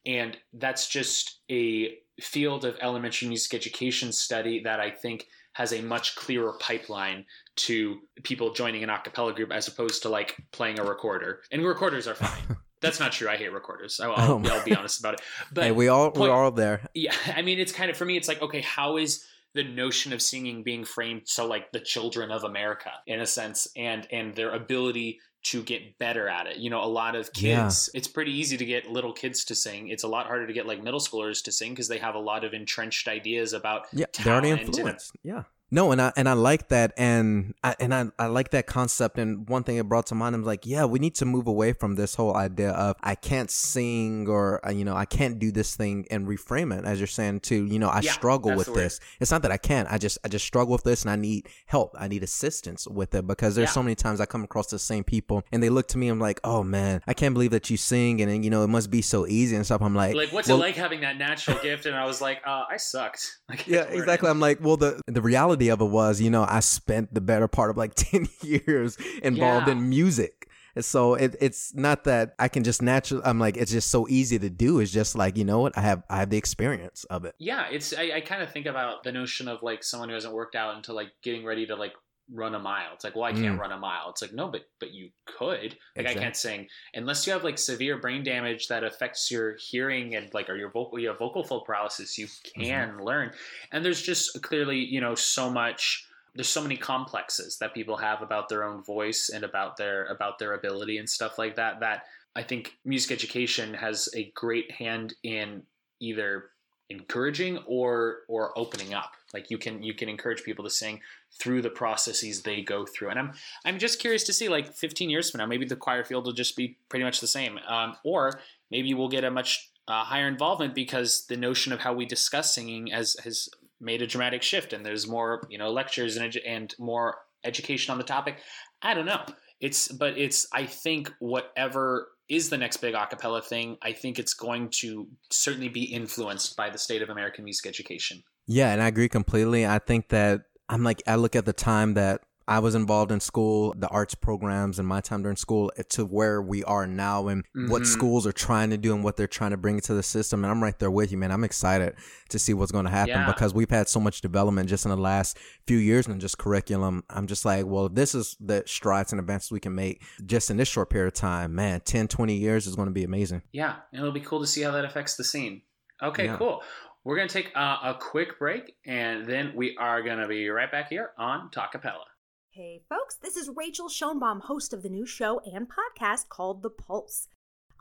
And 0.06 0.38
that's 0.52 0.88
just 0.88 1.40
a 1.50 1.98
field 2.20 2.64
of 2.64 2.76
elementary 2.80 3.28
music 3.28 3.52
education 3.54 4.12
study 4.12 4.62
that 4.62 4.80
I 4.80 4.90
think 4.90 5.26
has 5.54 5.72
a 5.72 5.82
much 5.82 6.16
clearer 6.16 6.54
pipeline 6.60 7.24
to 7.56 7.98
people 8.22 8.52
joining 8.52 8.82
an 8.82 8.90
a 8.90 8.98
cappella 8.98 9.34
group 9.34 9.52
as 9.52 9.68
opposed 9.68 10.02
to 10.02 10.08
like 10.08 10.36
playing 10.52 10.78
a 10.78 10.84
recorder. 10.84 11.40
And 11.50 11.64
recorders 11.64 12.06
are 12.08 12.14
fine. 12.14 12.56
That's 12.80 12.98
not 12.98 13.12
true. 13.12 13.28
I 13.28 13.36
hate 13.36 13.52
recorders. 13.52 14.00
Oh 14.02 14.10
I'll, 14.12 14.32
I'll, 14.34 14.46
Oh. 14.46 14.50
I'll 14.58 14.64
be 14.64 14.74
honest 14.74 14.98
about 15.00 15.14
it. 15.14 15.20
But 15.52 15.64
hey, 15.64 15.70
we 15.72 15.88
all 15.88 16.10
point- 16.10 16.30
we're 16.30 16.36
all 16.36 16.50
there. 16.50 16.88
yeah, 16.94 17.14
I 17.36 17.42
mean, 17.42 17.58
it's 17.60 17.72
kind 17.72 17.90
of 17.90 17.96
for 17.96 18.04
me. 18.04 18.16
It's 18.16 18.28
like, 18.28 18.42
okay, 18.42 18.60
how 18.60 18.96
is 18.96 19.24
the 19.54 19.62
notion 19.62 20.14
of 20.14 20.22
singing 20.22 20.62
being 20.62 20.82
framed 20.84 21.22
so 21.26 21.46
like 21.46 21.70
the 21.72 21.78
children 21.80 22.30
of 22.30 22.42
America 22.42 22.90
in 23.06 23.20
a 23.20 23.26
sense, 23.26 23.68
and 23.76 24.06
and 24.10 24.34
their 24.34 24.50
ability 24.54 25.20
to 25.44 25.62
get 25.62 25.98
better 25.98 26.28
at 26.28 26.46
it. 26.46 26.58
You 26.58 26.70
know, 26.70 26.82
a 26.82 26.86
lot 26.86 27.16
of 27.16 27.32
kids, 27.32 27.90
yeah. 27.92 27.98
it's 27.98 28.08
pretty 28.08 28.32
easy 28.32 28.56
to 28.56 28.64
get 28.64 28.90
little 28.90 29.12
kids 29.12 29.44
to 29.46 29.54
sing. 29.54 29.88
It's 29.88 30.04
a 30.04 30.08
lot 30.08 30.26
harder 30.26 30.46
to 30.46 30.52
get 30.52 30.66
like 30.66 30.82
middle 30.82 31.00
schoolers 31.00 31.42
to 31.44 31.52
sing 31.52 31.70
because 31.72 31.88
they 31.88 31.98
have 31.98 32.14
a 32.14 32.20
lot 32.20 32.44
of 32.44 32.54
entrenched 32.54 33.08
ideas 33.08 33.52
about 33.52 33.86
yeah, 33.92 34.06
they're 34.22 34.32
already 34.32 34.50
influenced. 34.50 35.12
yeah. 35.22 35.42
No, 35.74 35.90
and 35.90 36.02
I 36.02 36.12
and 36.16 36.28
I 36.28 36.34
like 36.34 36.68
that, 36.68 36.92
and 36.98 37.54
I 37.64 37.74
and 37.80 37.94
I, 37.94 38.04
I 38.18 38.26
like 38.26 38.50
that 38.50 38.66
concept. 38.66 39.16
And 39.16 39.48
one 39.48 39.64
thing 39.64 39.78
it 39.78 39.88
brought 39.88 40.04
to 40.08 40.14
mind, 40.14 40.34
I'm 40.34 40.44
like, 40.44 40.66
yeah, 40.66 40.84
we 40.84 40.98
need 40.98 41.14
to 41.14 41.24
move 41.24 41.46
away 41.46 41.72
from 41.72 41.94
this 41.94 42.14
whole 42.14 42.36
idea 42.36 42.72
of 42.72 42.96
I 43.02 43.14
can't 43.14 43.50
sing 43.50 44.28
or 44.28 44.64
uh, 44.66 44.70
you 44.70 44.84
know 44.84 44.94
I 44.94 45.06
can't 45.06 45.38
do 45.38 45.50
this 45.50 45.74
thing 45.74 46.06
and 46.10 46.28
reframe 46.28 46.78
it 46.78 46.84
as 46.84 47.00
you're 47.00 47.06
saying 47.06 47.40
to 47.40 47.64
you 47.64 47.78
know 47.78 47.88
I 47.88 48.00
yeah, 48.00 48.12
struggle 48.12 48.54
with 48.54 48.74
this. 48.74 49.00
It's 49.18 49.30
not 49.30 49.40
that 49.42 49.50
I 49.50 49.56
can't. 49.56 49.90
I 49.90 49.96
just 49.96 50.18
I 50.22 50.28
just 50.28 50.44
struggle 50.44 50.72
with 50.72 50.82
this, 50.82 51.04
and 51.04 51.10
I 51.10 51.16
need 51.16 51.48
help. 51.64 51.96
I 51.98 52.06
need 52.06 52.22
assistance 52.22 52.86
with 52.86 53.14
it 53.14 53.26
because 53.26 53.54
there's 53.54 53.70
yeah. 53.70 53.72
so 53.72 53.82
many 53.82 53.94
times 53.94 54.20
I 54.20 54.26
come 54.26 54.44
across 54.44 54.66
the 54.66 54.78
same 54.78 55.04
people, 55.04 55.42
and 55.52 55.62
they 55.62 55.70
look 55.70 55.88
to 55.88 55.98
me. 55.98 56.08
I'm 56.08 56.20
like, 56.20 56.38
oh 56.44 56.62
man, 56.62 57.00
I 57.06 57.14
can't 57.14 57.32
believe 57.32 57.52
that 57.52 57.70
you 57.70 57.78
sing, 57.78 58.20
and, 58.20 58.30
and 58.30 58.44
you 58.44 58.50
know 58.50 58.62
it 58.62 58.68
must 58.68 58.90
be 58.90 59.00
so 59.00 59.26
easy 59.26 59.56
and 59.56 59.64
stuff. 59.64 59.80
I'm 59.80 59.94
like, 59.94 60.14
like 60.14 60.32
what's 60.32 60.48
well, 60.48 60.58
it 60.58 60.60
like 60.60 60.76
having 60.76 61.00
that 61.00 61.16
natural 61.16 61.58
gift? 61.62 61.86
And 61.86 61.96
I 61.96 62.04
was 62.04 62.20
like, 62.20 62.42
uh, 62.46 62.64
I 62.70 62.76
sucked. 62.76 63.38
Like, 63.52 63.66
yeah, 63.66 63.82
exactly. 63.82 64.30
I'm 64.30 64.40
like, 64.40 64.60
well, 64.62 64.78
the 64.78 64.98
the 65.06 65.20
reality 65.20 65.61
reality 65.62 65.70
of 65.70 65.86
it 65.86 65.92
was, 65.92 66.20
you 66.20 66.30
know, 66.30 66.44
I 66.48 66.60
spent 66.60 67.14
the 67.14 67.20
better 67.20 67.48
part 67.48 67.70
of 67.70 67.76
like 67.76 67.94
10 67.96 68.28
years 68.42 68.96
involved 69.22 69.66
yeah. 69.66 69.72
in 69.72 69.88
music. 69.88 70.48
So 70.80 71.14
it, 71.14 71.36
it's 71.38 71.74
not 71.74 72.04
that 72.04 72.34
I 72.38 72.48
can 72.48 72.64
just 72.64 72.80
naturally. 72.80 73.22
I'm 73.26 73.38
like 73.38 73.58
it's 73.58 73.70
just 73.70 73.90
so 73.90 74.08
easy 74.08 74.38
to 74.38 74.48
do. 74.48 74.80
It's 74.80 74.90
just 74.90 75.14
like 75.14 75.36
you 75.36 75.44
know 75.44 75.60
what 75.60 75.76
I 75.76 75.82
have. 75.82 76.02
I 76.08 76.16
have 76.16 76.30
the 76.30 76.38
experience 76.38 77.04
of 77.10 77.26
it. 77.26 77.34
Yeah, 77.38 77.66
it's. 77.70 77.92
I, 77.92 78.12
I 78.14 78.20
kind 78.22 78.42
of 78.42 78.50
think 78.50 78.64
about 78.64 79.04
the 79.04 79.12
notion 79.12 79.48
of 79.48 79.62
like 79.62 79.84
someone 79.84 80.08
who 80.08 80.14
hasn't 80.14 80.32
worked 80.32 80.54
out 80.54 80.74
until 80.74 80.94
like 80.94 81.08
getting 81.22 81.44
ready 81.44 81.66
to 81.66 81.76
like 81.76 81.92
run 82.30 82.54
a 82.54 82.58
mile. 82.58 82.90
It's 82.94 83.04
like, 83.04 83.14
well, 83.14 83.24
I 83.24 83.32
can't 83.32 83.56
mm. 83.56 83.58
run 83.58 83.72
a 83.72 83.78
mile. 83.78 84.10
It's 84.10 84.22
like, 84.22 84.32
no, 84.32 84.48
but 84.48 84.62
but 84.80 84.92
you 84.92 85.10
could. 85.26 85.76
Like, 85.96 86.06
exactly. 86.06 86.20
I 86.20 86.24
can't 86.24 86.36
sing 86.36 86.68
unless 86.94 87.26
you 87.26 87.32
have 87.32 87.44
like 87.44 87.58
severe 87.58 87.98
brain 87.98 88.22
damage 88.22 88.68
that 88.68 88.84
affects 88.84 89.30
your 89.30 89.56
hearing 89.56 90.14
and 90.14 90.32
like, 90.32 90.48
or 90.48 90.56
your 90.56 90.70
vocal, 90.70 90.98
you 90.98 91.08
have 91.08 91.18
vocal 91.18 91.44
fold 91.44 91.64
paralysis. 91.64 92.18
You 92.18 92.28
can 92.54 92.90
mm-hmm. 92.90 93.02
learn, 93.02 93.32
and 93.72 93.84
there's 93.84 94.02
just 94.02 94.42
clearly, 94.42 94.78
you 94.78 95.00
know, 95.00 95.14
so 95.14 95.50
much. 95.50 96.06
There's 96.34 96.48
so 96.48 96.62
many 96.62 96.78
complexes 96.78 97.58
that 97.58 97.74
people 97.74 97.98
have 97.98 98.22
about 98.22 98.48
their 98.48 98.64
own 98.64 98.82
voice 98.82 99.30
and 99.34 99.44
about 99.44 99.76
their 99.76 100.06
about 100.06 100.38
their 100.38 100.54
ability 100.54 100.98
and 100.98 101.08
stuff 101.08 101.38
like 101.38 101.56
that. 101.56 101.80
That 101.80 102.04
I 102.34 102.42
think 102.42 102.76
music 102.84 103.12
education 103.12 103.74
has 103.74 104.08
a 104.16 104.32
great 104.34 104.70
hand 104.70 105.14
in 105.22 105.64
either 106.00 106.51
encouraging 106.92 107.58
or 107.66 108.18
or 108.28 108.56
opening 108.56 108.94
up. 108.94 109.12
Like 109.34 109.50
you 109.50 109.58
can 109.58 109.82
you 109.82 109.94
can 109.94 110.08
encourage 110.08 110.44
people 110.44 110.64
to 110.64 110.70
sing 110.70 111.00
through 111.40 111.62
the 111.62 111.70
processes 111.70 112.42
they 112.42 112.62
go 112.62 112.86
through. 112.86 113.10
And 113.10 113.18
i'm 113.18 113.32
i'm 113.64 113.78
just 113.78 113.98
curious 113.98 114.24
to 114.24 114.32
see 114.32 114.48
like 114.48 114.72
15 114.72 115.10
years 115.10 115.30
from 115.30 115.38
now 115.38 115.46
maybe 115.46 115.64
the 115.64 115.76
choir 115.76 116.04
field 116.04 116.26
will 116.26 116.32
just 116.32 116.56
be 116.56 116.76
pretty 116.88 117.04
much 117.04 117.20
the 117.20 117.26
same. 117.26 117.58
Um, 117.66 117.96
or 118.04 118.40
maybe 118.70 118.94
we'll 118.94 119.08
get 119.08 119.24
a 119.24 119.30
much 119.30 119.70
uh, 119.88 120.04
higher 120.04 120.28
involvement 120.28 120.74
because 120.74 121.26
the 121.26 121.36
notion 121.36 121.72
of 121.72 121.80
how 121.80 121.92
we 121.92 122.06
discuss 122.06 122.54
singing 122.54 122.88
has 122.88 123.16
has 123.24 123.48
made 123.80 124.02
a 124.02 124.06
dramatic 124.06 124.42
shift 124.42 124.72
and 124.72 124.86
there's 124.86 125.08
more 125.08 125.44
you 125.50 125.58
know 125.58 125.70
lectures 125.70 126.16
and, 126.16 126.32
edu- 126.32 126.46
and 126.46 126.74
more 126.78 127.16
education 127.42 127.90
on 127.90 127.98
the 127.98 128.04
topic. 128.04 128.36
I 128.80 128.94
don't 128.94 129.06
know. 129.06 129.24
It's 129.60 129.88
but 129.88 130.18
it's 130.18 130.46
i 130.52 130.66
think 130.66 131.12
whatever 131.20 132.08
is 132.28 132.50
the 132.50 132.58
next 132.58 132.78
big 132.78 132.94
acapella 132.94 133.44
thing, 133.44 133.76
I 133.82 133.92
think 133.92 134.18
it's 134.18 134.34
going 134.34 134.70
to 134.80 135.08
certainly 135.30 135.68
be 135.68 135.84
influenced 135.84 136.56
by 136.56 136.70
the 136.70 136.78
state 136.78 137.02
of 137.02 137.10
American 137.10 137.44
music 137.44 137.66
education. 137.66 138.22
Yeah, 138.46 138.72
and 138.72 138.82
I 138.82 138.88
agree 138.88 139.08
completely. 139.08 139.66
I 139.66 139.78
think 139.78 140.08
that 140.08 140.42
I'm 140.68 140.82
like 140.82 141.02
I 141.06 141.16
look 141.16 141.36
at 141.36 141.44
the 141.44 141.52
time 141.52 141.94
that 141.94 142.22
I 142.48 142.58
was 142.58 142.74
involved 142.74 143.12
in 143.12 143.20
school, 143.20 143.74
the 143.76 143.88
arts 143.88 144.14
programs 144.14 144.78
and 144.78 144.86
my 144.86 145.00
time 145.00 145.22
during 145.22 145.36
school 145.36 145.72
eh, 145.76 145.82
to 145.90 146.04
where 146.04 146.42
we 146.42 146.64
are 146.64 146.86
now 146.86 147.28
and 147.28 147.44
mm-hmm. 147.44 147.70
what 147.70 147.86
schools 147.86 148.26
are 148.26 148.32
trying 148.32 148.70
to 148.70 148.76
do 148.76 148.94
and 148.94 149.04
what 149.04 149.16
they're 149.16 149.26
trying 149.26 149.52
to 149.52 149.56
bring 149.56 149.80
to 149.80 149.94
the 149.94 150.02
system. 150.02 150.44
And 150.44 150.50
I'm 150.50 150.62
right 150.62 150.78
there 150.78 150.90
with 150.90 151.12
you, 151.12 151.18
man. 151.18 151.30
I'm 151.30 151.44
excited 151.44 151.94
to 152.30 152.38
see 152.38 152.54
what's 152.54 152.72
going 152.72 152.84
to 152.84 152.90
happen 152.90 153.10
yeah. 153.10 153.26
because 153.26 153.54
we've 153.54 153.70
had 153.70 153.88
so 153.88 154.00
much 154.00 154.20
development 154.20 154.68
just 154.68 154.84
in 154.84 154.90
the 154.90 154.96
last 154.96 155.38
few 155.66 155.78
years 155.78 156.06
and 156.06 156.20
just 156.20 156.38
curriculum. 156.38 157.04
I'm 157.10 157.26
just 157.26 157.44
like, 157.44 157.66
well, 157.66 157.88
this 157.88 158.14
is 158.14 158.36
the 158.40 158.62
strides 158.66 159.12
and 159.12 159.20
advances 159.20 159.50
we 159.50 159.60
can 159.60 159.74
make 159.74 160.02
just 160.24 160.50
in 160.50 160.56
this 160.56 160.68
short 160.68 160.90
period 160.90 161.08
of 161.08 161.14
time, 161.14 161.54
man, 161.54 161.80
10, 161.80 162.08
20 162.08 162.34
years 162.34 162.66
is 162.66 162.74
going 162.74 162.88
to 162.88 162.92
be 162.92 163.04
amazing. 163.04 163.42
Yeah. 163.52 163.76
And 163.92 164.00
it'll 164.00 164.12
be 164.12 164.20
cool 164.20 164.40
to 164.40 164.46
see 164.46 164.62
how 164.62 164.72
that 164.72 164.84
affects 164.84 165.16
the 165.16 165.24
scene. 165.24 165.62
Okay, 166.02 166.24
yeah. 166.24 166.36
cool. 166.36 166.62
We're 167.04 167.16
going 167.16 167.28
to 167.28 167.34
take 167.34 167.52
a, 167.54 167.60
a 167.60 167.98
quick 168.00 168.38
break 168.38 168.76
and 168.86 169.26
then 169.26 169.52
we 169.56 169.76
are 169.76 170.02
going 170.02 170.18
to 170.18 170.28
be 170.28 170.48
right 170.48 170.70
back 170.70 170.88
here 170.88 171.10
on 171.18 171.50
Talkapella. 171.50 172.04
Hey 172.54 172.82
folks, 172.86 173.14
this 173.14 173.38
is 173.38 173.48
Rachel 173.48 173.88
Schoenbaum, 173.88 174.42
host 174.42 174.74
of 174.74 174.82
the 174.82 174.90
new 174.90 175.06
show 175.06 175.40
and 175.50 175.66
podcast 175.66 176.28
called 176.28 176.62
The 176.62 176.68
Pulse. 176.68 177.28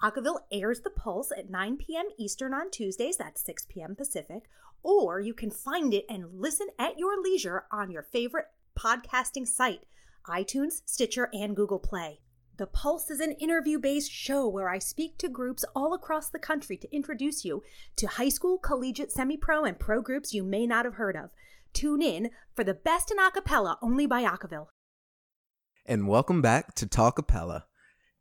Acaville 0.01 0.43
airs 0.49 0.79
The 0.79 0.89
Pulse 0.89 1.33
at 1.37 1.49
9 1.49 1.75
p.m. 1.75 2.05
Eastern 2.17 2.53
on 2.53 2.71
Tuesdays, 2.71 3.17
that's 3.17 3.43
6 3.43 3.65
p.m. 3.67 3.97
Pacific, 3.97 4.43
or 4.81 5.19
you 5.19 5.33
can 5.33 5.51
find 5.51 5.93
it 5.93 6.05
and 6.07 6.39
listen 6.39 6.67
at 6.79 6.97
your 6.97 7.21
leisure 7.21 7.65
on 7.69 7.91
your 7.91 8.01
favorite 8.01 8.45
podcasting 8.79 9.45
site, 9.45 9.83
iTunes, 10.25 10.83
Stitcher, 10.85 11.27
and 11.33 11.53
Google 11.53 11.79
Play. 11.79 12.21
The 12.55 12.65
Pulse 12.65 13.11
is 13.11 13.19
an 13.19 13.33
interview 13.33 13.77
based 13.77 14.09
show 14.09 14.47
where 14.47 14.69
I 14.69 14.79
speak 14.79 15.17
to 15.17 15.27
groups 15.27 15.65
all 15.75 15.93
across 15.93 16.29
the 16.29 16.39
country 16.39 16.77
to 16.77 16.95
introduce 16.95 17.43
you 17.43 17.61
to 17.97 18.07
high 18.07 18.29
school, 18.29 18.57
collegiate, 18.57 19.11
semi 19.11 19.35
pro, 19.35 19.65
and 19.65 19.77
pro 19.77 20.01
groups 20.01 20.33
you 20.33 20.43
may 20.43 20.65
not 20.65 20.85
have 20.85 20.93
heard 20.93 21.17
of. 21.17 21.31
Tune 21.73 22.01
in 22.01 22.29
for 22.53 22.63
the 22.63 22.73
best 22.73 23.11
in 23.11 23.17
acapella 23.17 23.77
only 23.81 24.05
by 24.05 24.23
Acaville. 24.23 24.67
And 25.85 26.07
welcome 26.07 26.41
back 26.41 26.75
to 26.75 26.85
Talk 26.85 27.15
Talkapella. 27.15 27.63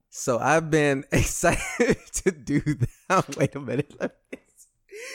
So 0.09 0.39
I've 0.39 0.71
been 0.71 1.05
excited 1.13 1.99
to 2.15 2.31
do 2.31 2.61
that. 3.09 3.37
Wait 3.37 3.55
a 3.55 3.61
minute. 3.61 3.95
Let 3.99 4.17
me, 4.33 4.39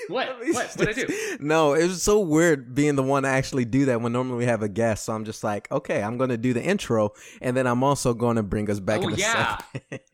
what? 0.07 0.27
Let 0.27 0.41
me 0.41 0.51
what? 0.51 0.67
What 0.75 0.77
did 0.77 0.89
I 0.89 0.93
do? 0.93 1.37
No, 1.39 1.73
it 1.73 1.87
was 1.87 2.01
so 2.01 2.19
weird 2.19 2.75
being 2.75 2.95
the 2.95 3.03
one 3.03 3.23
to 3.23 3.29
actually 3.29 3.65
do 3.65 3.85
that 3.85 4.01
when 4.01 4.13
normally 4.13 4.37
we 4.37 4.45
have 4.45 4.61
a 4.61 4.69
guest. 4.69 5.05
So 5.05 5.13
I'm 5.13 5.25
just 5.25 5.43
like, 5.43 5.71
okay, 5.71 6.01
I'm 6.01 6.17
going 6.17 6.29
to 6.29 6.37
do 6.37 6.53
the 6.53 6.63
intro, 6.63 7.11
and 7.41 7.55
then 7.55 7.67
I'm 7.67 7.83
also 7.83 8.13
going 8.13 8.37
to 8.37 8.43
bring 8.43 8.69
us 8.69 8.79
back. 8.79 9.01
Oh 9.01 9.09
in 9.09 9.15
yeah, 9.15 9.57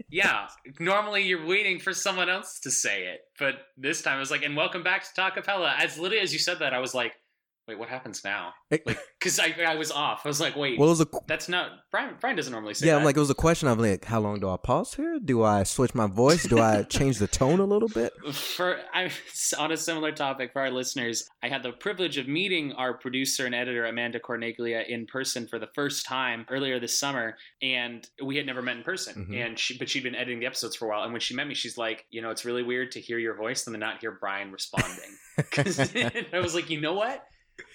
yeah. 0.10 0.48
Normally 0.80 1.24
you're 1.24 1.46
waiting 1.46 1.80
for 1.80 1.94
someone 1.94 2.30
else 2.30 2.60
to 2.62 2.72
say 2.72 3.06
it, 3.06 3.22
but 3.40 3.56
this 3.78 4.02
time 4.02 4.18
I 4.18 4.20
was 4.20 4.32
like, 4.32 4.44
and 4.44 4.56
welcome 4.56 4.84
back 4.84 5.04
to 5.04 5.22
Talkapella. 5.22 5.76
As 5.78 5.98
literally 5.98 6.22
as 6.22 6.34
you 6.34 6.40
said 6.40 6.60
that, 6.60 6.74
I 6.74 6.80
was 6.80 6.94
like, 6.94 7.14
wait, 7.72 7.80
what 7.80 7.90
happens 7.90 8.24
now? 8.24 8.54
Like, 8.70 8.86
because 9.20 9.40
I, 9.40 9.56
I 9.66 9.76
was 9.76 9.92
off. 9.92 10.22
I 10.26 10.28
was 10.28 10.42
like, 10.42 10.56
wait, 10.56 10.78
well, 10.78 10.90
it 10.90 10.92
was 10.92 11.02
a, 11.02 11.08
that's 11.28 11.48
not 11.48 11.72
Brian. 11.90 12.16
Brian 12.20 12.36
doesn't 12.36 12.52
normally 12.52 12.74
say. 12.74 12.88
Yeah, 12.88 12.94
that. 12.94 13.00
I'm 13.00 13.06
like, 13.06 13.16
it 13.16 13.20
was 13.20 13.30
a 13.30 13.36
question 13.36 13.68
of 13.68 13.80
like, 13.80 14.06
how 14.06 14.20
long 14.20 14.40
do 14.40 14.50
I 14.50 14.58
pause 14.58 14.94
here? 14.94 15.20
Do 15.24 15.44
I 15.44 15.64
switch 15.64 15.96
my 15.96 16.08
voice? 16.08 16.44
Do 16.44 16.60
I 16.60 16.84
change 16.90 17.18
the 17.20 17.28
tone 17.28 17.60
a 17.60 17.66
little 17.66 17.88
bit? 17.88 18.14
For 18.34 18.80
I, 18.94 19.10
on 19.58 19.72
a 19.72 19.78
similar 19.78 20.12
topic 20.12 20.52
for 20.54 20.62
our 20.62 20.72
listeners, 20.72 21.30
I 21.42 21.50
had 21.50 21.64
the 21.64 21.72
privilege 21.72 22.18
of 22.18 22.28
meeting 22.28 22.74
our 22.74 22.94
producer 22.94 23.46
and 23.46 23.56
editor 23.56 23.86
Amanda 23.86 24.20
Corneglia 24.20 24.88
in 24.88 25.06
person 25.06 25.48
for 25.48 25.60
the 25.60 25.68
first 25.74 26.06
time 26.06 26.46
earlier 26.50 26.80
this 26.80 26.98
summer, 26.98 27.38
and 27.62 28.08
we 28.24 28.38
had 28.38 28.46
never 28.46 28.62
met 28.62 28.78
in 28.78 28.84
person. 28.84 29.16
Mm-hmm. 29.16 29.34
And 29.34 29.60
she, 29.60 29.78
but 29.78 29.90
she'd 29.90 30.04
been 30.04 30.16
editing 30.16 30.40
the 30.40 30.46
episodes 30.46 30.76
for 30.76 30.86
a 30.86 30.90
while, 30.90 31.04
and 31.04 31.14
when 31.14 31.22
she 31.22 31.36
met 31.36 31.48
me, 31.48 31.54
she's 31.54 31.78
like, 31.78 32.06
you 32.10 32.22
know, 32.22 32.32
it's 32.32 32.46
really 32.46 32.64
weird 32.64 32.92
to 32.92 33.00
hear 33.00 33.18
your 33.18 33.36
voice 33.36 33.66
and 33.66 33.74
then 33.74 33.80
not 33.80 34.00
hear 34.00 34.12
Brian 34.12 34.52
responding. 34.52 34.90
Because 35.38 35.80
I 35.80 36.40
was 36.40 36.54
like, 36.54 36.70
you 36.70 36.82
know 36.82 36.94
what? 36.94 37.26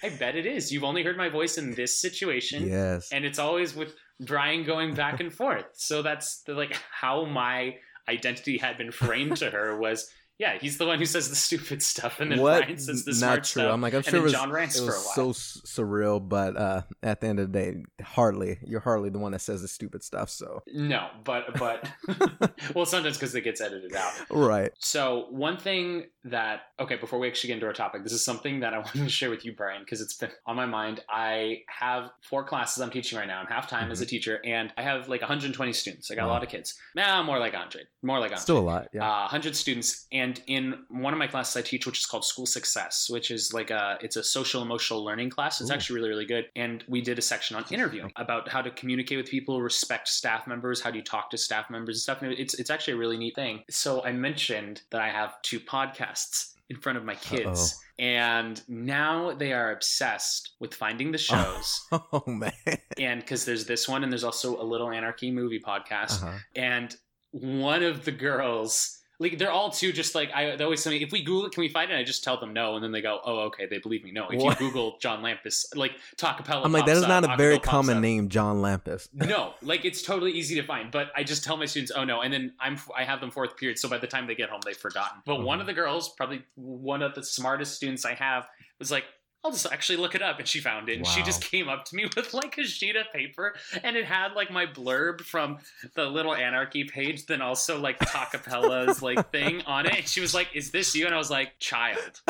I 0.03 0.09
bet 0.09 0.35
it 0.35 0.45
is. 0.45 0.71
You've 0.71 0.83
only 0.83 1.03
heard 1.03 1.17
my 1.17 1.29
voice 1.29 1.57
in 1.57 1.73
this 1.73 1.99
situation. 1.99 2.67
Yes. 2.67 3.09
And 3.11 3.25
it's 3.25 3.39
always 3.39 3.75
with 3.75 3.95
Brian 4.19 4.63
going 4.63 4.93
back 4.93 5.19
and 5.19 5.33
forth. 5.33 5.65
So 5.73 6.01
that's 6.01 6.41
the, 6.43 6.53
like 6.53 6.77
how 6.91 7.25
my 7.25 7.75
identity 8.07 8.57
had 8.57 8.77
been 8.77 8.91
framed 8.91 9.37
to 9.37 9.49
her 9.49 9.77
was 9.77 10.09
yeah, 10.39 10.57
he's 10.59 10.77
the 10.77 10.85
one 10.85 10.99
who 10.99 11.05
says 11.05 11.29
the 11.29 11.35
stupid 11.47 11.81
stuff, 11.81 12.19
and 12.19 12.31
then 12.31 12.39
what? 12.39 12.63
Brian 12.63 12.77
says 12.77 13.05
the 13.05 13.13
smart 13.13 13.37
Not 13.37 13.43
true. 13.43 13.61
Stuff, 13.63 13.73
I'm 13.73 13.81
like, 13.81 13.93
I'm 13.93 14.03
sure 14.03 14.19
it 14.19 14.23
was, 14.23 14.33
John 14.33 14.51
rants 14.51 14.79
it 14.79 14.85
was 14.85 15.13
so 15.13 15.31
surreal, 15.31 16.27
but 16.27 16.55
uh, 16.55 16.81
at 17.01 17.21
the 17.21 17.27
end 17.27 17.39
of 17.39 17.51
the 17.51 17.59
day, 17.59 17.83
hardly 18.03 18.59
you're 18.63 18.79
hardly 18.79 19.09
the 19.09 19.19
one 19.19 19.31
that 19.31 19.41
says 19.41 19.61
the 19.61 19.67
stupid 19.67 20.03
stuff. 20.03 20.29
So 20.29 20.63
no, 20.67 21.07
but 21.23 21.57
but 21.57 21.89
well, 22.75 22.85
sometimes 22.85 23.17
because 23.17 23.33
it 23.33 23.41
gets 23.41 23.61
edited 23.61 23.95
out, 23.95 24.13
right? 24.29 24.71
So 24.77 25.27
one 25.31 25.57
thing 25.57 26.05
that 26.25 26.61
okay, 26.79 26.95
before 26.95 27.19
we 27.19 27.27
actually 27.27 27.47
get 27.47 27.55
into 27.55 27.65
our 27.65 27.73
topic, 27.73 28.03
this 28.03 28.13
is 28.13 28.23
something 28.23 28.59
that 28.59 28.73
I 28.73 28.77
wanted 28.77 29.03
to 29.03 29.09
share 29.09 29.29
with 29.29 29.43
you, 29.43 29.53
Brian, 29.53 29.81
because 29.81 30.01
it's 30.01 30.15
been 30.15 30.31
on 30.45 30.55
my 30.55 30.65
mind. 30.65 31.01
I 31.09 31.63
have 31.67 32.11
four 32.21 32.43
classes 32.43 32.81
I'm 32.81 32.91
teaching 32.91 33.17
right 33.17 33.27
now. 33.27 33.39
I'm 33.39 33.47
half 33.47 33.67
time 33.67 33.83
mm-hmm. 33.83 33.91
as 33.91 34.01
a 34.01 34.03
mm-hmm. 34.03 34.09
teacher, 34.09 34.41
and 34.45 34.71
I 34.77 34.83
have 34.83 35.09
like 35.09 35.21
120 35.21 35.73
students. 35.73 36.11
I 36.11 36.15
got 36.15 36.25
wow. 36.25 36.31
a 36.31 36.33
lot 36.33 36.43
of 36.43 36.49
kids. 36.49 36.77
Nah, 36.95 37.23
more 37.23 37.39
like 37.39 37.53
100. 37.53 37.87
More 38.03 38.19
like 38.19 38.31
100. 38.31 38.41
Still 38.41 38.59
a 38.59 38.59
lot. 38.59 38.89
Yeah, 38.93 39.03
uh, 39.03 39.21
100 39.21 39.55
students 39.55 40.05
and 40.11 40.26
and 40.27 40.41
in 40.47 40.79
one 40.89 41.13
of 41.13 41.19
my 41.19 41.27
classes 41.27 41.55
I 41.55 41.61
teach, 41.61 41.85
which 41.85 41.99
is 41.99 42.05
called 42.05 42.25
School 42.25 42.45
Success, 42.45 43.09
which 43.09 43.31
is 43.31 43.53
like 43.53 43.71
a 43.71 43.97
it's 44.01 44.15
a 44.15 44.23
social 44.23 44.61
emotional 44.61 45.03
learning 45.03 45.29
class. 45.29 45.61
It's 45.61 45.69
Ooh. 45.69 45.73
actually 45.73 45.95
really 45.97 46.09
really 46.09 46.25
good. 46.25 46.45
And 46.55 46.83
we 46.87 47.01
did 47.01 47.17
a 47.17 47.21
section 47.21 47.55
on 47.55 47.65
interviewing 47.71 48.11
about 48.15 48.49
how 48.49 48.61
to 48.61 48.71
communicate 48.71 49.17
with 49.17 49.27
people, 49.27 49.61
respect 49.61 50.07
staff 50.07 50.47
members, 50.47 50.81
how 50.81 50.91
do 50.91 50.97
you 50.97 51.03
talk 51.03 51.29
to 51.31 51.37
staff 51.37 51.69
members 51.69 51.97
and 51.97 52.01
stuff. 52.01 52.21
And 52.21 52.33
it's 52.33 52.53
it's 52.55 52.69
actually 52.69 52.93
a 52.93 52.97
really 52.97 53.17
neat 53.17 53.35
thing. 53.35 53.63
So 53.69 54.03
I 54.03 54.11
mentioned 54.11 54.81
that 54.91 55.01
I 55.01 55.09
have 55.09 55.41
two 55.41 55.59
podcasts 55.59 56.53
in 56.69 56.77
front 56.77 56.97
of 56.97 57.05
my 57.05 57.15
kids. 57.15 57.81
And 57.99 58.61
now 58.67 59.33
they 59.33 59.53
are 59.53 59.71
obsessed 59.71 60.51
with 60.59 60.73
finding 60.73 61.11
the 61.11 61.17
shows. 61.17 61.85
Oh 61.91 62.23
man. 62.27 62.51
And 62.99 63.21
because 63.21 63.45
there's 63.45 63.65
this 63.65 63.87
one, 63.87 64.03
and 64.03 64.11
there's 64.11 64.23
also 64.23 64.61
a 64.61 64.63
Little 64.63 64.91
Anarchy 64.91 65.31
movie 65.31 65.59
podcast. 65.59 66.23
Uh-huh. 66.23 66.37
And 66.55 66.95
one 67.31 67.83
of 67.83 68.05
the 68.05 68.11
girls, 68.11 68.96
like 69.19 69.37
they're 69.39 69.51
all 69.51 69.71
too 69.71 69.91
just 69.91 70.13
like 70.13 70.31
I 70.33 70.55
they 70.55 70.63
always 70.63 70.83
tell 70.83 70.91
me 70.93 71.01
if 71.01 71.11
we 71.11 71.23
Google 71.23 71.47
it, 71.47 71.51
can 71.51 71.61
we 71.61 71.69
find 71.69 71.89
it? 71.89 71.93
And 71.95 71.99
I 71.99 72.03
just 72.03 72.23
tell 72.23 72.39
them 72.39 72.53
no, 72.53 72.75
and 72.75 72.83
then 72.83 72.91
they 72.91 73.01
go, 73.01 73.19
oh 73.25 73.39
okay, 73.47 73.65
they 73.65 73.79
believe 73.79 74.03
me. 74.03 74.11
No, 74.11 74.27
if 74.29 74.39
What? 74.39 74.59
you 74.59 74.67
Google 74.67 74.97
John 74.99 75.23
Lampus, 75.23 75.65
like 75.75 75.93
Talkapella, 76.17 76.63
I'm 76.65 76.71
like, 76.71 76.85
that 76.85 76.91
is 76.97 76.99
pops 77.03 77.09
not 77.09 77.23
up, 77.23 77.31
a 77.33 77.37
very 77.37 77.57
common 77.59 77.97
up. 77.97 78.01
name, 78.01 78.29
John 78.29 78.57
Lampus. 78.57 79.09
No, 79.27 79.53
like 79.61 79.85
it's 79.85 80.01
totally 80.01 80.31
easy 80.31 80.55
to 80.55 80.63
find, 80.63 80.91
but 80.91 81.11
I 81.15 81.23
just 81.23 81.43
tell 81.43 81.57
my 81.57 81.65
students, 81.65 81.91
"Oh 81.95 82.03
no!" 82.03 82.21
And 82.21 82.31
then 82.31 82.53
I'm 82.59 82.77
I 82.95 83.03
have 83.03 83.19
them 83.19 83.31
fourth 83.31 83.57
period, 83.57 83.79
so 83.79 83.89
by 83.89 83.97
the 83.97 84.07
time 84.07 84.27
they 84.27 84.35
get 84.35 84.49
home, 84.49 84.61
they've 84.65 84.77
forgotten. 84.77 85.21
But 85.25 85.41
one 85.41 85.57
Mhm. 85.57 85.61
of 85.61 85.67
the 85.67 85.73
girls, 85.73 86.09
probably 86.09 86.43
one 86.55 87.01
of 87.01 87.15
the 87.15 87.23
smartest 87.23 87.75
students 87.75 88.05
I 88.05 88.13
have, 88.13 88.47
was 88.79 88.91
like, 88.91 89.05
"I'll 89.43 89.51
just 89.51 89.67
actually 89.71 89.97
look 89.97 90.15
it 90.15 90.21
up," 90.21 90.39
and 90.39 90.47
she 90.47 90.59
found 90.59 90.89
it. 90.89 90.97
And 90.97 91.07
she 91.07 91.23
just 91.23 91.41
came 91.41 91.69
up 91.69 91.85
to 91.85 91.95
me 91.95 92.05
with 92.15 92.33
like 92.33 92.57
a 92.57 92.63
sheet 92.63 92.95
of 92.95 93.11
paper, 93.13 93.55
and 93.83 93.95
it 93.95 94.05
had 94.05 94.33
like 94.33 94.51
my 94.51 94.65
blurb 94.65 95.21
from 95.21 95.57
the 95.95 96.05
Little 96.05 96.35
Anarchy 96.35 96.83
page, 96.83 97.25
then 97.25 97.41
also 97.41 97.79
like 97.79 97.99
Talkapella's 97.99 99.01
like 99.01 99.31
thing 99.31 99.61
on 99.63 99.85
it. 99.85 99.95
And 99.95 100.07
she 100.07 100.21
was 100.21 100.33
like, 100.33 100.49
"Is 100.53 100.71
this 100.71 100.95
you?" 100.95 101.05
And 101.05 101.15
I 101.15 101.17
was 101.17 101.31
like, 101.31 101.57
"Child." 101.59 102.21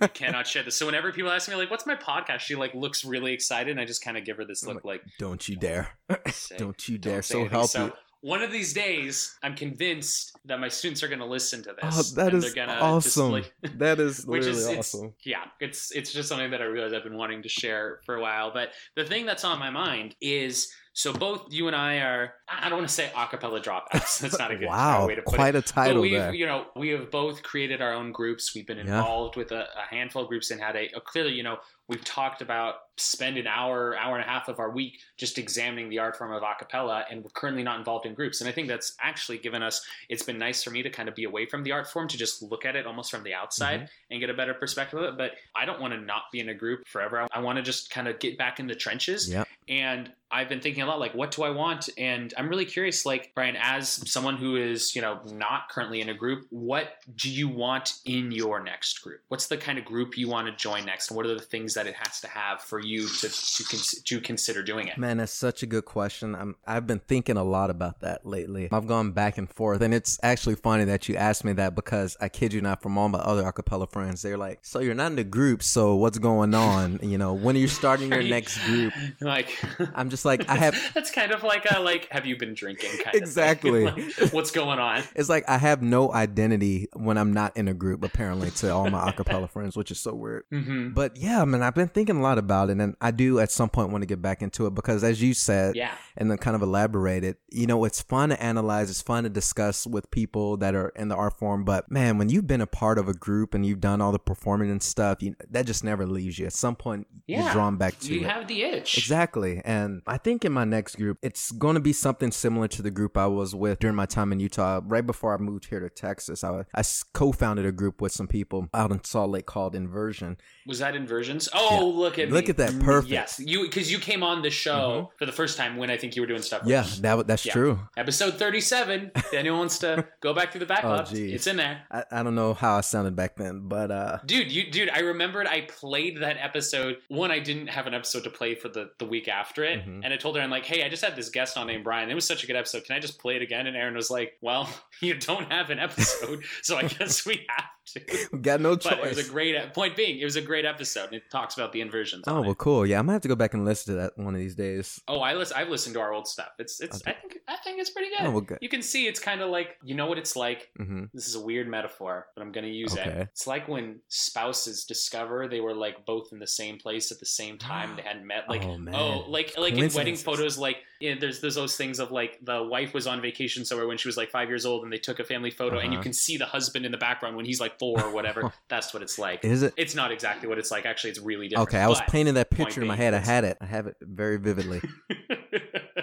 I 0.00 0.06
cannot 0.06 0.46
share 0.46 0.62
this. 0.62 0.76
So 0.76 0.86
whenever 0.86 1.12
people 1.12 1.30
ask 1.30 1.48
me 1.48 1.54
like, 1.56 1.70
"What's 1.70 1.86
my 1.86 1.96
podcast?" 1.96 2.40
She 2.40 2.54
like 2.54 2.74
looks 2.74 3.04
really 3.04 3.32
excited, 3.32 3.70
and 3.70 3.80
I 3.80 3.84
just 3.84 4.02
kind 4.02 4.16
of 4.16 4.24
give 4.24 4.36
her 4.36 4.44
this 4.44 4.64
look 4.64 4.84
like, 4.84 5.02
Don't 5.18 5.48
you 5.48 5.56
dare. 5.56 5.96
Don't 6.56 6.88
you 6.88 6.98
don't 6.98 7.12
dare. 7.12 7.22
So 7.22 7.48
help 7.48 7.70
so 7.70 7.86
you. 7.86 7.92
One 8.26 8.42
of 8.42 8.50
these 8.50 8.72
days, 8.72 9.36
I'm 9.44 9.54
convinced 9.54 10.36
that 10.46 10.58
my 10.58 10.68
students 10.68 11.02
are 11.04 11.08
going 11.08 11.20
to 11.20 11.26
listen 11.26 11.62
to 11.62 11.70
Oh, 11.82 11.90
this. 11.96 12.10
that 12.12 12.34
and 12.34 12.42
is 12.44 12.54
awesome. 12.58 13.30
like- 13.32 13.52
That 13.78 14.00
is 14.00 14.26
which 14.26 14.42
literally 14.44 14.58
is 14.62 14.66
it's, 14.68 14.94
awesome. 14.94 15.14
yeah, 15.24 15.44
it's 15.60 15.92
it's 15.92 16.12
just 16.12 16.28
something 16.28 16.50
that 16.50 16.60
I 16.60 16.64
realize 16.64 16.92
I've 16.92 17.04
been 17.04 17.16
wanting 17.16 17.42
to 17.42 17.48
share 17.48 18.00
for 18.04 18.16
a 18.16 18.20
while. 18.20 18.52
But 18.52 18.70
the 18.96 19.04
thing 19.04 19.26
that's 19.26 19.44
on 19.44 19.58
my 19.60 19.70
mind 19.70 20.16
is 20.20 20.72
so 20.92 21.12
both 21.12 21.52
you 21.52 21.66
and 21.66 21.76
I 21.76 21.98
are 21.98 22.34
I 22.48 22.68
don't 22.68 22.78
want 22.78 22.88
to 22.88 22.94
say 22.94 23.10
acapella 23.14 23.62
dropouts. 23.62 24.18
That's 24.20 24.38
not 24.38 24.50
a 24.50 24.56
good 24.56 24.66
wow, 24.68 25.06
way 25.06 25.14
to 25.14 25.22
put 25.22 25.34
it. 25.34 25.36
quite 25.36 25.54
a 25.54 25.58
But 25.58 25.66
title 25.66 26.00
we've, 26.00 26.12
there. 26.12 26.32
you 26.34 26.46
know, 26.46 26.66
we 26.74 26.88
have 26.88 27.10
both 27.10 27.42
created 27.42 27.82
our 27.82 27.92
own 27.92 28.12
groups. 28.12 28.54
We've 28.54 28.66
been 28.66 28.78
Yeah. 28.78 28.84
involved 28.98 29.36
with 29.36 29.52
a, 29.52 29.64
a 29.76 29.94
handful 29.94 30.22
of 30.22 30.28
groups 30.28 30.50
and 30.50 30.58
had 30.60 30.74
a, 30.74 30.86
a 30.96 31.00
clearly, 31.02 31.32
you 31.34 31.42
know, 31.42 31.58
we've 31.88 32.04
talked 32.04 32.42
about 32.42 32.76
spend 32.98 33.36
an 33.36 33.46
hour, 33.46 33.94
hour 33.98 34.16
and 34.16 34.24
a 34.24 34.28
half 34.28 34.48
of 34.48 34.58
our 34.58 34.70
week 34.70 35.00
just 35.18 35.38
examining 35.38 35.90
the 35.90 35.98
art 35.98 36.16
form 36.16 36.32
of 36.32 36.42
acapella, 36.42 37.04
and 37.10 37.22
we're 37.22 37.30
currently 37.30 37.62
not 37.62 37.78
involved 37.78 38.06
in 38.06 38.14
groups. 38.14 38.40
And 38.40 38.48
I 38.48 38.52
think 38.52 38.68
that's 38.68 38.96
actually 39.00 39.36
given 39.38 39.62
us. 39.62 39.84
It's 40.08 40.22
been 40.22 40.38
nice 40.38 40.62
for 40.62 40.70
me 40.70 40.82
to 40.82 40.88
kind 40.88 41.08
of 41.08 41.14
be 41.14 41.24
away 41.24 41.44
from 41.46 41.62
the 41.62 41.72
art 41.72 41.86
form 41.88 42.08
to 42.08 42.16
just 42.16 42.42
look 42.42 42.64
at 42.64 42.74
it 42.74 42.86
almost 42.86 43.10
from 43.10 43.22
the 43.22 43.34
outside 43.34 43.66
Mm-hmm. 43.66 43.86
and 44.12 44.20
get 44.20 44.30
a 44.30 44.34
better 44.34 44.54
perspective 44.54 44.98
of 45.00 45.04
it. 45.04 45.18
But 45.18 45.32
I 45.54 45.66
don't 45.66 45.80
want 45.80 45.92
to 45.92 46.00
not 46.00 46.22
be 46.32 46.40
in 46.40 46.48
a 46.48 46.54
group 46.54 46.86
forever. 46.86 47.26
I 47.32 47.40
want 47.40 47.56
to 47.56 47.62
just 47.62 47.90
kind 47.90 48.08
of 48.08 48.18
get 48.18 48.38
back 48.38 48.60
in 48.60 48.66
the 48.66 48.74
trenches. 48.74 49.28
Yeah. 49.28 49.44
And 49.68 50.12
I've 50.30 50.48
been 50.48 50.60
thinking 50.60 50.82
a 50.82 50.86
lot 50.86 51.00
like, 51.00 51.14
what 51.14 51.32
do 51.32 51.42
I 51.42 51.50
want? 51.50 51.88
And 51.98 52.32
I'm 52.36 52.48
really 52.48 52.64
curious, 52.64 53.04
like, 53.04 53.32
Brian, 53.34 53.56
as 53.60 53.88
someone 54.10 54.36
who 54.36 54.56
is, 54.56 54.94
you 54.94 55.02
know, 55.02 55.20
not 55.32 55.68
currently 55.68 56.00
in 56.00 56.08
a 56.08 56.14
group, 56.14 56.46
what 56.50 56.94
do 57.16 57.30
you 57.30 57.48
want 57.48 57.94
in 58.04 58.30
your 58.30 58.62
next 58.62 59.02
group? 59.02 59.20
What's 59.28 59.48
the 59.48 59.56
kind 59.56 59.78
of 59.78 59.84
group 59.84 60.16
you 60.16 60.28
want 60.28 60.46
to 60.46 60.54
join 60.54 60.84
next? 60.84 61.10
And 61.10 61.16
what 61.16 61.26
are 61.26 61.34
the 61.34 61.40
things 61.40 61.74
that 61.76 61.86
it 61.86 61.94
has 61.94 62.20
to 62.20 62.28
have 62.28 62.60
for 62.60 62.80
you 62.80 63.08
to, 63.08 63.28
to, 63.28 63.64
cons- 63.64 64.02
to 64.02 64.20
consider 64.20 64.62
doing 64.62 64.88
it? 64.88 64.98
Man, 64.98 65.18
that's 65.18 65.32
such 65.32 65.62
a 65.62 65.66
good 65.66 65.84
question. 65.84 66.34
I'm, 66.34 66.56
I've 66.66 66.86
been 66.86 66.98
thinking 66.98 67.36
a 67.36 67.44
lot 67.44 67.70
about 67.70 68.00
that 68.00 68.26
lately. 68.26 68.68
I've 68.72 68.86
gone 68.86 69.12
back 69.12 69.38
and 69.38 69.48
forth, 69.48 69.80
and 69.80 69.94
it's 69.94 70.18
actually 70.22 70.56
funny 70.56 70.84
that 70.84 71.08
you 71.08 71.16
asked 71.16 71.44
me 71.44 71.52
that 71.54 71.74
because 71.74 72.16
I 72.20 72.28
kid 72.28 72.52
you 72.52 72.60
not, 72.60 72.82
from 72.82 72.98
all 72.98 73.08
my 73.08 73.18
other 73.20 73.44
acapella 73.44 73.90
friends, 73.90 74.22
they're 74.22 74.36
like, 74.36 74.60
"So 74.62 74.80
you're 74.80 74.94
not 74.94 75.12
in 75.12 75.16
the 75.16 75.24
group? 75.24 75.62
So 75.62 75.94
what's 75.94 76.18
going 76.18 76.54
on? 76.54 77.00
You 77.06 77.18
know, 77.18 77.34
when 77.34 77.54
are 77.54 77.58
you 77.58 77.68
starting 77.68 78.10
your 78.10 78.22
next 78.22 78.58
group?" 78.66 78.92
Like, 79.20 79.56
I'm 79.94 80.10
just 80.10 80.24
like, 80.24 80.48
I 80.48 80.56
have. 80.56 80.76
that's 80.94 81.10
kind 81.10 81.32
of 81.32 81.42
like 81.42 81.66
a, 81.70 81.80
like, 81.80 82.08
have 82.10 82.26
you 82.26 82.36
been 82.36 82.54
drinking? 82.54 82.90
Kind 83.02 83.14
of. 83.14 83.22
Exactly. 83.22 83.84
Like, 83.84 84.32
what's 84.32 84.50
going 84.50 84.78
on? 84.78 85.02
It's 85.14 85.28
like 85.28 85.48
I 85.48 85.58
have 85.58 85.82
no 85.82 86.12
identity 86.12 86.88
when 86.94 87.16
I'm 87.16 87.32
not 87.32 87.56
in 87.56 87.68
a 87.68 87.74
group. 87.74 88.02
Apparently, 88.02 88.50
to 88.50 88.72
all 88.72 88.90
my 88.90 89.10
acapella 89.10 89.48
friends, 89.48 89.76
which 89.76 89.90
is 89.90 90.00
so 90.00 90.14
weird. 90.14 90.44
Mm-hmm. 90.52 90.90
But 90.90 91.16
yeah, 91.16 91.44
man, 91.44 91.62
I've 91.66 91.74
been 91.74 91.88
thinking 91.88 92.16
a 92.16 92.22
lot 92.22 92.38
about 92.38 92.70
it, 92.70 92.78
and 92.78 92.94
I 93.00 93.10
do 93.10 93.38
at 93.40 93.50
some 93.50 93.68
point 93.68 93.90
want 93.90 94.02
to 94.02 94.06
get 94.06 94.22
back 94.22 94.42
into 94.42 94.66
it 94.66 94.74
because, 94.74 95.02
as 95.04 95.20
you 95.22 95.34
said, 95.34 95.74
Yeah. 95.76 95.92
and 96.16 96.30
then 96.30 96.38
kind 96.38 96.54
of 96.54 96.62
elaborated. 96.62 97.36
You 97.50 97.66
know, 97.66 97.84
it's 97.84 98.00
fun 98.00 98.28
to 98.30 98.42
analyze, 98.42 98.88
it's 98.90 99.02
fun 99.02 99.24
to 99.24 99.30
discuss 99.30 99.86
with 99.86 100.10
people 100.10 100.56
that 100.58 100.74
are 100.74 100.90
in 100.90 101.08
the 101.08 101.16
art 101.16 101.38
form. 101.38 101.64
But 101.64 101.90
man, 101.90 102.18
when 102.18 102.28
you've 102.28 102.46
been 102.46 102.60
a 102.60 102.66
part 102.66 102.98
of 102.98 103.08
a 103.08 103.14
group 103.14 103.54
and 103.54 103.64
you've 103.66 103.80
done 103.80 104.00
all 104.00 104.12
the 104.12 104.18
performing 104.18 104.70
and 104.70 104.82
stuff, 104.82 105.22
you, 105.22 105.34
that 105.50 105.66
just 105.66 105.82
never 105.84 106.06
leaves 106.06 106.38
you. 106.38 106.46
At 106.46 106.52
some 106.52 106.76
point, 106.76 107.06
Yeah. 107.26 107.44
you're 107.44 107.52
drawn 107.52 107.76
back 107.76 107.98
to 108.00 108.14
You 108.14 108.20
it. 108.20 108.26
have 108.30 108.46
the 108.48 108.62
itch. 108.62 108.96
Exactly. 108.98 109.60
And 109.64 110.02
I 110.06 110.18
think 110.18 110.44
in 110.44 110.52
my 110.52 110.64
next 110.64 110.96
group, 110.96 111.18
it's 111.22 111.50
going 111.52 111.74
to 111.74 111.80
be 111.80 111.92
something 111.92 112.30
similar 112.30 112.68
to 112.68 112.82
the 112.82 112.90
group 112.90 113.16
I 113.16 113.26
was 113.26 113.54
with 113.54 113.80
during 113.80 113.96
my 113.96 114.06
time 114.06 114.32
in 114.32 114.40
Utah. 114.40 114.80
Right 114.84 115.06
before 115.06 115.34
I 115.34 115.38
moved 115.38 115.66
here 115.66 115.80
to 115.80 115.90
Texas, 115.90 116.44
I, 116.44 116.64
I 116.74 116.82
co 117.12 117.32
founded 117.32 117.66
a 117.66 117.72
group 117.72 118.00
with 118.00 118.12
some 118.12 118.28
people 118.28 118.68
out 118.72 118.92
in 118.92 119.02
Salt 119.04 119.30
Lake 119.30 119.46
called 119.46 119.74
Inversion. 119.74 120.36
Was 120.66 120.78
that 120.80 120.94
inversions? 120.94 121.48
Oh, 121.56 121.70
Yeah. 121.92 121.98
look 121.98 122.18
at 122.18 122.28
me. 122.28 122.34
Look 122.34 122.44
me. 122.46 122.50
at 122.50 122.56
that. 122.58 122.70
Mm, 122.70 122.84
Perfect. 122.84 123.10
Yes, 123.12 123.40
you 123.44 123.62
because 123.62 123.90
you 123.90 123.98
came 123.98 124.22
on 124.22 124.42
the 124.42 124.50
show 124.50 125.10
for 125.18 125.26
the 125.26 125.32
first 125.32 125.56
time 125.56 125.76
when 125.76 125.90
I 125.90 125.96
think 125.96 126.14
you 126.16 126.22
were 126.22 126.26
doing 126.28 126.42
stuff. 126.42 126.62
Yeah, 126.66 126.84
that, 127.00 127.26
that's 127.26 127.44
Yeah. 127.46 127.52
true. 127.52 127.78
Episode 127.96 128.34
thirty-seven. 128.34 129.10
Anyone 129.32 129.58
wants 129.60 129.78
to 129.80 130.06
go 130.20 130.32
back 130.34 130.52
through 130.52 130.60
the 130.60 130.66
backlog. 130.66 131.06
Oh, 131.10 131.14
it's 131.14 131.46
in 131.46 131.56
there. 131.56 131.82
I, 131.90 132.04
I 132.12 132.22
don't 132.22 132.34
know 132.34 132.54
how 132.54 132.76
I 132.76 132.80
sounded 132.82 133.16
back 133.16 133.36
then, 133.36 133.62
but 133.68 133.90
uh, 133.90 134.18
Dude, 134.26 134.50
you 134.52 134.70
dude, 134.70 134.90
I 134.90 135.00
remembered 135.00 135.46
I 135.46 135.62
played 135.62 136.20
that 136.22 136.36
episode. 136.40 136.98
One, 137.08 137.30
I 137.30 137.38
didn't 137.38 137.68
have 137.68 137.86
an 137.86 137.94
episode 137.94 138.24
to 138.24 138.30
play 138.30 138.54
for 138.54 138.68
the, 138.68 138.90
the 138.98 139.06
week 139.06 139.28
after 139.28 139.64
it. 139.64 139.84
Mhm. 139.86 140.00
And 140.04 140.12
I 140.12 140.16
told 140.16 140.36
her, 140.36 140.42
I'm 140.42 140.50
like, 140.50 140.64
hey, 140.66 140.84
I 140.84 140.88
just 140.88 141.04
had 141.04 141.16
this 141.16 141.28
guest 141.30 141.56
on 141.56 141.66
named 141.66 141.84
Brian. 141.84 142.10
It 142.10 142.14
was 142.14 142.26
such 142.26 142.44
a 142.44 142.46
good 142.46 142.56
episode. 142.56 142.84
Can 142.84 142.96
I 142.96 143.00
just 143.00 143.18
play 143.18 143.36
it 143.36 143.42
again? 143.42 143.66
And 143.66 143.76
Aaron 143.76 143.94
was 143.94 144.10
like, 144.10 144.34
Well, 144.40 144.68
you 145.00 145.14
don't 145.14 145.50
have 145.52 145.70
an 145.70 145.78
episode, 145.78 146.44
so 146.62 146.76
I 146.76 146.82
guess 146.98 147.24
we 147.26 147.46
have 147.48 147.64
to. 147.86 148.36
got 148.40 148.60
no 148.60 148.76
But 148.76 148.98
it 148.98 149.08
was 149.16 149.26
a 149.26 149.30
great 149.30 149.72
point 149.74 149.96
being, 149.96 150.18
it 150.18 150.24
was 150.24 150.36
a 150.36 150.42
great 150.42 150.64
episode. 150.64 151.06
And 151.06 151.14
it 151.14 151.30
talks 151.30 151.54
about 151.56 151.72
the 151.72 151.80
inversions. 151.80 152.24
Oh 152.26 152.36
on 152.36 152.42
it. 152.44 152.46
well, 152.46 152.54
cool. 152.54 152.86
Yeah, 152.86 152.98
I'm 152.98 153.06
gonna 153.06 153.14
have 153.14 153.22
to 153.22 153.28
go 153.28 153.36
back 153.36 153.54
and 153.54 153.64
listen 153.64 153.94
to 153.94 154.00
that 154.00 154.18
one 154.18 154.34
of 154.34 154.40
these 154.40 154.54
days. 154.54 155.00
Oh, 155.08 155.20
I 155.20 155.34
listen. 155.34 155.56
I've 155.56 155.68
listened 155.68 155.94
to 155.94 156.00
our 156.00 156.12
old 156.12 156.26
stuff. 156.28 156.48
It's 156.58 156.80
it's. 156.80 157.02
I 157.06 157.12
think 157.12 157.38
I 157.48 157.56
think 157.64 157.80
it's 157.80 157.90
pretty 157.90 158.10
good. 158.10 158.26
Oh, 158.26 158.30
well, 158.30 158.40
good. 158.40 158.58
You 158.60 158.68
can 158.68 158.82
see 158.82 159.06
it's 159.06 159.20
kind 159.20 159.40
of 159.40 159.50
like 159.50 159.76
you 159.84 159.94
know 159.94 160.06
what 160.06 160.18
it's 160.18 160.36
like. 160.36 160.70
hmm 160.76 161.04
This 161.14 161.28
is 161.28 161.34
a 161.34 161.40
weird 161.40 161.68
metaphor, 161.68 162.26
but 162.34 162.42
I'm 162.42 162.52
gonna 162.52 162.66
use 162.68 162.92
Okay. 162.92 163.08
it. 163.10 163.28
It's 163.32 163.46
like 163.46 163.68
when 163.68 164.00
spouses 164.08 164.84
discover 164.84 165.48
they 165.48 165.60
were 165.60 165.74
like 165.74 166.04
both 166.06 166.32
in 166.32 166.38
the 166.38 166.46
same 166.46 166.78
place 166.78 167.12
at 167.12 167.20
the 167.20 167.26
same 167.26 167.58
time. 167.58 167.96
They 167.96 168.02
hadn't 168.02 168.26
met. 168.26 168.48
Like 168.48 168.62
Oh, 168.66 168.78
man. 168.78 169.22
like 169.28 169.54
like 169.56 169.74
in 169.74 169.90
wedding 169.92 170.16
photos, 170.16 170.58
like 170.58 170.78
yeah, 171.00 171.14
there's 171.20 171.40
there's 171.40 171.54
those 171.54 171.76
things 171.76 171.98
of 172.00 172.10
like 172.10 172.38
the 172.42 172.62
wife 172.62 172.94
was 172.94 173.06
on 173.06 173.20
vacation 173.20 173.64
somewhere 173.64 173.86
when 173.86 173.98
she 173.98 174.08
was 174.08 174.16
like 174.16 174.30
five 174.30 174.48
years 174.48 174.64
old, 174.66 174.82
and 174.84 174.92
they 174.92 174.98
took 174.98 175.18
a 175.20 175.24
family 175.24 175.50
photo, 175.50 175.78
and 175.78 175.92
you 175.92 175.98
Uh-huh. 175.98 176.02
can 176.02 176.12
see 176.12 176.36
the 176.36 176.46
husband 176.46 176.84
in 176.86 176.92
the 176.92 176.98
background 176.98 177.36
when 177.36 177.44
he's 177.44 177.60
like 177.60 177.75
four 177.78 178.02
or 178.02 178.10
whatever. 178.14 178.52
That's 178.68 178.92
what 178.94 179.02
it's 179.02 179.18
like. 179.18 179.44
Is 179.44 179.62
it? 179.62 179.74
It's 179.76 179.94
not 179.94 180.12
exactly 180.12 180.48
what 180.48 180.58
it's 180.58 180.70
like. 180.70 180.86
Actually, 180.86 181.10
it's 181.10 181.20
really 181.20 181.48
different. 181.48 181.68
Okay, 181.68 181.80
I 181.80 181.88
was 181.88 182.00
painting 182.08 182.34
that 182.34 182.50
picture 182.50 182.80
in 182.80 182.86
my 182.86 182.96
head. 182.96 183.14
I 183.14 183.18
had 183.18 183.44
it. 183.44 183.58
I 183.60 183.66
have 183.66 183.86
it 183.86 183.96
very 184.00 184.38
vividly. 184.38 184.82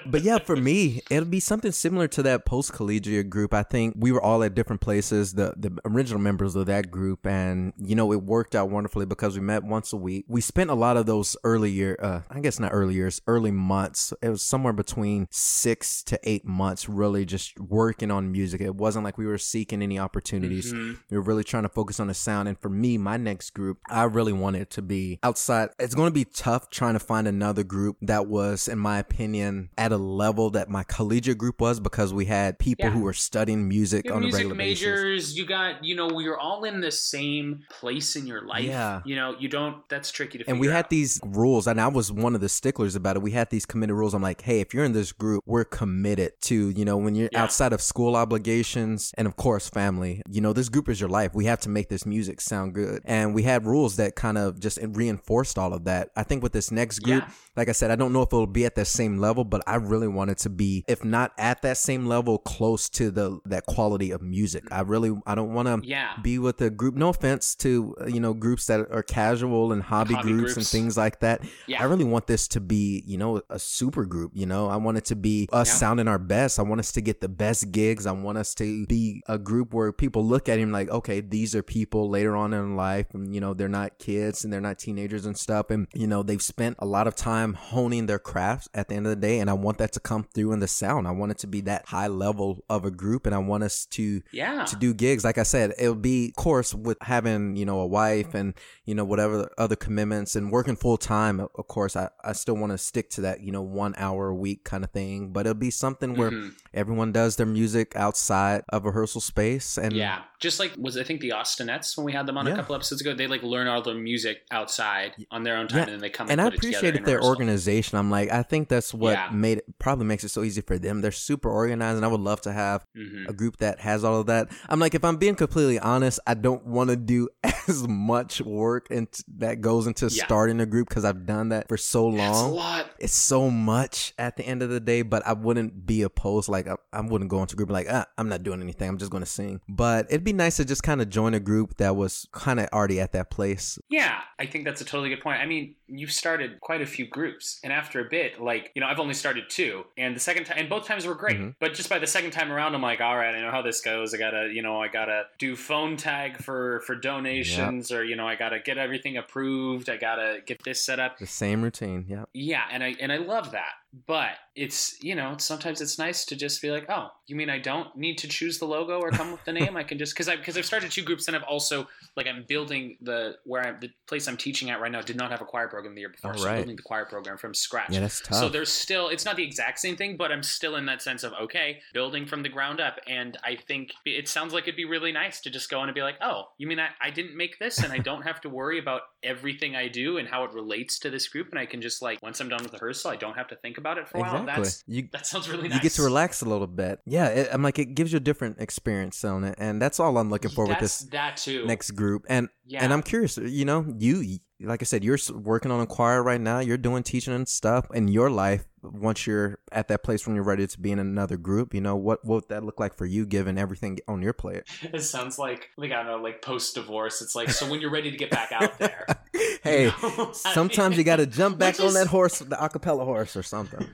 but 0.05 0.21
yeah, 0.21 0.37
for 0.37 0.55
me, 0.55 1.01
it'll 1.09 1.25
be 1.25 1.39
something 1.39 1.71
similar 1.71 2.07
to 2.09 2.23
that 2.23 2.45
post 2.45 2.73
collegiate 2.73 3.29
group. 3.29 3.53
I 3.53 3.63
think 3.63 3.95
we 3.97 4.11
were 4.11 4.21
all 4.21 4.43
at 4.43 4.55
different 4.55 4.81
places, 4.81 5.33
the 5.33 5.53
the 5.57 5.77
original 5.85 6.19
members 6.19 6.55
of 6.55 6.65
that 6.67 6.91
group, 6.91 7.25
and 7.25 7.73
you 7.77 7.95
know 7.95 8.11
it 8.11 8.23
worked 8.23 8.55
out 8.55 8.69
wonderfully 8.69 9.05
because 9.05 9.35
we 9.35 9.41
met 9.41 9.63
once 9.63 9.93
a 9.93 9.97
week. 9.97 10.25
We 10.27 10.41
spent 10.41 10.69
a 10.69 10.75
lot 10.75 10.97
of 10.97 11.05
those 11.05 11.35
early 11.43 11.71
year, 11.71 11.97
uh, 12.01 12.21
I 12.29 12.39
guess 12.39 12.59
not 12.59 12.71
early 12.73 12.95
years, 12.95 13.21
early 13.27 13.51
months. 13.51 14.13
It 14.21 14.29
was 14.29 14.41
somewhere 14.41 14.73
between 14.73 15.27
six 15.31 16.03
to 16.03 16.19
eight 16.23 16.45
months, 16.45 16.87
really 16.89 17.25
just 17.25 17.59
working 17.59 18.11
on 18.11 18.31
music. 18.31 18.61
It 18.61 18.75
wasn't 18.75 19.05
like 19.05 19.17
we 19.17 19.25
were 19.25 19.37
seeking 19.37 19.81
any 19.81 19.99
opportunities. 19.99 20.73
Mhm. 20.73 20.97
We 21.09 21.17
were 21.17 21.23
really 21.23 21.43
trying 21.43 21.63
to 21.63 21.69
focus 21.69 21.99
on 21.99 22.07
the 22.07 22.13
sound. 22.13 22.47
And 22.47 22.57
for 22.59 22.69
me, 22.69 22.97
my 22.97 23.17
next 23.17 23.51
group, 23.51 23.79
I 23.89 24.03
really 24.03 24.33
wanted 24.33 24.63
it 24.63 24.69
to 24.71 24.81
be 24.81 25.19
outside. 25.23 25.69
It's 25.79 25.95
going 25.95 26.07
to 26.07 26.13
be 26.13 26.25
tough 26.25 26.69
trying 26.69 26.93
to 26.93 26.99
find 26.99 27.27
another 27.27 27.63
group 27.63 27.97
that 28.01 28.27
was, 28.27 28.67
in 28.67 28.79
my 28.79 28.99
opinion, 28.99 29.69
at 29.77 29.91
a 29.91 29.97
level 30.03 30.49
that 30.51 30.69
my 30.69 30.83
collegiate 30.83 31.37
group 31.37 31.61
was 31.61 31.79
because 31.79 32.13
we 32.13 32.25
had 32.25 32.59
people 32.59 32.85
Yeah. 32.85 32.91
who 32.91 33.01
were 33.01 33.13
studying 33.13 33.67
music 33.67 34.09
on 34.11 34.17
a 34.17 34.19
music 34.21 34.39
regular 34.39 34.55
basis. 34.55 34.81
majors. 34.85 35.37
You 35.37 35.45
got, 35.45 35.83
you 35.83 35.95
know, 35.95 36.07
we 36.07 36.27
were 36.27 36.37
all 36.39 36.63
in 36.65 36.81
the 36.81 36.91
same 36.91 37.63
place 37.69 38.15
in 38.15 38.27
your 38.27 38.41
life. 38.45 38.65
Yeah. 38.65 39.01
You 39.05 39.15
know, 39.15 39.35
you 39.39 39.47
don't. 39.49 39.87
That's 39.89 40.11
tricky 40.11 40.37
to. 40.39 40.49
And 40.49 40.59
we 40.59 40.67
had 40.67 40.85
out. 40.85 40.89
these 40.89 41.19
rules, 41.23 41.67
and 41.67 41.79
I 41.81 41.87
was 41.87 42.11
one 42.11 42.35
of 42.35 42.41
the 42.41 42.49
sticklers 42.49 42.95
about 42.95 43.15
it. 43.15 43.21
We 43.21 43.31
had 43.31 43.49
these 43.49 43.65
committed 43.65 43.95
rules. 43.95 44.13
I'm 44.13 44.21
like, 44.21 44.41
hey, 44.41 44.59
if 44.59 44.73
you're 44.73 44.83
in 44.85 44.93
this 44.93 45.11
group, 45.11 45.43
we're 45.45 45.63
committed 45.65 46.33
to, 46.41 46.69
you 46.69 46.85
know, 46.85 46.97
when 46.97 47.15
you're 47.15 47.29
Yeah. 47.31 47.43
outside 47.43 47.73
of 47.73 47.81
school 47.81 48.15
obligations 48.15 49.11
and, 49.17 49.27
of 49.27 49.35
course, 49.35 49.69
family, 49.69 50.21
you 50.29 50.41
know, 50.41 50.53
this 50.53 50.69
group 50.69 50.89
is 50.89 50.99
your 50.99 51.09
life. 51.09 51.31
We 51.33 51.45
have 51.45 51.59
to 51.61 51.69
make 51.69 51.89
this 51.89 52.05
music 52.05 52.41
sound 52.41 52.73
good. 52.73 53.01
And 53.05 53.33
we 53.33 53.43
had 53.43 53.65
rules 53.65 53.95
that 53.97 54.15
kind 54.15 54.37
of 54.37 54.59
just 54.59 54.79
reinforced 54.81 55.57
all 55.57 55.73
of 55.73 55.85
that. 55.85 56.09
I 56.15 56.23
think 56.23 56.43
with 56.43 56.51
this 56.53 56.71
next 56.71 56.99
group, 56.99 57.23
Yeah. 57.23 57.29
Like 57.55 57.69
I 57.69 57.71
said, 57.71 57.91
I 57.91 57.95
don't 57.95 58.13
know 58.13 58.21
if 58.23 58.29
it'll 58.29 58.47
be 58.47 58.65
at 58.65 58.75
that 58.75 58.85
same 58.87 59.17
level, 59.19 59.43
but 59.43 59.61
I 59.67 59.75
really 59.75 60.07
want 60.07 60.31
it 60.31 60.37
to 60.39 60.49
be, 60.49 60.83
if 60.87 61.03
not 61.05 61.33
at 61.37 61.61
that 61.61 61.77
same 61.77 62.05
level, 62.07 62.37
close 62.39 62.89
to 62.89 63.11
the 63.11 63.39
that 63.45 63.65
quality 63.65 64.11
of 64.11 64.21
music. 64.21 64.63
I 64.71 64.81
really 64.81 65.15
I 65.27 65.35
don't 65.35 65.53
want 65.53 65.67
to 65.67 65.87
Yeah. 65.87 66.13
be 66.21 66.39
with 66.39 66.59
a 66.61 66.69
group. 66.69 66.95
No 66.95 67.09
offense 67.09 67.55
to 67.57 67.95
you 68.07 68.19
know 68.19 68.33
groups 68.33 68.65
that 68.67 68.87
are 68.91 69.03
casual 69.03 69.71
and 69.71 69.83
hobby, 69.83 70.13
Hobby 70.15 70.31
groups, 70.31 70.57
and 70.57 70.65
things 70.65 70.97
like 70.97 71.19
that. 71.19 71.41
Yeah. 71.67 71.81
I 71.81 71.85
really 71.85 72.05
want 72.05 72.27
this 72.27 72.47
to 72.49 72.59
be 72.59 73.03
you 73.05 73.17
know 73.17 73.41
a 73.49 73.59
super 73.59 74.05
group. 74.05 74.31
You 74.33 74.45
know, 74.45 74.67
I 74.67 74.77
want 74.77 74.97
it 74.97 75.05
to 75.05 75.15
be 75.15 75.47
us 75.51 75.67
Yeah. 75.69 75.73
sounding 75.75 76.07
our 76.07 76.19
best. 76.19 76.59
I 76.59 76.63
want 76.63 76.79
us 76.79 76.91
to 76.93 77.01
get 77.01 77.21
the 77.21 77.29
best 77.29 77.71
gigs. 77.71 78.05
I 78.07 78.11
want 78.13 78.37
us 78.37 78.53
to 78.55 78.85
be 78.87 79.21
a 79.27 79.37
group 79.37 79.73
where 79.73 79.91
people 79.91 80.25
look 80.25 80.49
at 80.49 80.57
him 80.59 80.71
like, 80.71 80.89
okay, 80.89 81.21
these 81.21 81.53
are 81.55 81.61
people 81.63 82.09
later 82.09 82.35
on 82.35 82.53
in 82.53 82.75
life, 82.75 83.07
and 83.13 83.33
you 83.33 83.41
know 83.41 83.53
they're 83.53 83.67
not 83.69 83.99
kids 83.99 84.43
and 84.43 84.51
they're 84.51 84.61
not 84.61 84.79
teenagers 84.79 85.25
and 85.25 85.37
stuff, 85.37 85.69
and 85.69 85.87
you 85.93 86.07
know 86.07 86.23
they've 86.23 86.41
spent 86.41 86.75
a 86.79 86.85
lot 86.85 87.05
of 87.07 87.15
time 87.15 87.42
honing 87.51 88.05
their 88.05 88.19
crafts 88.19 88.69
at 88.73 88.87
the 88.87 88.95
end 88.95 89.05
of 89.05 89.09
the 89.09 89.17
day, 89.17 89.39
and 89.39 89.49
I 89.49 89.53
want 89.53 89.77
that 89.79 89.91
to 89.91 89.99
come 89.99 90.23
through 90.33 90.53
in 90.53 90.59
the 90.61 90.67
sound. 90.69 91.05
I 91.05 91.11
want 91.11 91.33
it 91.33 91.39
to 91.39 91.47
be 91.47 91.59
that 91.61 91.87
high 91.87 92.07
level 92.07 92.63
of 92.69 92.85
a 92.85 92.91
group, 92.91 93.25
and 93.25 93.35
I 93.35 93.39
want 93.39 93.63
us 93.65 93.85
to 93.87 94.21
Yeah. 94.31 94.63
to 94.63 94.75
do 94.77 94.93
gigs. 94.93 95.25
Like 95.25 95.37
I 95.37 95.43
said, 95.43 95.73
it'll 95.77 95.95
be, 95.95 96.29
of 96.29 96.35
course, 96.41 96.73
with 96.73 96.97
having, 97.01 97.57
you 97.57 97.65
know, 97.65 97.81
a 97.81 97.85
wife 97.87 98.33
and, 98.33 98.53
you 98.85 98.95
know, 98.95 99.03
whatever 99.03 99.51
other 99.57 99.75
commitments 99.75 100.37
and 100.37 100.49
working 100.51 100.77
full 100.77 100.95
time. 100.97 101.41
Of 101.41 101.67
course, 101.67 101.97
I, 101.97 102.09
I 102.23 102.31
still 102.31 102.55
want 102.55 102.71
to 102.71 102.77
stick 102.77 103.09
to 103.11 103.21
that, 103.21 103.41
you 103.41 103.51
know, 103.51 103.61
one 103.61 103.93
hour 103.97 104.29
a 104.29 104.35
week 104.35 104.63
kind 104.63 104.85
of 104.85 104.91
thing. 104.91 105.33
But 105.33 105.41
it'll 105.41 105.53
be 105.55 105.71
something 105.71 106.15
where 106.15 106.31
Mhm. 106.31 106.53
everyone 106.73 107.11
does 107.11 107.35
their 107.35 107.45
music 107.45 107.93
outside 107.95 108.63
of 108.69 108.85
rehearsal 108.85 109.19
space. 109.21 109.77
And 109.77 109.91
Yeah, 109.93 110.21
just 110.39 110.59
like 110.59 110.71
was 110.77 110.95
I 110.97 111.03
think 111.03 111.21
the 111.21 111.29
Austinettes 111.31 111.97
when 111.97 112.05
we 112.05 112.11
had 112.13 112.25
them 112.27 112.37
on 112.37 112.45
Yeah. 112.45 112.53
a 112.53 112.55
couple 112.57 112.75
episodes 112.75 113.01
ago. 113.01 113.13
They 113.13 113.27
like 113.27 113.41
learn 113.43 113.67
all 113.67 113.81
their 113.81 113.95
music 113.95 114.41
outside 114.51 115.13
on 115.31 115.43
their 115.43 115.57
own 115.57 115.67
time, 115.67 115.77
Yeah, 115.79 115.83
and 115.85 115.91
then 115.93 115.99
they 116.01 116.09
come 116.09 116.27
and 116.29 116.33
and, 116.33 116.41
I 116.41 116.45
put 116.45 116.53
it 116.55 116.61
together 116.61 116.77
appreciated 116.89 117.05
their. 117.05 117.19
Organization. 117.33 117.97
I'm 117.97 118.09
like, 118.11 118.31
I 118.31 118.43
think 118.43 118.69
that's 118.69 118.93
what 118.93 119.13
Yeah. 119.13 119.29
made 119.31 119.59
it 119.59 119.79
probably 119.79 120.05
makes 120.05 120.23
it 120.23 120.29
so 120.29 120.43
easy 120.43 120.61
for 120.61 120.77
them. 120.77 121.01
They're 121.01 121.11
super 121.11 121.49
organized, 121.49 121.97
and 121.97 122.05
I 122.05 122.07
would 122.07 122.21
love 122.21 122.41
to 122.41 122.53
have 122.53 122.85
Mhm. 122.97 123.27
a 123.29 123.33
group 123.33 123.57
that 123.57 123.79
has 123.81 124.03
all 124.03 124.19
of 124.19 124.27
that. 124.27 124.49
I'm 124.69 124.79
like, 124.79 124.95
if 124.95 125.03
I'm 125.03 125.17
being 125.17 125.35
completely 125.35 125.79
honest, 125.79 126.19
I 126.27 126.33
don't 126.33 126.65
want 126.65 126.89
to 126.89 126.95
do 126.95 127.29
as 127.67 127.87
much 127.87 128.41
work 128.41 128.87
and 128.91 129.07
that 129.37 129.61
goes 129.61 129.87
into 129.87 130.07
Yeah. 130.07 130.25
starting 130.25 130.59
a 130.59 130.65
group 130.65 130.89
because 130.89 131.05
I've 131.05 131.25
done 131.25 131.49
that 131.49 131.67
for 131.67 131.77
so 131.77 132.07
long. 132.07 132.51
lot. 132.53 132.89
It's 132.99 133.13
so 133.15 133.49
much 133.49 134.13
at 134.17 134.35
the 134.37 134.45
end 134.45 134.61
of 134.61 134.69
the 134.69 134.79
day, 134.79 135.01
but 135.01 135.25
I 135.25 135.33
wouldn't 135.33 135.85
be 135.85 136.01
opposed. 136.01 136.49
Like 136.49 136.67
I, 136.67 136.75
I 136.91 137.01
wouldn't 137.01 137.29
go 137.29 137.41
into 137.41 137.53
a 137.53 137.57
group 137.57 137.69
like, 137.71 137.87
ah, 137.89 138.05
I'm 138.17 138.27
not 138.29 138.43
doing 138.43 138.61
anything. 138.61 138.89
I'm 138.89 138.97
just 138.97 139.11
going 139.11 139.23
to 139.23 139.29
sing. 139.29 139.61
But 139.69 140.07
it'd 140.09 140.23
be 140.23 140.33
nice 140.33 140.57
to 140.57 140.65
just 140.65 140.83
kind 140.83 141.01
of 141.01 141.09
join 141.09 141.33
a 141.33 141.39
group 141.39 141.77
that 141.77 141.95
was 141.95 142.27
kind 142.31 142.59
of 142.59 142.67
already 142.73 142.99
at 142.99 143.11
that 143.13 143.29
place. 143.31 143.79
Yeah, 143.89 144.19
I 144.39 144.45
think 144.45 144.65
that's 144.65 144.81
a 144.81 144.85
totally 144.85 145.09
good 145.09 145.21
point. 145.21 145.39
I 145.39 145.45
mean, 145.45 145.75
you've 145.87 146.11
started 146.11 146.59
quite 146.61 146.81
a 146.81 146.85
few 146.85 147.07
groups, 147.07 147.22
and 147.63 147.71
after 147.73 147.99
a 147.99 148.09
bit, 148.09 148.41
like 148.41 148.71
you 148.75 148.81
know, 148.81 148.87
I've 148.87 148.99
only 148.99 149.13
started 149.13 149.49
two, 149.49 149.85
and 149.97 150.15
the 150.15 150.19
second 150.19 150.45
time, 150.45 150.57
and 150.59 150.69
both 150.69 150.85
times 150.85 151.05
were 151.05 151.15
great. 151.15 151.37
Mhm. 151.39 151.55
But 151.59 151.73
just 151.73 151.89
by 151.89 151.99
the 151.99 152.07
second 152.07 152.31
time 152.31 152.51
around, 152.51 152.75
I'm 152.75 152.81
like, 152.81 153.01
all 153.01 153.15
right, 153.17 153.33
I 153.35 153.41
know 153.41 153.51
how 153.51 153.61
this 153.61 153.81
goes. 153.81 154.13
I 154.13 154.17
gotta, 154.17 154.49
you 154.53 154.61
know, 154.61 154.81
I 154.81 154.87
gotta 154.87 155.23
do 155.37 155.55
phone 155.55 155.97
tag 155.97 156.37
for 156.37 156.81
for 156.81 156.95
donations, 156.95 157.91
or 157.91 158.03
you 158.03 158.15
know, 158.15 158.27
I 158.27 158.35
gotta 158.35 158.59
get 158.59 158.77
everything 158.77 159.17
approved. 159.17 159.89
I 159.89 159.97
gotta 159.97 160.39
get 160.45 160.63
this 160.63 160.81
set 160.81 160.99
up. 160.99 161.17
The 161.17 161.27
same 161.27 161.61
routine. 161.61 162.05
Yeah. 162.07 162.25
Yeah, 162.33 162.63
and 162.71 162.83
I 162.83 162.95
and 162.99 163.11
I 163.11 163.17
love 163.17 163.51
that. 163.51 163.73
But 164.07 164.31
it's 164.55 165.01
you 165.03 165.13
know 165.15 165.35
sometimes 165.37 165.81
it's 165.81 165.99
nice 165.99 166.25
to 166.25 166.35
just 166.35 166.61
be 166.61 166.71
like, 166.71 166.89
oh, 166.89 167.09
you 167.27 167.35
mean 167.35 167.49
I 167.49 167.59
don't 167.59 167.95
need 167.95 168.17
to 168.19 168.27
choose 168.27 168.57
the 168.57 168.65
logo 168.65 168.99
or 168.99 169.11
come 169.11 169.31
with 169.31 169.43
the 169.45 169.53
name? 169.53 169.77
I 169.77 169.83
can 169.83 169.99
just 169.99 170.13
because 170.13 170.27
I 170.27 170.35
because 170.35 170.57
I've 170.57 170.65
started 170.65 170.91
two 170.91 171.03
groups 171.03 171.27
and 171.27 171.35
I've 171.37 171.43
also 171.43 171.87
like 172.17 172.27
I'm 172.27 172.43
building 172.47 172.97
the 173.01 173.35
where 173.45 173.61
I'm 173.67 173.79
the 173.79 173.91
place 174.07 174.27
I'm 174.27 174.37
teaching 174.37 174.71
at 174.71 174.81
right 174.81 174.91
now 174.91 175.01
did 175.01 175.15
not 175.15 175.29
have 175.29 175.41
a 175.41 175.45
choir 175.45 175.67
program 175.67 175.93
the 175.93 176.01
year 176.01 176.09
before, 176.09 176.33
Oh, 176.33 176.37
so 176.37 176.45
right. 176.45 176.55
building 176.57 176.75
the 176.75 176.81
choir 176.81 177.05
program 177.05 177.37
from 177.37 177.53
scratch. 177.53 177.91
Yeah, 177.91 177.99
that's 177.99 178.21
tough. 178.21 178.37
So 178.39 178.49
there's 178.49 178.71
still 178.71 179.09
it's 179.09 179.25
not 179.25 179.35
the 179.35 179.43
exact 179.43 179.79
same 179.79 179.95
thing, 179.95 180.17
but 180.17 180.31
I'm 180.31 180.43
still 180.43 180.75
in 180.75 180.87
that 180.87 181.03
sense 181.03 181.23
of 181.23 181.33
okay, 181.39 181.79
building 181.93 182.25
from 182.25 182.41
the 182.41 182.49
ground 182.49 182.79
up. 182.81 182.99
And 183.07 183.37
I 183.43 183.55
think 183.55 183.91
it 184.05 184.27
sounds 184.27 184.53
like 184.53 184.63
it'd 184.63 184.75
be 184.75 184.85
really 184.85 185.11
nice 185.11 185.39
to 185.41 185.51
just 185.51 185.69
go 185.69 185.83
in 185.83 185.89
and 185.89 185.95
be 185.95 186.01
like, 186.01 186.17
oh, 186.21 186.45
you 186.57 186.65
mean 186.65 186.79
I, 186.79 186.89
I 186.99 187.11
didn't 187.11 187.37
make 187.37 187.59
this 187.59 187.77
and 187.83 187.93
I 187.93 187.99
don't 187.99 188.23
have 188.23 188.41
to 188.41 188.49
worry 188.49 188.79
about 188.79 189.01
everything 189.21 189.75
I 189.75 189.87
do 189.87 190.17
and 190.17 190.27
how 190.27 190.43
it 190.45 190.53
relates 190.53 190.97
to 190.99 191.11
this 191.11 191.27
group 191.27 191.49
and 191.51 191.59
I 191.59 191.67
can 191.67 191.79
just 191.81 192.01
like 192.01 192.19
once 192.23 192.39
I'm 192.39 192.49
done 192.49 192.63
with 192.63 192.71
the 192.71 192.77
rehearsal, 192.77 193.11
I 193.11 193.15
don't 193.17 193.35
have 193.35 193.47
to 193.49 193.55
think 193.57 193.77
about 193.77 193.82
it 193.97 194.07
for 194.07 194.17
a 194.17 194.21
while. 194.21 194.41
exactly. 194.41 194.63
That's 194.63 194.83
you 194.87 195.09
that 195.11 195.25
sounds 195.25 195.49
really 195.49 195.67
nice. 195.67 195.75
you 195.75 195.81
get 195.81 195.91
to 195.93 196.03
relax 196.03 196.41
a 196.41 196.45
little 196.45 196.67
bit. 196.67 196.99
Yeah, 197.05 197.27
it, 197.27 197.49
I'm 197.51 197.61
like 197.61 197.79
it 197.79 197.95
gives 197.95 198.11
you 198.11 198.17
a 198.17 198.21
different 198.21 198.59
experience 198.59 199.23
on 199.23 199.43
it, 199.43 199.55
and 199.57 199.81
that's 199.81 199.99
all 199.99 200.17
I'm 200.17 200.29
looking 200.29 200.51
for 200.51 200.67
with 200.67 200.79
this 200.79 200.99
that 201.11 201.37
too. 201.37 201.65
next 201.65 201.91
group. 201.91 202.25
And 202.29 202.49
yeah. 202.65 202.83
and 202.83 202.93
I'm 202.93 203.03
curious, 203.03 203.37
you 203.37 203.65
know, 203.65 203.85
you 203.97 204.39
like 204.61 204.81
I 204.81 204.85
said, 204.85 205.03
you're 205.03 205.19
working 205.33 205.71
on 205.71 205.81
a 205.81 205.85
choir 205.85 206.23
right 206.23 206.41
now. 206.41 206.59
You're 206.59 206.77
doing 206.77 207.03
teaching 207.03 207.33
and 207.33 207.47
stuff 207.47 207.87
in 207.93 208.07
your 208.07 208.29
life. 208.29 208.65
Once 208.83 209.25
you're 209.25 209.59
at 209.71 209.87
that 209.87 210.03
place 210.03 210.27
when 210.27 210.35
you're 210.35 210.43
ready 210.43 210.67
to 210.67 210.79
be 210.79 210.91
in 210.91 210.99
another 210.99 211.37
group, 211.37 211.73
you 211.73 211.81
know 211.81 211.95
what 211.95 212.23
what 212.25 212.43
would 212.43 212.49
that 212.49 212.63
look 212.63 212.79
like 212.79 212.95
for 212.95 213.05
you, 213.05 213.25
given 213.25 213.57
everything 213.57 213.99
on 214.07 214.21
your 214.21 214.33
plate? 214.33 214.63
it 214.81 215.01
sounds 215.01 215.39
like 215.39 215.69
like 215.77 215.91
I 215.91 216.03
don't 216.03 216.07
know, 216.07 216.17
like 216.17 216.41
post 216.41 216.75
divorce. 216.75 217.21
It's 217.21 217.35
like 217.35 217.49
so 217.49 217.69
when 217.69 217.79
you're 217.81 217.91
ready 217.91 218.11
to 218.11 218.17
get 218.17 218.29
back 218.29 218.51
out 218.51 218.77
there. 218.79 219.05
hey? 219.63 219.91
Sometimes 220.33 220.97
you 220.97 221.03
got 221.03 221.17
to 221.17 221.25
jump 221.25 221.57
back 221.57 221.75
Which 221.75 221.81
on 221.81 221.87
is- 221.87 221.93
that 221.95 222.07
horse, 222.07 222.39
the 222.39 222.55
acapella 222.55 223.05
horse, 223.05 223.35
or 223.35 223.43
something. 223.43 223.87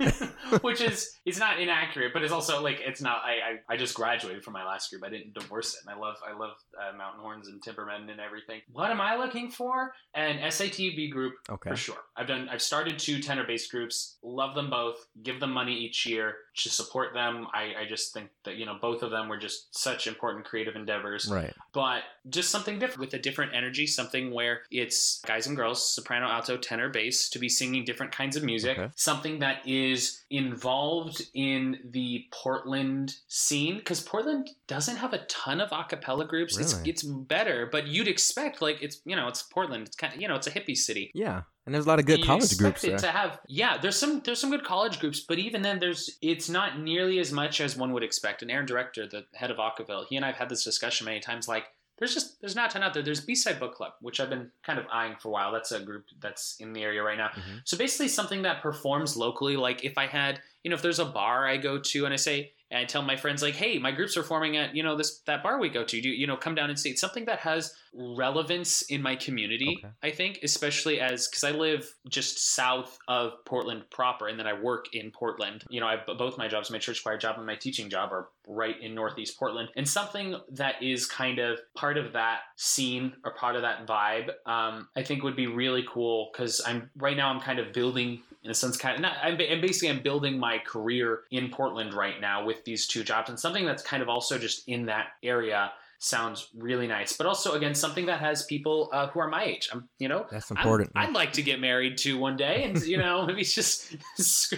which 0.62 0.82
is 0.82 1.20
it's 1.26 1.40
not 1.40 1.60
inaccurate, 1.60 2.14
but 2.14 2.24
it's 2.24 2.34
also 2.34 2.62
like 2.62 2.80
it's 2.82 3.02
not. 3.02 3.22
I, 3.24 3.32
I 3.70 3.74
I 3.74 3.78
just 3.78 3.94
graduated 3.94 4.44
from 4.44 4.54
my 4.54 4.66
last 4.66 4.90
group. 4.90 5.04
I 5.06 5.10
didn't 5.10 5.34
divorce 5.34 5.76
it, 5.76 5.82
and 5.86 5.96
I 5.96 6.00
love 6.00 6.16
I 6.28 6.38
love 6.38 6.52
uh, 6.80 6.98
Mountain 6.98 7.22
Horns 7.22 7.48
and 7.48 7.62
Timbermen 7.62 8.10
and 8.10 8.20
everything. 8.20 8.62
What 8.72 8.90
am 8.92 9.02
I 9.02 9.18
looking 9.18 9.52
for? 9.52 9.94
An 10.16 10.40
SATB 10.40 11.12
group 11.12 11.34
okay, 11.50 11.70
for 11.70 11.76
sure. 11.76 11.98
I've 12.18 12.28
done. 12.28 12.50
I've 12.50 12.62
started 12.62 12.98
two 12.98 13.22
tenor 13.22 13.46
based 13.46 13.72
groups. 13.72 14.18
Love 14.24 14.56
them 14.56 14.70
both. 14.70 14.79
Give 15.24 15.40
them 15.40 15.52
money 15.52 15.74
each 15.74 16.06
year 16.06 16.36
to 16.64 16.70
support 16.70 17.14
them. 17.14 17.48
I 17.54 17.74
I 17.82 17.86
just 17.88 18.14
think 18.14 18.30
that 18.44 18.56
you 18.58 18.66
know 18.66 18.78
both 18.82 19.04
of 19.04 19.12
them 19.12 19.28
were 19.30 19.38
just 19.38 19.76
such 19.78 20.08
important 20.08 20.46
creative 20.46 20.76
endeavors 20.76 21.30
right, 21.32 21.54
but 21.74 22.02
just 22.30 22.50
something 22.50 22.80
different 22.80 23.00
with 23.00 23.14
a 23.14 23.20
different 23.20 23.54
energy, 23.54 23.88
something 23.88 24.32
where 24.32 24.62
it's 24.72 25.22
guys 25.26 25.48
and 25.48 25.56
girls, 25.56 25.94
soprano, 25.96 26.28
alto, 26.28 26.58
tenor, 26.58 26.90
bass, 26.90 27.30
to 27.30 27.40
be 27.40 27.50
singing 27.50 27.84
different 27.86 28.12
kinds 28.12 28.36
of 28.36 28.44
music, 28.44 28.78
Okay. 28.78 28.92
something 28.96 29.40
that 29.40 29.68
is 29.68 30.24
involved 30.30 31.22
in 31.34 31.78
the 31.92 32.26
Portland 32.32 33.16
scene 33.28 33.78
because 33.78 34.02
Portland 34.02 34.50
doesn't 34.68 34.98
have 34.98 35.14
a 35.14 35.20
ton 35.26 35.62
of 35.62 35.72
a 35.72 35.84
cappella 35.84 36.26
groups. 36.26 36.58
It's 36.58 36.74
Really? 36.76 36.90
it's 36.90 37.04
better, 37.04 37.68
but 37.72 37.88
you'd 37.88 38.08
expect 38.08 38.62
like 38.62 38.82
it's 38.82 39.02
you 39.06 39.16
know 39.16 39.28
it's 39.28 39.44
Portland. 39.44 39.88
It's 39.88 39.96
kind 39.96 40.14
of 40.14 40.22
you 40.22 40.28
know 40.28 40.36
it's 40.36 40.48
a 40.48 40.52
hippie 40.52 40.76
city. 40.78 41.12
yeah, 41.14 41.42
and 41.66 41.74
there's 41.76 41.86
a 41.86 41.90
lot 41.90 42.00
of 42.00 42.06
good 42.06 42.24
college 42.26 42.58
groups 42.58 42.82
there. 42.82 42.98
to 42.98 43.08
have 43.12 43.40
yeah 43.48 43.78
there's 43.78 43.96
some 43.96 44.22
there's 44.26 44.40
some 44.40 44.50
good 44.50 44.64
college 44.64 45.00
groups 45.00 45.20
but 45.22 45.38
even 45.38 45.62
then 45.62 45.80
there's 45.80 46.18
it's 46.22 46.49
not 46.50 46.80
nearly 46.80 47.20
as 47.20 47.32
much 47.32 47.62
as 47.62 47.78
one 47.78 47.94
would 47.94 48.04
expect 48.04 48.42
and 48.42 48.52
aaron 48.52 48.66
director 48.66 49.08
the 49.08 49.26
head 49.34 49.52
of 49.52 49.58
Acaville, 49.58 50.06
he 50.08 50.16
and 50.16 50.26
i've 50.26 50.36
had 50.36 50.50
this 50.50 50.64
discussion 50.64 51.06
many 51.06 51.20
times 51.20 51.48
like 51.48 51.66
there's 51.98 52.14
just 52.14 52.40
there's 52.42 52.56
not 52.56 52.70
a 52.70 52.74
ton 52.74 52.84
out 52.84 52.94
there 52.94 53.04
there's 53.04 53.22
b-side 53.22 53.60
book 53.60 53.76
club 53.76 53.94
which 54.02 54.20
i've 54.20 54.30
been 54.30 54.50
kind 54.66 54.80
of 54.80 54.86
eyeing 54.92 55.16
for 55.20 55.28
a 55.30 55.32
while 55.32 55.52
that's 55.52 55.72
a 55.72 55.80
group 55.80 56.06
that's 56.20 56.56
in 56.60 56.74
the 56.74 56.82
area 56.82 57.04
right 57.04 57.18
now 57.18 57.30
Mhm. 57.30 57.62
so 57.66 57.78
basically 57.78 58.08
something 58.08 58.44
that 58.44 58.62
performs 58.62 59.18
locally 59.18 59.58
like 59.58 59.84
if 59.84 59.98
i 59.98 60.08
had 60.08 60.42
you 60.64 60.70
know 60.70 60.76
if 60.76 60.82
there's 60.82 61.00
a 61.00 61.06
bar 61.06 61.48
i 61.48 61.58
go 61.58 61.78
to 61.80 62.06
and 62.06 62.14
i 62.14 62.18
say 62.18 62.52
and 62.72 62.80
I 62.80 62.86
tell 62.86 63.02
my 63.02 63.16
friends 63.16 63.42
like, 63.42 63.56
"Hey, 63.56 63.80
my 63.80 63.92
group's 63.92 64.14
performing 64.14 64.56
at 64.56 64.76
you 64.76 64.84
know 64.84 64.96
this 64.96 65.22
that 65.22 65.42
bar 65.42 65.60
we 65.60 65.70
go 65.70 65.84
to. 65.84 66.02
Do 66.02 66.08
you, 66.08 66.14
you 66.14 66.28
know 66.28 66.38
come 66.38 66.54
down 66.54 66.70
and 66.70 66.80
see?" 66.80 66.92
It's 66.92 67.02
something 67.02 67.26
that 67.26 67.40
has 67.40 67.74
relevance 67.94 68.82
in 68.84 69.02
my 69.02 69.16
community. 69.16 69.80
Okay. 69.84 69.94
I 70.04 70.12
think, 70.12 70.40
especially 70.44 71.00
as 71.00 71.28
because 71.28 71.44
I 71.44 71.52
live 71.52 71.92
just 72.08 72.54
south 72.54 72.98
of 73.08 73.34
Portland 73.46 73.84
proper, 73.90 74.28
and 74.28 74.40
then 74.40 74.48
I 74.48 74.54
work 74.54 74.94
in 74.94 75.12
Portland. 75.12 75.64
You 75.70 75.80
know, 75.80 75.88
I 75.88 75.98
both 76.18 76.38
my 76.38 76.48
jobs, 76.48 76.72
my 76.72 76.80
church 76.80 77.04
choir 77.04 77.18
job 77.18 77.38
and 77.38 77.46
my 77.46 77.56
teaching 77.56 77.90
job, 77.90 78.12
are 78.12 78.30
right 78.48 78.80
in 78.82 78.96
Northeast 78.96 79.38
Portland, 79.38 79.70
and 79.76 79.88
something 79.88 80.36
that 80.52 80.82
is 80.82 81.06
kind 81.06 81.40
of 81.40 81.60
part 81.76 81.98
of 81.98 82.14
that 82.14 82.40
scene 82.56 83.14
or 83.24 83.34
part 83.34 83.56
of 83.56 83.62
that 83.64 83.88
vibe. 83.88 84.30
Um, 84.46 84.88
I 84.96 85.04
think 85.04 85.24
would 85.24 85.36
be 85.36 85.48
really 85.48 85.86
cool 85.88 86.30
because 86.32 86.62
I'm 86.66 86.90
right 86.98 87.18
now 87.18 87.30
I'm 87.30 87.40
kind 87.40 87.60
of 87.60 87.74
building 87.74 88.22
in 88.44 88.52
a 88.52 88.54
sense 88.54 88.78
kind 88.78 88.96
of 88.96 89.02
not, 89.02 89.18
I'm, 89.22 89.34
I'm 89.34 89.62
basically 89.62 89.90
I'm 89.90 90.02
building 90.02 90.40
my 90.40 90.60
career 90.60 91.22
in 91.32 91.50
Portland 91.50 91.94
right 91.94 92.22
now 92.22 92.46
with 92.46 92.64
these 92.64 92.88
two 92.88 93.04
jobs 93.04 93.30
and 93.30 93.40
something 93.40 93.66
that's 93.66 93.84
kind 93.84 94.02
of 94.02 94.10
also 94.10 94.38
just 94.38 94.68
in 94.68 94.86
that 94.86 95.08
area 95.24 95.72
sounds 96.02 96.48
really 96.56 96.88
nice 96.88 97.12
but 97.18 97.28
also 97.28 97.52
again 97.54 97.76
something 97.76 98.06
that 98.06 98.20
has 98.22 98.44
people 98.46 98.90
uh, 98.94 99.08
who 99.08 99.20
are 99.20 99.28
my 99.28 99.44
age 99.44 99.70
I'm 99.72 99.88
you 100.00 100.08
know 100.08 100.26
That's 100.32 100.50
I'm- 100.52 100.58
important. 100.58 100.92
I'd 100.96 101.14
like 101.14 101.34
to 101.34 101.42
get 101.42 101.60
married 101.60 101.98
to 102.00 102.18
one 102.18 102.38
day 102.38 102.64
and 102.64 102.82
you 102.84 102.98
know 102.98 103.26
maybe 103.28 103.44
just 103.44 103.96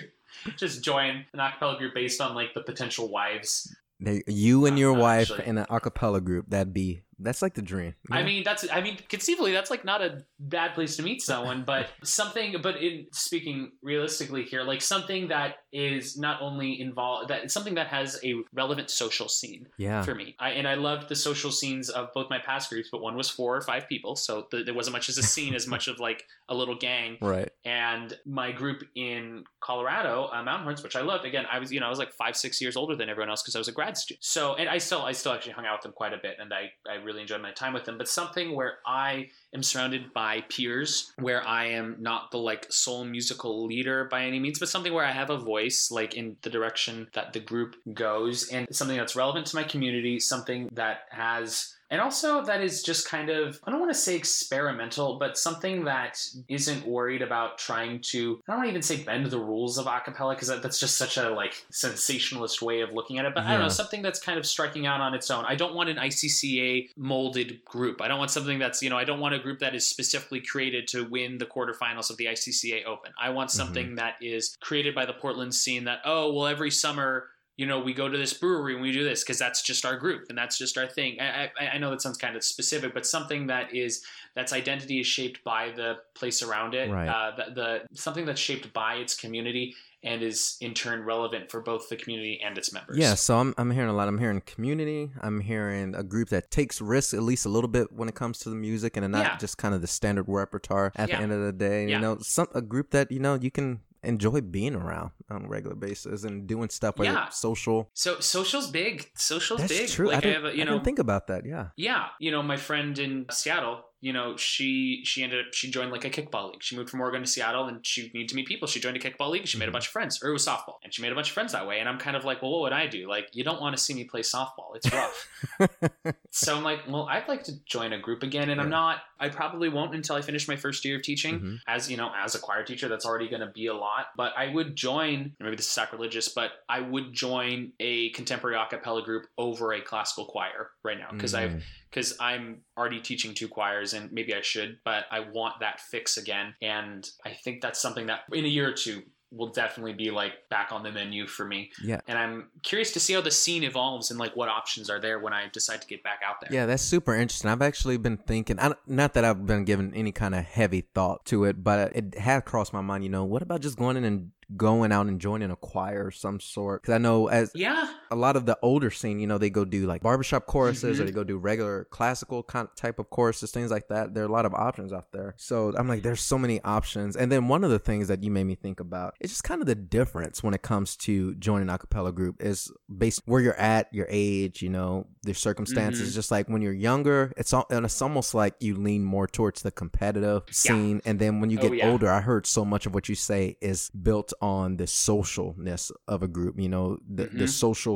just 0.57 0.83
join 0.83 1.25
an 1.33 1.39
acapella 1.39 1.77
group 1.77 1.93
based 1.93 2.21
on 2.21 2.35
like 2.35 2.53
the 2.53 2.61
potential 2.61 3.09
wives 3.09 3.73
They- 3.99 4.23
you 4.27 4.65
and 4.65 4.75
Uh, 4.77 4.79
your 4.79 4.93
wife 4.93 5.29
actually. 5.31 5.47
in 5.47 5.57
an 5.57 5.65
acapella 5.69 6.23
group, 6.23 6.45
that'd 6.49 6.73
be 6.73 7.03
That's 7.19 7.43
like 7.43 7.53
the 7.53 7.61
dream. 7.61 7.93
I 8.09 8.23
mean, 8.23 8.41
that's 8.43 8.65
I 8.71 8.81
mean, 8.81 8.97
conceivably, 9.07 9.51
that's 9.53 9.69
like 9.69 9.85
not 9.85 10.01
a 10.01 10.25
bad 10.39 10.73
place 10.73 10.95
to 10.97 11.03
meet 11.03 11.21
someone, 11.21 11.61
but 11.63 11.89
something. 12.03 12.55
But 12.63 12.81
in 12.81 13.05
speaking 13.13 13.73
realistically 13.83 14.41
here, 14.43 14.63
like 14.63 14.81
something 14.81 15.27
that 15.29 15.60
is 15.71 16.17
not 16.17 16.41
only 16.41 16.79
involved 16.81 17.29
that 17.29 17.43
it's 17.43 17.53
something 17.53 17.75
that 17.75 17.87
has 17.87 18.19
a 18.23 18.35
relevant 18.53 18.89
social 18.89 19.29
scene 19.29 19.67
yeah. 19.77 20.01
for 20.01 20.13
me. 20.13 20.35
I, 20.39 20.51
and 20.51 20.67
I 20.67 20.75
loved 20.75 21.09
the 21.09 21.15
social 21.15 21.51
scenes 21.51 21.89
of 21.89 22.13
both 22.13 22.29
my 22.29 22.39
past 22.39 22.69
groups, 22.69 22.89
but 22.91 23.01
one 23.01 23.15
was 23.15 23.29
four 23.29 23.55
or 23.55 23.61
five 23.61 23.87
people, 23.87 24.15
so 24.15 24.43
th- 24.51 24.65
there 24.65 24.73
wasn't 24.73 24.93
much 24.93 25.09
as 25.09 25.17
a 25.17 25.23
scene 25.23 25.55
as 25.55 25.67
much 25.67 25.87
of 25.87 25.99
like 25.99 26.25
a 26.49 26.55
little 26.55 26.75
gang. 26.75 27.17
Right. 27.31 27.49
And 27.63 28.17
my 28.25 28.51
group 28.51 28.83
in 28.93 29.45
Colorado, 29.61 30.29
uh, 30.33 30.43
Mountain 30.43 30.63
Horns, 30.63 30.83
which 30.83 30.97
I 30.97 31.01
loved. 31.01 31.23
Again, 31.23 31.45
I 31.49 31.59
was 31.59 31.71
you 31.71 31.79
know 31.79 31.85
I 31.85 31.89
was 31.89 31.99
like 31.99 32.11
five 32.11 32.35
six 32.35 32.59
years 32.59 32.75
older 32.75 32.95
than 32.95 33.07
everyone 33.07 33.29
else 33.29 33.41
because 33.41 33.55
I 33.55 33.59
was 33.59 33.69
a 33.69 33.71
grad 33.71 33.95
student. 33.95 34.25
So 34.25 34.55
and 34.55 34.67
I 34.67 34.77
still 34.79 35.01
I 35.01 35.13
still 35.13 35.31
actually 35.31 35.53
hung 35.53 35.65
out 35.65 35.77
with 35.77 35.83
them 35.83 35.93
quite 35.93 36.11
a 36.11 36.17
bit, 36.17 36.37
and 36.39 36.53
I 36.53 36.71
I 36.89 36.95
really 36.95 37.21
enjoyed 37.21 37.41
my 37.41 37.51
time 37.51 37.73
with 37.73 37.85
them. 37.85 37.97
But 37.97 38.09
something 38.09 38.53
where 38.53 38.79
I 38.85 39.29
am 39.53 39.63
surrounded 39.63 40.13
by 40.13 40.41
peers, 40.41 41.11
where 41.17 41.45
I 41.45 41.67
am 41.67 41.97
not 41.99 42.31
the 42.31 42.37
like 42.37 42.71
sole 42.71 43.03
musical 43.03 43.65
leader 43.65 44.05
by 44.05 44.25
any 44.25 44.39
means, 44.39 44.59
but 44.59 44.69
something 44.69 44.93
where 44.93 45.05
I 45.05 45.11
have 45.11 45.29
a 45.29 45.37
voice, 45.37 45.91
like 45.91 46.13
in 46.15 46.37
the 46.41 46.49
direction 46.49 47.07
that 47.13 47.33
the 47.33 47.39
group 47.39 47.75
goes, 47.93 48.49
and 48.49 48.67
something 48.75 48.97
that's 48.97 49.15
relevant 49.15 49.47
to 49.47 49.55
my 49.55 49.63
community, 49.63 50.19
something 50.19 50.69
that 50.73 51.01
has 51.09 51.75
and 51.91 51.99
also 52.01 52.43
that 52.43 52.61
is 52.61 52.81
just 52.81 53.07
kind 53.07 53.29
of 53.29 53.59
i 53.65 53.69
don't 53.69 53.79
want 53.79 53.91
to 53.91 53.97
say 53.97 54.15
experimental 54.15 55.19
but 55.19 55.37
something 55.37 55.83
that 55.83 56.17
isn't 56.47 56.87
worried 56.87 57.21
about 57.21 57.57
trying 57.57 57.99
to 58.01 58.41
i 58.47 58.51
don't 58.51 58.59
want 58.59 58.67
to 58.67 58.69
even 58.69 58.81
say 58.81 59.03
bend 59.03 59.27
the 59.27 59.37
rules 59.37 59.77
of 59.77 59.85
acapella 59.85 60.33
because 60.33 60.47
that, 60.47 60.63
that's 60.63 60.79
just 60.79 60.97
such 60.97 61.17
a 61.17 61.29
like 61.29 61.63
sensationalist 61.69 62.61
way 62.61 62.81
of 62.81 62.93
looking 62.93 63.19
at 63.19 63.25
it 63.25 63.35
but 63.35 63.43
i 63.43 63.51
don't 63.51 63.61
know 63.61 63.69
something 63.69 64.01
that's 64.01 64.19
kind 64.19 64.39
of 64.39 64.45
striking 64.45 64.85
out 64.85 65.01
on 65.01 65.13
its 65.13 65.29
own. 65.29 65.45
I 65.45 65.55
don't 65.55 65.75
want 65.75 65.89
an 65.89 65.97
icca 65.97 66.89
molded 66.95 67.63
group. 67.65 68.01
I 68.01 68.07
don't 68.07 68.19
want 68.19 68.31
something 68.31 68.59
that's 68.59 68.81
you 68.81 68.89
know 68.89 68.97
i 68.97 69.03
don't 69.03 69.19
want 69.19 69.35
a 69.35 69.39
group 69.39 69.59
that 69.59 69.75
is 69.75 69.87
specifically 69.87 70.39
created 70.39 70.87
to 70.89 71.03
win 71.03 71.37
the 71.37 71.45
quarterfinals 71.45 72.09
of 72.09 72.17
the 72.17 72.27
icca 72.27 72.83
open. 72.85 73.11
I 73.21 73.29
want 73.31 73.49
mm-hmm. 73.49 73.57
something 73.57 73.95
that 73.95 74.15
is 74.21 74.57
created 74.61 74.95
by 74.95 75.05
the 75.05 75.13
portland 75.13 75.53
scene 75.53 75.83
that 75.85 75.99
oh 76.05 76.33
well 76.33 76.47
every 76.47 76.71
summer 76.71 77.27
you 77.61 77.67
know, 77.67 77.79
we 77.79 77.93
go 77.93 78.09
to 78.09 78.17
this 78.17 78.33
brewery 78.33 78.73
and 78.73 78.81
we 78.81 78.91
do 78.91 79.03
this 79.03 79.23
because 79.23 79.37
that's 79.37 79.61
just 79.61 79.85
our 79.85 79.95
group 79.95 80.25
and 80.29 80.35
that's 80.37 80.57
just 80.57 80.79
our 80.79 80.87
thing. 80.87 81.19
I, 81.21 81.51
I, 81.59 81.67
I 81.73 81.77
know 81.77 81.91
that 81.91 82.01
sounds 82.01 82.17
kind 82.17 82.35
of 82.35 82.43
specific, 82.43 82.91
but 82.91 83.05
something 83.05 83.45
that 83.47 83.71
is 83.75 84.03
that's 84.35 84.51
identity 84.51 84.99
is 84.99 85.05
shaped 85.05 85.43
by 85.43 85.69
the 85.75 85.97
place 86.15 86.41
around 86.41 86.73
it. 86.73 86.89
Right. 86.89 87.07
Uh, 87.07 87.35
the, 87.35 87.53
the 87.53 87.95
something 87.95 88.25
that's 88.25 88.41
shaped 88.41 88.73
by 88.73 88.95
its 88.95 89.15
community 89.15 89.75
and 90.03 90.23
is 90.23 90.57
in 90.59 90.73
turn 90.73 91.03
relevant 91.03 91.51
for 91.51 91.61
both 91.61 91.87
the 91.87 91.97
community 91.97 92.41
and 92.43 92.57
its 92.57 92.73
members. 92.73 92.97
Yeah, 92.97 93.13
so 93.13 93.37
I'm 93.37 93.53
I'm 93.59 93.69
hearing 93.69 93.91
a 93.91 93.93
lot. 93.93 94.07
I'm 94.07 94.17
hearing 94.17 94.41
community. 94.41 95.11
I'm 95.21 95.41
hearing 95.41 95.93
a 95.93 96.01
group 96.01 96.29
that 96.29 96.49
takes 96.49 96.81
risks 96.81 97.13
at 97.13 97.21
least 97.21 97.45
a 97.45 97.49
little 97.49 97.67
bit 97.67 97.93
when 97.93 98.09
it 98.09 98.15
comes 98.15 98.39
to 98.39 98.49
the 98.49 98.55
music, 98.55 98.97
and 98.97 99.07
not 99.11 99.23
Yeah. 99.23 99.37
just 99.37 99.59
kind 99.59 99.75
of 99.75 99.81
the 99.81 99.87
standard 99.87 100.25
repertoire. 100.27 100.91
At 100.95 101.09
Yeah. 101.09 101.17
the 101.17 101.21
end 101.21 101.31
of 101.31 101.41
the 101.41 101.53
day, 101.53 101.85
Yeah. 101.87 101.97
you 101.97 102.01
know, 102.01 102.17
some 102.21 102.47
a 102.55 102.61
group 102.63 102.89
that 102.89 103.11
you 103.11 103.19
know 103.19 103.35
you 103.39 103.51
can 103.51 103.81
enjoy 104.03 104.41
being 104.41 104.75
around 104.75 105.11
on 105.29 105.45
a 105.45 105.47
regular 105.47 105.75
basis 105.75 106.23
and 106.23 106.47
doing 106.47 106.69
stuff 106.69 106.97
like 106.97 107.07
Yeah. 107.07 107.29
social. 107.29 107.89
So 107.93 108.19
social's 108.19 108.67
big. 108.69 109.09
Social's 109.15 109.61
That's 109.61 109.77
big. 109.77 109.89
true. 109.89 110.07
Like 110.09 110.25
I, 110.25 110.29
I, 110.29 110.31
have 110.33 110.45
a, 110.45 110.55
you 110.55 110.61
I 110.61 110.65
know, 110.65 110.71
didn't 110.73 110.85
think 110.85 110.99
about 110.99 111.27
that. 111.27 111.45
Yeah. 111.45 111.67
Yeah, 111.75 112.07
you 112.19 112.31
know, 112.31 112.41
my 112.41 112.57
friend 112.57 112.97
in 112.97 113.25
Seattle, 113.31 113.83
you 114.01 114.11
know, 114.13 114.35
she 114.35 115.01
she 115.05 115.23
ended 115.23 115.45
up 115.45 115.53
she 115.53 115.69
joined 115.71 115.91
like 115.91 116.03
a 116.05 116.09
kickball 116.09 116.51
league. 116.51 116.63
She 116.63 116.75
moved 116.75 116.89
from 116.89 117.01
Oregon 117.01 117.21
to 117.21 117.27
Seattle 117.27 117.67
and 117.67 117.85
she 117.85 118.09
needed 118.13 118.29
to 118.29 118.35
meet 118.35 118.47
people. 118.47 118.67
She 118.67 118.79
joined 118.79 118.97
a 118.97 118.99
kickball 118.99 119.29
league. 119.29 119.47
She 119.47 119.57
made 119.57 119.65
a 119.65 119.69
Mhm. 119.69 119.73
bunch 119.73 119.85
of 119.87 119.91
friends, 119.91 120.21
or 120.23 120.29
it 120.29 120.33
was 120.33 120.45
softball, 120.45 120.75
and 120.83 120.93
she 120.93 121.01
made 121.01 121.11
a 121.11 121.15
bunch 121.15 121.27
of 121.29 121.33
friends 121.33 121.51
that 121.53 121.67
way. 121.67 121.79
And 121.79 121.87
I'm 121.87 121.97
kind 121.99 122.15
of 122.17 122.25
like, 122.25 122.41
well, 122.41 122.51
what 122.51 122.61
would 122.61 122.73
I 122.73 122.87
do? 122.87 123.07
Like, 123.07 123.29
you 123.33 123.43
don't 123.43 123.61
want 123.61 123.75
to 123.77 123.81
see 123.81 123.93
me 123.93 124.03
play 124.05 124.21
softball. 124.21 124.75
It's 124.75 124.91
rough. 124.91 125.27
so 126.31 126.55
I'm 126.57 126.63
like, 126.63 126.79
well, 126.87 127.07
I'd 127.09 127.27
like 127.27 127.43
to 127.43 127.53
join 127.65 127.93
a 127.93 127.99
group 127.99 128.23
again, 128.23 128.49
and 128.49 128.59
I'm 128.59 128.69
not. 128.69 129.01
I 129.19 129.29
probably 129.29 129.69
won't 129.69 129.93
until 129.93 130.15
I 130.15 130.21
finish 130.21 130.47
my 130.47 130.55
first 130.55 130.83
year 130.83 130.95
of 130.95 131.03
teaching. 131.03 131.39
Mhm. 131.39 131.57
As 131.67 131.89
you 131.91 131.97
know, 131.97 132.11
as 132.17 132.33
a 132.35 132.39
choir 132.39 132.63
teacher, 132.63 132.87
that's 132.87 133.05
already 133.05 133.27
going 133.29 133.41
to 133.41 133.51
be 133.53 133.67
a 133.67 133.73
lot. 133.73 134.07
But 134.17 134.33
I 134.35 134.47
would 134.47 134.75
join. 134.75 135.35
Maybe 135.39 135.55
this 135.55 135.67
is 135.67 135.71
sacrilegious, 135.71 136.29
but 136.29 136.51
I 136.67 136.79
would 136.81 137.13
join 137.13 137.73
a 137.79 138.09
contemporary 138.11 138.57
a 138.57 138.65
cappella 138.67 139.03
group 139.03 139.27
over 139.37 139.73
a 139.73 139.81
classical 139.81 140.25
choir 140.25 140.71
right 140.83 140.97
now 140.97 141.09
because 141.11 141.33
I've 141.35 141.51
Mm. 141.51 141.61
because 141.89 142.15
I'm 142.19 142.61
already 142.77 143.01
teaching 143.01 143.33
two 143.33 143.47
choirs 143.49 143.90
and 143.93 144.11
maybe 144.11 144.33
I 144.33 144.41
should, 144.41 144.79
but 144.83 145.05
I 145.11 145.21
want 145.21 145.59
that 145.59 145.79
fix 145.79 146.17
again. 146.17 146.55
And 146.61 147.09
I 147.25 147.31
think 147.31 147.61
that's 147.61 147.81
something 147.81 148.07
that 148.07 148.21
in 148.33 148.45
a 148.45 148.49
year 148.49 148.67
or 148.69 148.73
two 148.73 149.03
will 149.31 149.47
definitely 149.47 149.93
be 149.93 150.11
like 150.11 150.33
back 150.49 150.71
on 150.71 150.83
the 150.83 150.91
menu 150.91 151.25
for 151.25 151.45
me. 151.45 151.71
Yeah. 151.81 152.01
And 152.07 152.17
I'm 152.17 152.49
curious 152.63 152.91
to 152.91 152.99
see 152.99 153.13
how 153.13 153.21
the 153.21 153.31
scene 153.31 153.63
evolves 153.63 154.11
and 154.11 154.19
like 154.19 154.35
what 154.35 154.49
options 154.49 154.89
are 154.89 154.99
there 154.99 155.19
when 155.19 155.31
I 155.31 155.47
decide 155.51 155.81
to 155.81 155.87
get 155.87 156.03
back 156.03 156.19
out 156.27 156.41
there. 156.41 156.49
Yeah, 156.51 156.65
that's 156.65 156.83
super 156.83 157.15
interesting. 157.15 157.49
I've 157.49 157.61
actually 157.61 157.97
been 157.97 158.17
thinking, 158.17 158.59
I, 158.59 158.73
not 158.85 159.13
that 159.13 159.23
I've 159.23 159.45
been 159.45 159.63
giving 159.63 159.93
any 159.95 160.11
kind 160.11 160.35
of 160.35 160.43
heavy 160.43 160.81
thought 160.93 161.25
to 161.27 161.45
it, 161.45 161.63
but 161.63 161.95
it 161.95 162.17
had 162.17 162.43
crossed 162.43 162.73
my 162.73 162.81
mind. 162.81 163.05
You 163.05 163.09
know, 163.09 163.23
what 163.23 163.41
about 163.41 163.61
just 163.61 163.77
going 163.77 163.95
in 163.95 164.03
and 164.03 164.31
going 164.57 164.91
out 164.91 165.07
and 165.07 165.21
joining 165.21 165.49
a 165.49 165.55
choir 165.55 166.09
of 166.09 166.15
some 166.15 166.41
sort? 166.41 166.81
Because 166.81 166.95
I 166.95 166.97
know 166.97 167.27
as 167.27 167.51
Yeah. 167.55 167.89
A 168.11 168.15
lot 168.15 168.35
of 168.35 168.45
the 168.45 168.57
older 168.61 168.91
scene, 168.91 169.19
you 169.19 169.25
know, 169.27 169.37
they 169.37 169.49
go 169.49 169.63
do 169.65 169.85
like 169.87 170.03
barbershop 170.03 170.45
choruses 170.45 170.99
or 170.99 171.03
Mhm. 171.03 171.05
they 171.07 171.11
go 171.13 171.23
do 171.23 171.37
regular 171.37 171.85
classical 171.85 172.43
kind 172.43 172.67
type 172.75 172.99
of 172.99 173.09
choruses, 173.09 173.51
things 173.51 173.71
like 173.71 173.87
that. 173.87 174.13
There 174.13 174.23
are 174.23 174.27
a 174.27 174.31
lot 174.31 174.45
of 174.45 174.53
options 174.53 174.91
out 174.91 175.11
there. 175.13 175.33
So 175.37 175.73
I'm 175.77 175.87
like, 175.87 176.03
there's 176.03 176.21
so 176.21 176.37
many 176.37 176.61
options. 176.63 177.15
And 177.15 177.31
then 177.31 177.47
one 177.47 177.63
of 177.63 177.69
the 177.71 177.79
things 177.79 178.09
that 178.09 178.21
you 178.23 178.29
made 178.29 178.43
me 178.43 178.55
think 178.55 178.79
about 178.81 179.15
is 179.21 179.29
just 179.31 179.43
kind 179.45 179.61
of 179.61 179.67
the 179.67 179.75
difference 179.75 180.43
when 180.43 180.53
it 180.53 180.61
comes 180.61 180.95
to 180.97 181.33
joining 181.35 181.69
a 181.69 181.77
cappella 181.77 182.11
group 182.11 182.41
is 182.41 182.71
based 182.95 183.21
where 183.25 183.41
you're 183.41 183.55
at, 183.59 183.87
your 183.93 184.07
age, 184.09 184.61
you 184.61 184.69
know, 184.69 185.07
their 185.23 185.33
circumstances. 185.33 186.11
Mhm. 186.11 186.15
Just 186.15 186.31
like 186.31 186.49
when 186.49 186.61
you're 186.61 186.73
younger, 186.73 187.31
it's 187.37 187.53
all, 187.53 187.65
and 187.69 187.85
it's 187.85 188.01
almost 188.01 188.33
like 188.33 188.55
you 188.59 188.75
lean 188.75 189.03
more 189.05 189.27
towards 189.27 189.61
the 189.61 189.71
competitive 189.71 190.43
scene. 190.51 191.01
And 191.05 191.17
then 191.19 191.39
when 191.39 191.49
you 191.49 191.59
Oh, 191.59 191.61
get 191.69 191.77
yeah. 191.77 191.89
older, 191.89 192.09
I 192.09 192.21
heard 192.21 192.45
so 192.45 192.65
much 192.65 192.85
of 192.85 192.93
what 192.93 193.07
you 193.07 193.15
say 193.15 193.55
is 193.61 193.89
built 193.91 194.33
on 194.41 194.77
the 194.77 194.85
socialness 194.85 195.91
of 196.07 196.23
a 196.23 196.27
group, 196.27 196.59
you 196.59 196.69
know, 196.69 196.97
the, 197.07 197.23
the 197.25 197.45
Mhm. 197.45 197.49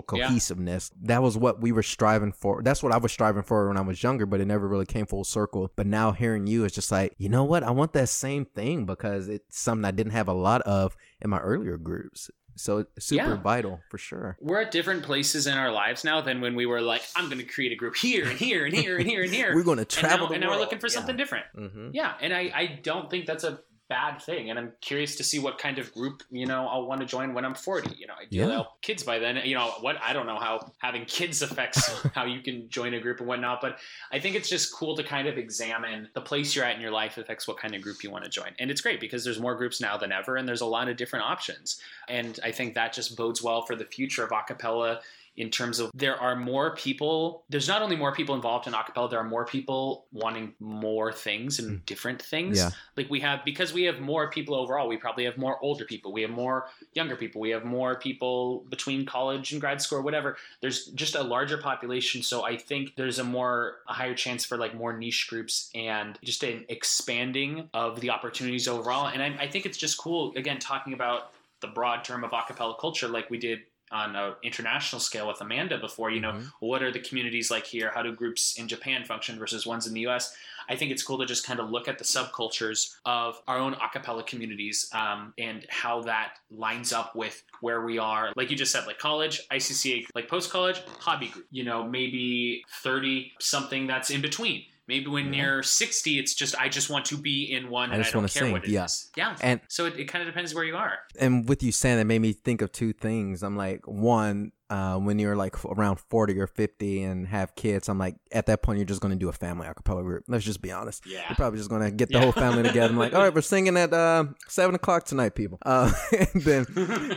Social 0.07 0.19
Yeah. 0.19 0.27
cohesiveness. 0.27 0.91
That 1.03 1.21
was 1.21 1.37
what 1.37 1.61
we 1.61 1.71
were 1.71 1.83
striving 1.83 2.31
for. 2.31 2.61
That's 2.63 2.81
what 2.83 2.91
I 2.91 2.97
was 2.97 3.11
striving 3.11 3.43
for 3.43 3.67
when 3.67 3.77
I 3.77 3.81
was 3.81 4.01
younger, 4.03 4.25
but 4.25 4.41
it 4.41 4.45
never 4.45 4.67
really 4.67 4.85
came 4.85 5.05
full 5.05 5.23
circle. 5.23 5.71
But 5.75 5.87
now 5.87 6.11
hearing 6.11 6.47
you, 6.47 6.65
is 6.65 6.71
just 6.73 6.91
like, 6.91 7.13
you 7.17 7.29
know 7.29 7.43
what? 7.43 7.63
I 7.63 7.71
want 7.71 7.93
that 7.93 8.09
same 8.09 8.45
thing 8.45 8.85
because 8.85 9.27
it's 9.29 9.57
something 9.59 9.85
I 9.85 9.91
didn't 9.91 10.13
have 10.13 10.27
a 10.27 10.33
lot 10.33 10.61
of 10.63 10.95
in 11.21 11.29
my 11.29 11.39
earlier 11.39 11.77
groups. 11.77 12.29
So 12.57 12.77
it's 12.95 13.05
super 13.07 13.31
Yeah. 13.35 13.35
vital 13.41 13.83
for 13.89 13.97
sure. 13.97 14.37
We're 14.39 14.61
at 14.61 14.71
different 14.71 15.03
places 15.03 15.45
in 15.45 15.57
our 15.57 15.71
lives 15.73 16.05
now 16.05 16.21
than 16.21 16.39
when 16.39 16.55
we 16.55 16.65
were 16.65 16.79
like, 16.79 17.01
I'm 17.13 17.25
going 17.25 17.39
to 17.39 17.43
create 17.43 17.73
a 17.73 17.75
group 17.75 17.97
here 17.97 18.25
and 18.29 18.39
here 18.39 18.63
and 18.65 18.73
here 18.73 18.97
and 18.97 19.05
here 19.05 19.23
and 19.23 19.33
here. 19.33 19.53
We're 19.53 19.63
going 19.63 19.75
to 19.77 19.81
and 19.81 19.89
travel 19.89 20.19
now, 20.19 20.27
the 20.29 20.33
and 20.35 20.41
now 20.43 20.51
we're 20.51 20.59
looking 20.59 20.79
for 20.79 20.87
something 20.87 21.17
different. 21.17 21.45
hmm 21.53 21.89
Yeah, 21.91 22.13
and 22.21 22.33
I, 22.33 22.51
I 22.55 22.79
don't 22.81 23.09
think 23.09 23.25
that's 23.25 23.43
a 23.43 23.59
bad 23.87 24.21
thing, 24.21 24.49
and 24.49 24.57
I'm 24.57 24.73
curious 24.81 25.15
to 25.17 25.23
see 25.23 25.39
what 25.39 25.57
kind 25.57 25.77
of 25.77 25.93
group 25.93 26.23
you 26.31 26.45
know 26.45 26.67
I'll 26.67 26.87
want 26.87 27.01
to 27.01 27.07
join 27.07 27.33
when 27.33 27.45
I'm 27.45 27.55
40. 27.55 27.95
You 27.97 28.07
know, 28.07 28.13
ideally 28.21 28.51
Yeah. 28.51 28.57
I'll 28.57 28.63
have 28.63 28.81
kids 28.81 29.03
by 29.03 29.19
then. 29.19 29.39
You 29.43 29.55
know 29.55 29.67
what? 29.81 29.97
I 30.03 30.13
don't 30.13 30.25
know 30.25 30.39
how 30.39 30.71
having 30.79 31.05
kids 31.05 31.41
affects 31.41 31.87
how 32.13 32.25
you 32.25 32.41
can 32.41 32.69
join 32.69 32.93
a 32.93 32.99
group 32.99 33.19
and 33.19 33.27
whatnot, 33.27 33.61
but 33.61 33.77
I 34.11 34.19
think 34.19 34.35
it's 34.35 34.49
just 34.49 34.73
cool 34.73 34.95
to 34.95 35.03
kind 35.03 35.27
of 35.27 35.37
examine 35.37 36.09
the 36.13 36.21
place 36.21 36.55
you're 36.55 36.65
at 36.65 36.75
in 36.75 36.81
your 36.81 36.91
life 36.91 37.17
affects 37.17 37.47
what 37.47 37.57
kind 37.57 37.75
of 37.75 37.81
group 37.81 38.03
you 38.03 38.11
want 38.11 38.23
to 38.23 38.29
join, 38.29 38.51
and 38.59 38.71
it's 38.71 38.81
great 38.81 38.99
because 38.99 39.23
there's 39.23 39.39
more 39.39 39.55
groups 39.55 39.79
now 39.79 39.97
than 39.97 40.11
ever, 40.11 40.35
and 40.35 40.47
there's 40.47 40.61
a 40.61 40.65
lot 40.65 40.87
of 40.87 40.97
different 40.97 41.25
options, 41.25 41.79
and 42.07 42.39
I 42.43 42.51
think 42.51 42.73
that 42.75 42.93
just 42.93 43.15
bodes 43.15 43.41
well 43.43 43.65
for 43.65 43.75
the 43.75 43.85
future 43.85 44.23
of 44.23 44.31
acapella 44.31 44.99
in 45.37 45.49
terms 45.49 45.79
of 45.79 45.91
there 45.93 46.15
are 46.15 46.35
more 46.35 46.75
people 46.75 47.43
there's 47.49 47.67
not 47.67 47.81
only 47.81 47.95
more 47.95 48.13
people 48.13 48.35
involved 48.35 48.67
in 48.67 48.73
acapella 48.73 49.09
there 49.09 49.19
are 49.19 49.27
more 49.27 49.45
people 49.45 50.05
wanting 50.11 50.53
more 50.59 51.11
things 51.11 51.59
and 51.59 51.69
hmm. 51.69 51.77
different 51.85 52.21
things. 52.21 52.57
Yeah. 52.57 52.69
like 52.95 53.09
we 53.09 53.19
have 53.19 53.43
because 53.43 53.73
we 53.73 53.83
have 53.83 53.99
more 53.99 54.29
people 54.29 54.55
overall 54.55 54.87
we 54.87 54.97
probably 54.97 55.25
have 55.25 55.37
more 55.37 55.59
older 55.61 55.85
people 55.85 56.13
we 56.13 56.21
have 56.21 56.31
more 56.31 56.67
younger 56.93 57.15
people 57.15 57.41
we 57.41 57.49
have 57.49 57.65
more 57.65 57.95
people 57.95 58.65
between 58.69 59.05
college 59.05 59.51
and 59.51 59.59
grad 59.59 59.81
school 59.81 59.99
or 59.99 60.01
whatever. 60.01 60.37
There's 60.61 60.85
just 60.87 61.15
a 61.15 61.23
larger 61.23 61.57
population 61.57 62.23
so 62.23 62.45
i 62.45 62.57
think 62.57 62.95
there's 62.95 63.19
a 63.19 63.23
more 63.23 63.77
a 63.87 63.93
higher 63.93 64.15
chance 64.15 64.45
for 64.45 64.57
like 64.57 64.75
more 64.75 64.97
niche 64.97 65.27
groups 65.29 65.69
and 65.75 66.17
just 66.23 66.43
an 66.43 66.65
expanding 66.69 67.69
of 67.73 67.99
the 67.99 68.09
opportunities 68.09 68.67
overall. 68.67 69.07
And 69.07 69.21
i, 69.21 69.35
I 69.39 69.47
think 69.47 69.65
it's 69.65 69.77
just 69.77 69.97
cool 69.97 70.33
again 70.35 70.59
talking 70.59 70.93
about 70.93 71.31
the 71.61 71.67
broad 71.67 72.03
term 72.03 72.23
of 72.23 72.31
acapella 72.31 72.77
culture 72.79 73.07
like 73.07 73.29
we 73.29 73.37
did 73.37 73.61
on 73.91 74.15
an 74.15 74.33
international 74.43 74.99
scale 74.99 75.27
with 75.27 75.39
Amanda 75.41 75.77
before, 75.77 76.09
you 76.11 76.19
know, 76.19 76.31
Mhm. 76.33 76.51
what 76.59 76.81
are 76.81 76.91
the 76.91 76.99
communities 76.99 77.51
like 77.51 77.65
here? 77.65 77.91
How 77.93 78.01
do 78.01 78.11
groups 78.11 78.57
in 78.57 78.67
Japan 78.67 79.05
function 79.05 79.37
versus 79.37 79.65
ones 79.65 79.85
in 79.87 79.93
the 79.93 80.01
US? 80.01 80.35
I 80.67 80.75
think 80.75 80.91
it's 80.91 81.03
cool 81.03 81.19
to 81.19 81.25
just 81.27 81.45
kind 81.45 81.59
of 81.59 81.69
look 81.69 81.87
at 81.87 81.99
the 81.99 82.03
subcultures 82.03 82.95
of 83.05 83.39
our 83.47 83.57
own 83.57 83.75
acapella 83.75 84.25
communities 84.25 84.89
um, 84.93 85.33
and 85.37 85.65
how 85.69 86.01
that 86.01 86.39
lines 86.49 86.91
up 86.91 87.15
with 87.15 87.43
where 87.61 87.81
we 87.85 87.99
are. 87.99 88.33
Like 88.35 88.49
you 88.49 88.57
just 88.57 88.71
said, 88.71 88.87
like 88.87 88.97
college, 88.97 89.41
ICCA, 89.51 90.07
like 90.15 90.27
post 90.27 90.49
college, 90.51 90.81
hobby 90.99 91.27
group, 91.27 91.45
you 91.51 91.63
know, 91.63 91.83
maybe 91.87 92.63
30 92.81 93.33
something 93.39 93.85
that's 93.85 94.09
in 94.09 94.21
between. 94.21 94.65
Maybe 94.87 95.07
when 95.07 95.33
Yeah. 95.33 95.43
you're 95.43 95.63
60, 95.63 96.19
it's 96.19 96.33
just 96.35 96.55
I 96.59 96.69
just 96.69 96.89
want 96.89 97.05
to 97.05 97.17
be 97.17 97.51
in 97.51 97.69
one 97.69 97.89
I 97.89 97.93
and 97.93 98.01
I 98.01 98.03
just 98.03 98.13
don't 98.13 98.21
wanna 98.21 98.27
sing, 98.29 98.55
it 98.55 98.65
is. 98.65 98.71
yeah. 98.71 98.87
Yeah. 99.17 99.35
And 99.41 99.59
So 99.67 99.85
it, 99.85 99.97
it 99.99 100.05
kind 100.05 100.21
of 100.21 100.27
depends 100.27 100.53
where 100.53 100.63
you 100.63 100.75
are. 100.75 100.99
and 101.19 101.47
with 101.49 101.63
you 101.63 101.71
saying 101.71 101.97
that 101.97 102.05
made 102.05 102.19
me 102.19 102.33
think 102.33 102.61
of 102.61 102.71
two 102.71 102.93
things. 102.93 103.41
I'm 103.43 103.55
like, 103.57 103.87
one, 103.87 104.51
uh, 104.69 104.97
when 104.97 105.19
you're 105.19 105.35
like 105.35 105.63
around 105.65 105.99
40 106.09 106.39
or 106.39 106.47
50 106.47 107.03
and 107.03 107.27
have 107.27 107.55
kids, 107.55 107.87
I'm 107.89 107.97
like, 107.99 108.15
at 108.31 108.47
that 108.47 108.61
point, 108.63 108.77
you're 108.79 108.85
just 108.85 109.01
going 109.01 109.13
to 109.13 109.19
do 109.19 109.29
a 109.29 109.33
family 109.33 109.67
acapella 109.67 110.03
group. 110.03 110.23
Let's 110.27 110.43
just 110.45 110.61
be 110.61 110.71
honest. 110.71 111.05
Yeah. 111.05 111.21
You're 111.29 111.35
probably 111.35 111.59
just 111.59 111.69
going 111.69 111.83
to 111.83 111.91
get 111.91 112.09
the 112.09 112.15
Yeah. 112.15 112.21
whole 112.23 112.31
family 112.31 112.63
together. 112.63 112.91
I'm 112.91 112.97
like, 112.97 113.13
all 113.15 113.21
right, 113.21 113.33
we're 113.33 113.41
singing 113.41 113.77
at 113.77 113.93
uh, 113.93 114.25
7 114.47 114.73
o'clock 114.75 115.05
tonight, 115.05 115.35
people. 115.35 115.59
Uh, 115.65 115.91
and 116.33 116.41
then 116.43 116.65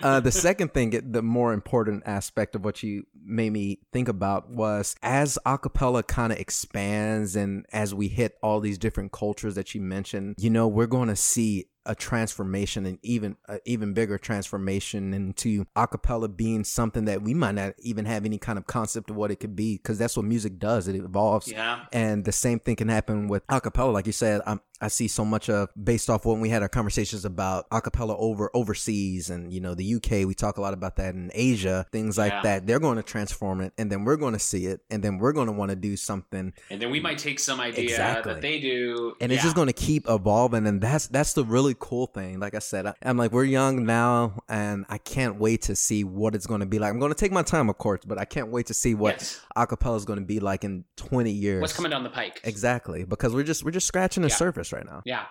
uh, 0.02 0.20
the 0.20 0.32
second 0.32 0.74
thing, 0.74 0.90
the 1.10 1.22
more 1.22 1.52
important 1.52 2.02
aspect 2.06 2.54
of 2.54 2.64
what 2.64 2.82
you 2.82 3.04
made 3.24 3.50
me 3.52 3.78
think 3.92 4.08
about 4.08 4.50
was 4.50 4.94
as 5.02 5.38
acapella 5.46 6.06
kind 6.06 6.32
of 6.32 6.38
expands 6.38 7.36
and 7.36 7.66
as 7.72 7.94
we 7.94 8.08
hit 8.08 8.36
all 8.42 8.60
these 8.60 8.78
different 8.78 9.12
cultures 9.12 9.54
that 9.54 9.74
you 9.74 9.80
mentioned, 9.80 10.34
you 10.38 10.50
know, 10.50 10.68
we're 10.68 10.86
going 10.86 11.08
to 11.08 11.16
see 11.16 11.66
a 11.88 11.94
transformation 11.94 12.86
and 12.86 12.98
even 13.02 13.36
a 13.48 13.58
even 13.64 13.94
bigger 13.94 14.18
transformation 14.18 15.12
into 15.12 15.64
acapella 15.76 16.34
being 16.34 16.62
something 16.62 17.06
that 17.06 17.22
we 17.22 17.34
might 17.34 17.54
not 17.56 17.74
even 17.78 18.04
have 18.04 18.24
any 18.24 18.38
kind 18.38 18.58
of 18.58 18.66
concept 18.66 19.10
of 19.10 19.16
what 19.16 19.30
it 19.30 19.36
could 19.36 19.56
be 19.56 19.76
because 19.76 19.98
that's 19.98 20.16
what 20.16 20.24
music 20.24 20.58
does 20.58 20.86
it 20.86 20.94
evolves 20.94 21.50
yeah. 21.50 21.86
and 21.92 22.24
the 22.24 22.32
same 22.32 22.58
thing 22.60 22.76
can 22.76 22.88
happen 22.88 23.26
with 23.28 23.46
acapella. 23.48 23.92
Like 23.92 24.06
you 24.06 24.12
said, 24.12 24.40
I'm, 24.46 24.60
I 24.80 24.88
see 24.88 25.08
so 25.08 25.24
much 25.24 25.48
of 25.50 25.70
based 25.82 26.08
off 26.08 26.24
when 26.24 26.40
we 26.40 26.48
had 26.50 26.62
our 26.62 26.68
conversations 26.68 27.24
about 27.24 27.68
acapella 27.70 28.14
over 28.18 28.50
overseas 28.54 29.30
and 29.30 29.52
you 29.52 29.60
know 29.60 29.74
the 29.74 29.94
UK. 29.96 30.26
We 30.26 30.34
talk 30.34 30.56
a 30.58 30.60
lot 30.60 30.74
about 30.74 30.96
that 30.96 31.14
in 31.14 31.30
Asia, 31.34 31.86
things 31.90 32.16
like 32.16 32.32
Yeah. 32.32 32.42
that. 32.42 32.66
They're 32.66 32.78
going 32.80 32.96
to 32.96 33.02
transform 33.02 33.60
it, 33.60 33.72
and 33.78 33.90
then 33.90 34.04
we're 34.04 34.16
going 34.16 34.34
to 34.34 34.38
see 34.38 34.66
it, 34.66 34.80
and 34.90 35.02
then 35.02 35.18
we're 35.18 35.32
going 35.32 35.46
to 35.46 35.52
want 35.52 35.70
to 35.70 35.76
do 35.76 35.96
something, 35.96 36.52
And 36.70 36.80
then 36.80 36.90
we 36.90 37.00
might 37.00 37.18
take 37.18 37.38
some 37.40 37.60
idea 37.60 37.82
Exactly. 37.84 38.34
that 38.34 38.42
they 38.42 38.60
do. 38.60 39.14
and 39.20 39.32
it's 39.32 39.42
just 39.42 39.56
going 39.56 39.66
to 39.66 39.72
keep 39.72 40.08
evolving. 40.08 40.66
And 40.66 40.80
that's 40.80 41.08
that's 41.08 41.32
the 41.32 41.44
really 41.44 41.74
cool 41.78 42.06
thing. 42.06 42.38
Like 42.40 42.54
I 42.54 42.60
said, 42.60 42.86
I, 42.86 42.94
I'm 43.02 43.16
like 43.16 43.32
we're 43.32 43.44
young 43.44 43.84
now, 43.84 44.42
and 44.48 44.84
I 44.88 44.98
can't 44.98 45.36
wait 45.40 45.62
to 45.62 45.76
see 45.76 46.04
what 46.04 46.34
it's 46.34 46.46
going 46.46 46.60
to 46.60 46.66
be 46.66 46.78
like. 46.78 46.90
I'm 46.92 46.98
going 47.00 47.12
to 47.12 47.18
take 47.18 47.32
my 47.32 47.42
time, 47.42 47.68
of 47.68 47.78
course, 47.78 48.00
but 48.06 48.18
I 48.18 48.24
can't 48.24 48.48
wait 48.50 48.66
to 48.66 48.74
see 48.74 48.94
what 48.94 49.16
Yes. 49.18 49.40
acapella 49.56 49.96
is 49.96 50.04
going 50.04 50.18
to 50.20 50.24
be 50.24 50.38
like 50.40 50.62
in 50.64 50.84
20 50.96 51.30
years. 51.30 51.60
What's 51.60 51.72
coming 51.72 51.90
down 51.90 52.02
the 52.04 52.10
pike? 52.10 52.40
Exactly, 52.44 53.04
because 53.04 53.34
we're 53.34 53.42
just 53.42 53.64
we're 53.64 53.70
just 53.72 53.86
scratching 53.86 54.22
the 54.22 54.28
Yeah. 54.28 54.34
surface 54.36 54.67
right 54.72 54.84
now. 54.84 55.02
Yeah, 55.04 55.24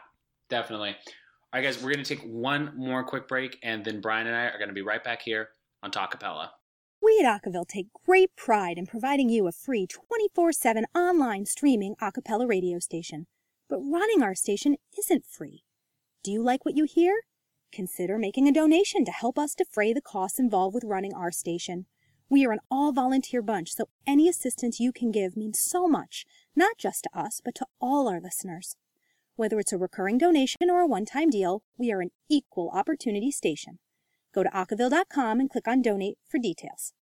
definitely. 0.49 0.89
All 0.89 1.61
right, 1.61 1.63
guys, 1.63 1.81
we're 1.81 1.93
going 1.93 2.03
to 2.03 2.15
take 2.15 2.23
one 2.23 2.73
more 2.75 3.03
quick 3.03 3.27
break, 3.27 3.57
and 3.63 3.83
then 3.83 4.01
Brian 4.01 4.27
and 4.27 4.35
I 4.35 4.45
are 4.45 4.57
going 4.57 4.67
to 4.67 4.73
be 4.73 4.81
right 4.81 5.03
back 5.03 5.21
here 5.21 5.49
on 5.81 5.91
Talkapella. 5.91 6.49
We 7.01 7.23
at 7.23 7.41
Acaville 7.41 7.67
take 7.67 7.87
great 8.05 8.35
pride 8.35 8.77
in 8.77 8.85
providing 8.85 9.29
you 9.29 9.47
a 9.47 9.51
free 9.51 9.87
24 9.87 10.51
7 10.51 10.85
online 10.95 11.45
streaming 11.45 11.95
a 12.01 12.11
cappella 12.11 12.47
radio 12.47 12.79
station. 12.79 13.27
But 13.69 13.79
running 13.79 14.23
our 14.23 14.33
station 14.35 14.77
isn't 14.97 15.25
free. 15.25 15.63
Do 16.23 16.31
you 16.31 16.41
like 16.41 16.65
what 16.65 16.75
you 16.75 16.85
hear? 16.85 17.21
Consider 17.71 18.17
making 18.17 18.47
a 18.47 18.53
donation 18.53 19.05
to 19.05 19.11
help 19.11 19.37
us 19.37 19.53
defray 19.53 19.93
the 19.93 20.01
costs 20.01 20.39
involved 20.39 20.73
with 20.73 20.83
running 20.83 21.13
our 21.13 21.31
station. 21.31 21.85
We 22.29 22.45
are 22.45 22.51
an 22.51 22.59
all 22.69 22.91
volunteer 22.91 23.41
bunch, 23.41 23.73
so 23.73 23.87
any 24.05 24.27
assistance 24.27 24.79
you 24.79 24.91
can 24.91 25.11
give 25.11 25.37
means 25.37 25.59
so 25.59 25.87
much, 25.87 26.25
not 26.55 26.77
just 26.77 27.03
to 27.03 27.17
us, 27.17 27.41
but 27.43 27.55
to 27.55 27.67
all 27.79 28.09
our 28.09 28.19
listeners. 28.19 28.75
Whether 29.37 29.59
it's 29.59 29.71
a 29.71 29.77
recurring 29.77 30.17
donation 30.17 30.67
or 30.67 30.79
a 30.81 30.87
one 30.87 31.05
time 31.05 31.29
deal, 31.29 31.61
we 31.77 31.91
are 31.91 32.01
an 32.01 32.09
equal 32.27 32.71
opportunity 32.73 33.29
station. 33.29 33.77
Go 34.33 34.41
to 34.41 34.49
acaville.com 34.49 35.39
and 35.39 35.47
click 35.47 35.67
on 35.67 35.83
donate 35.83 36.17
for 36.27 36.39
details. 36.39 36.93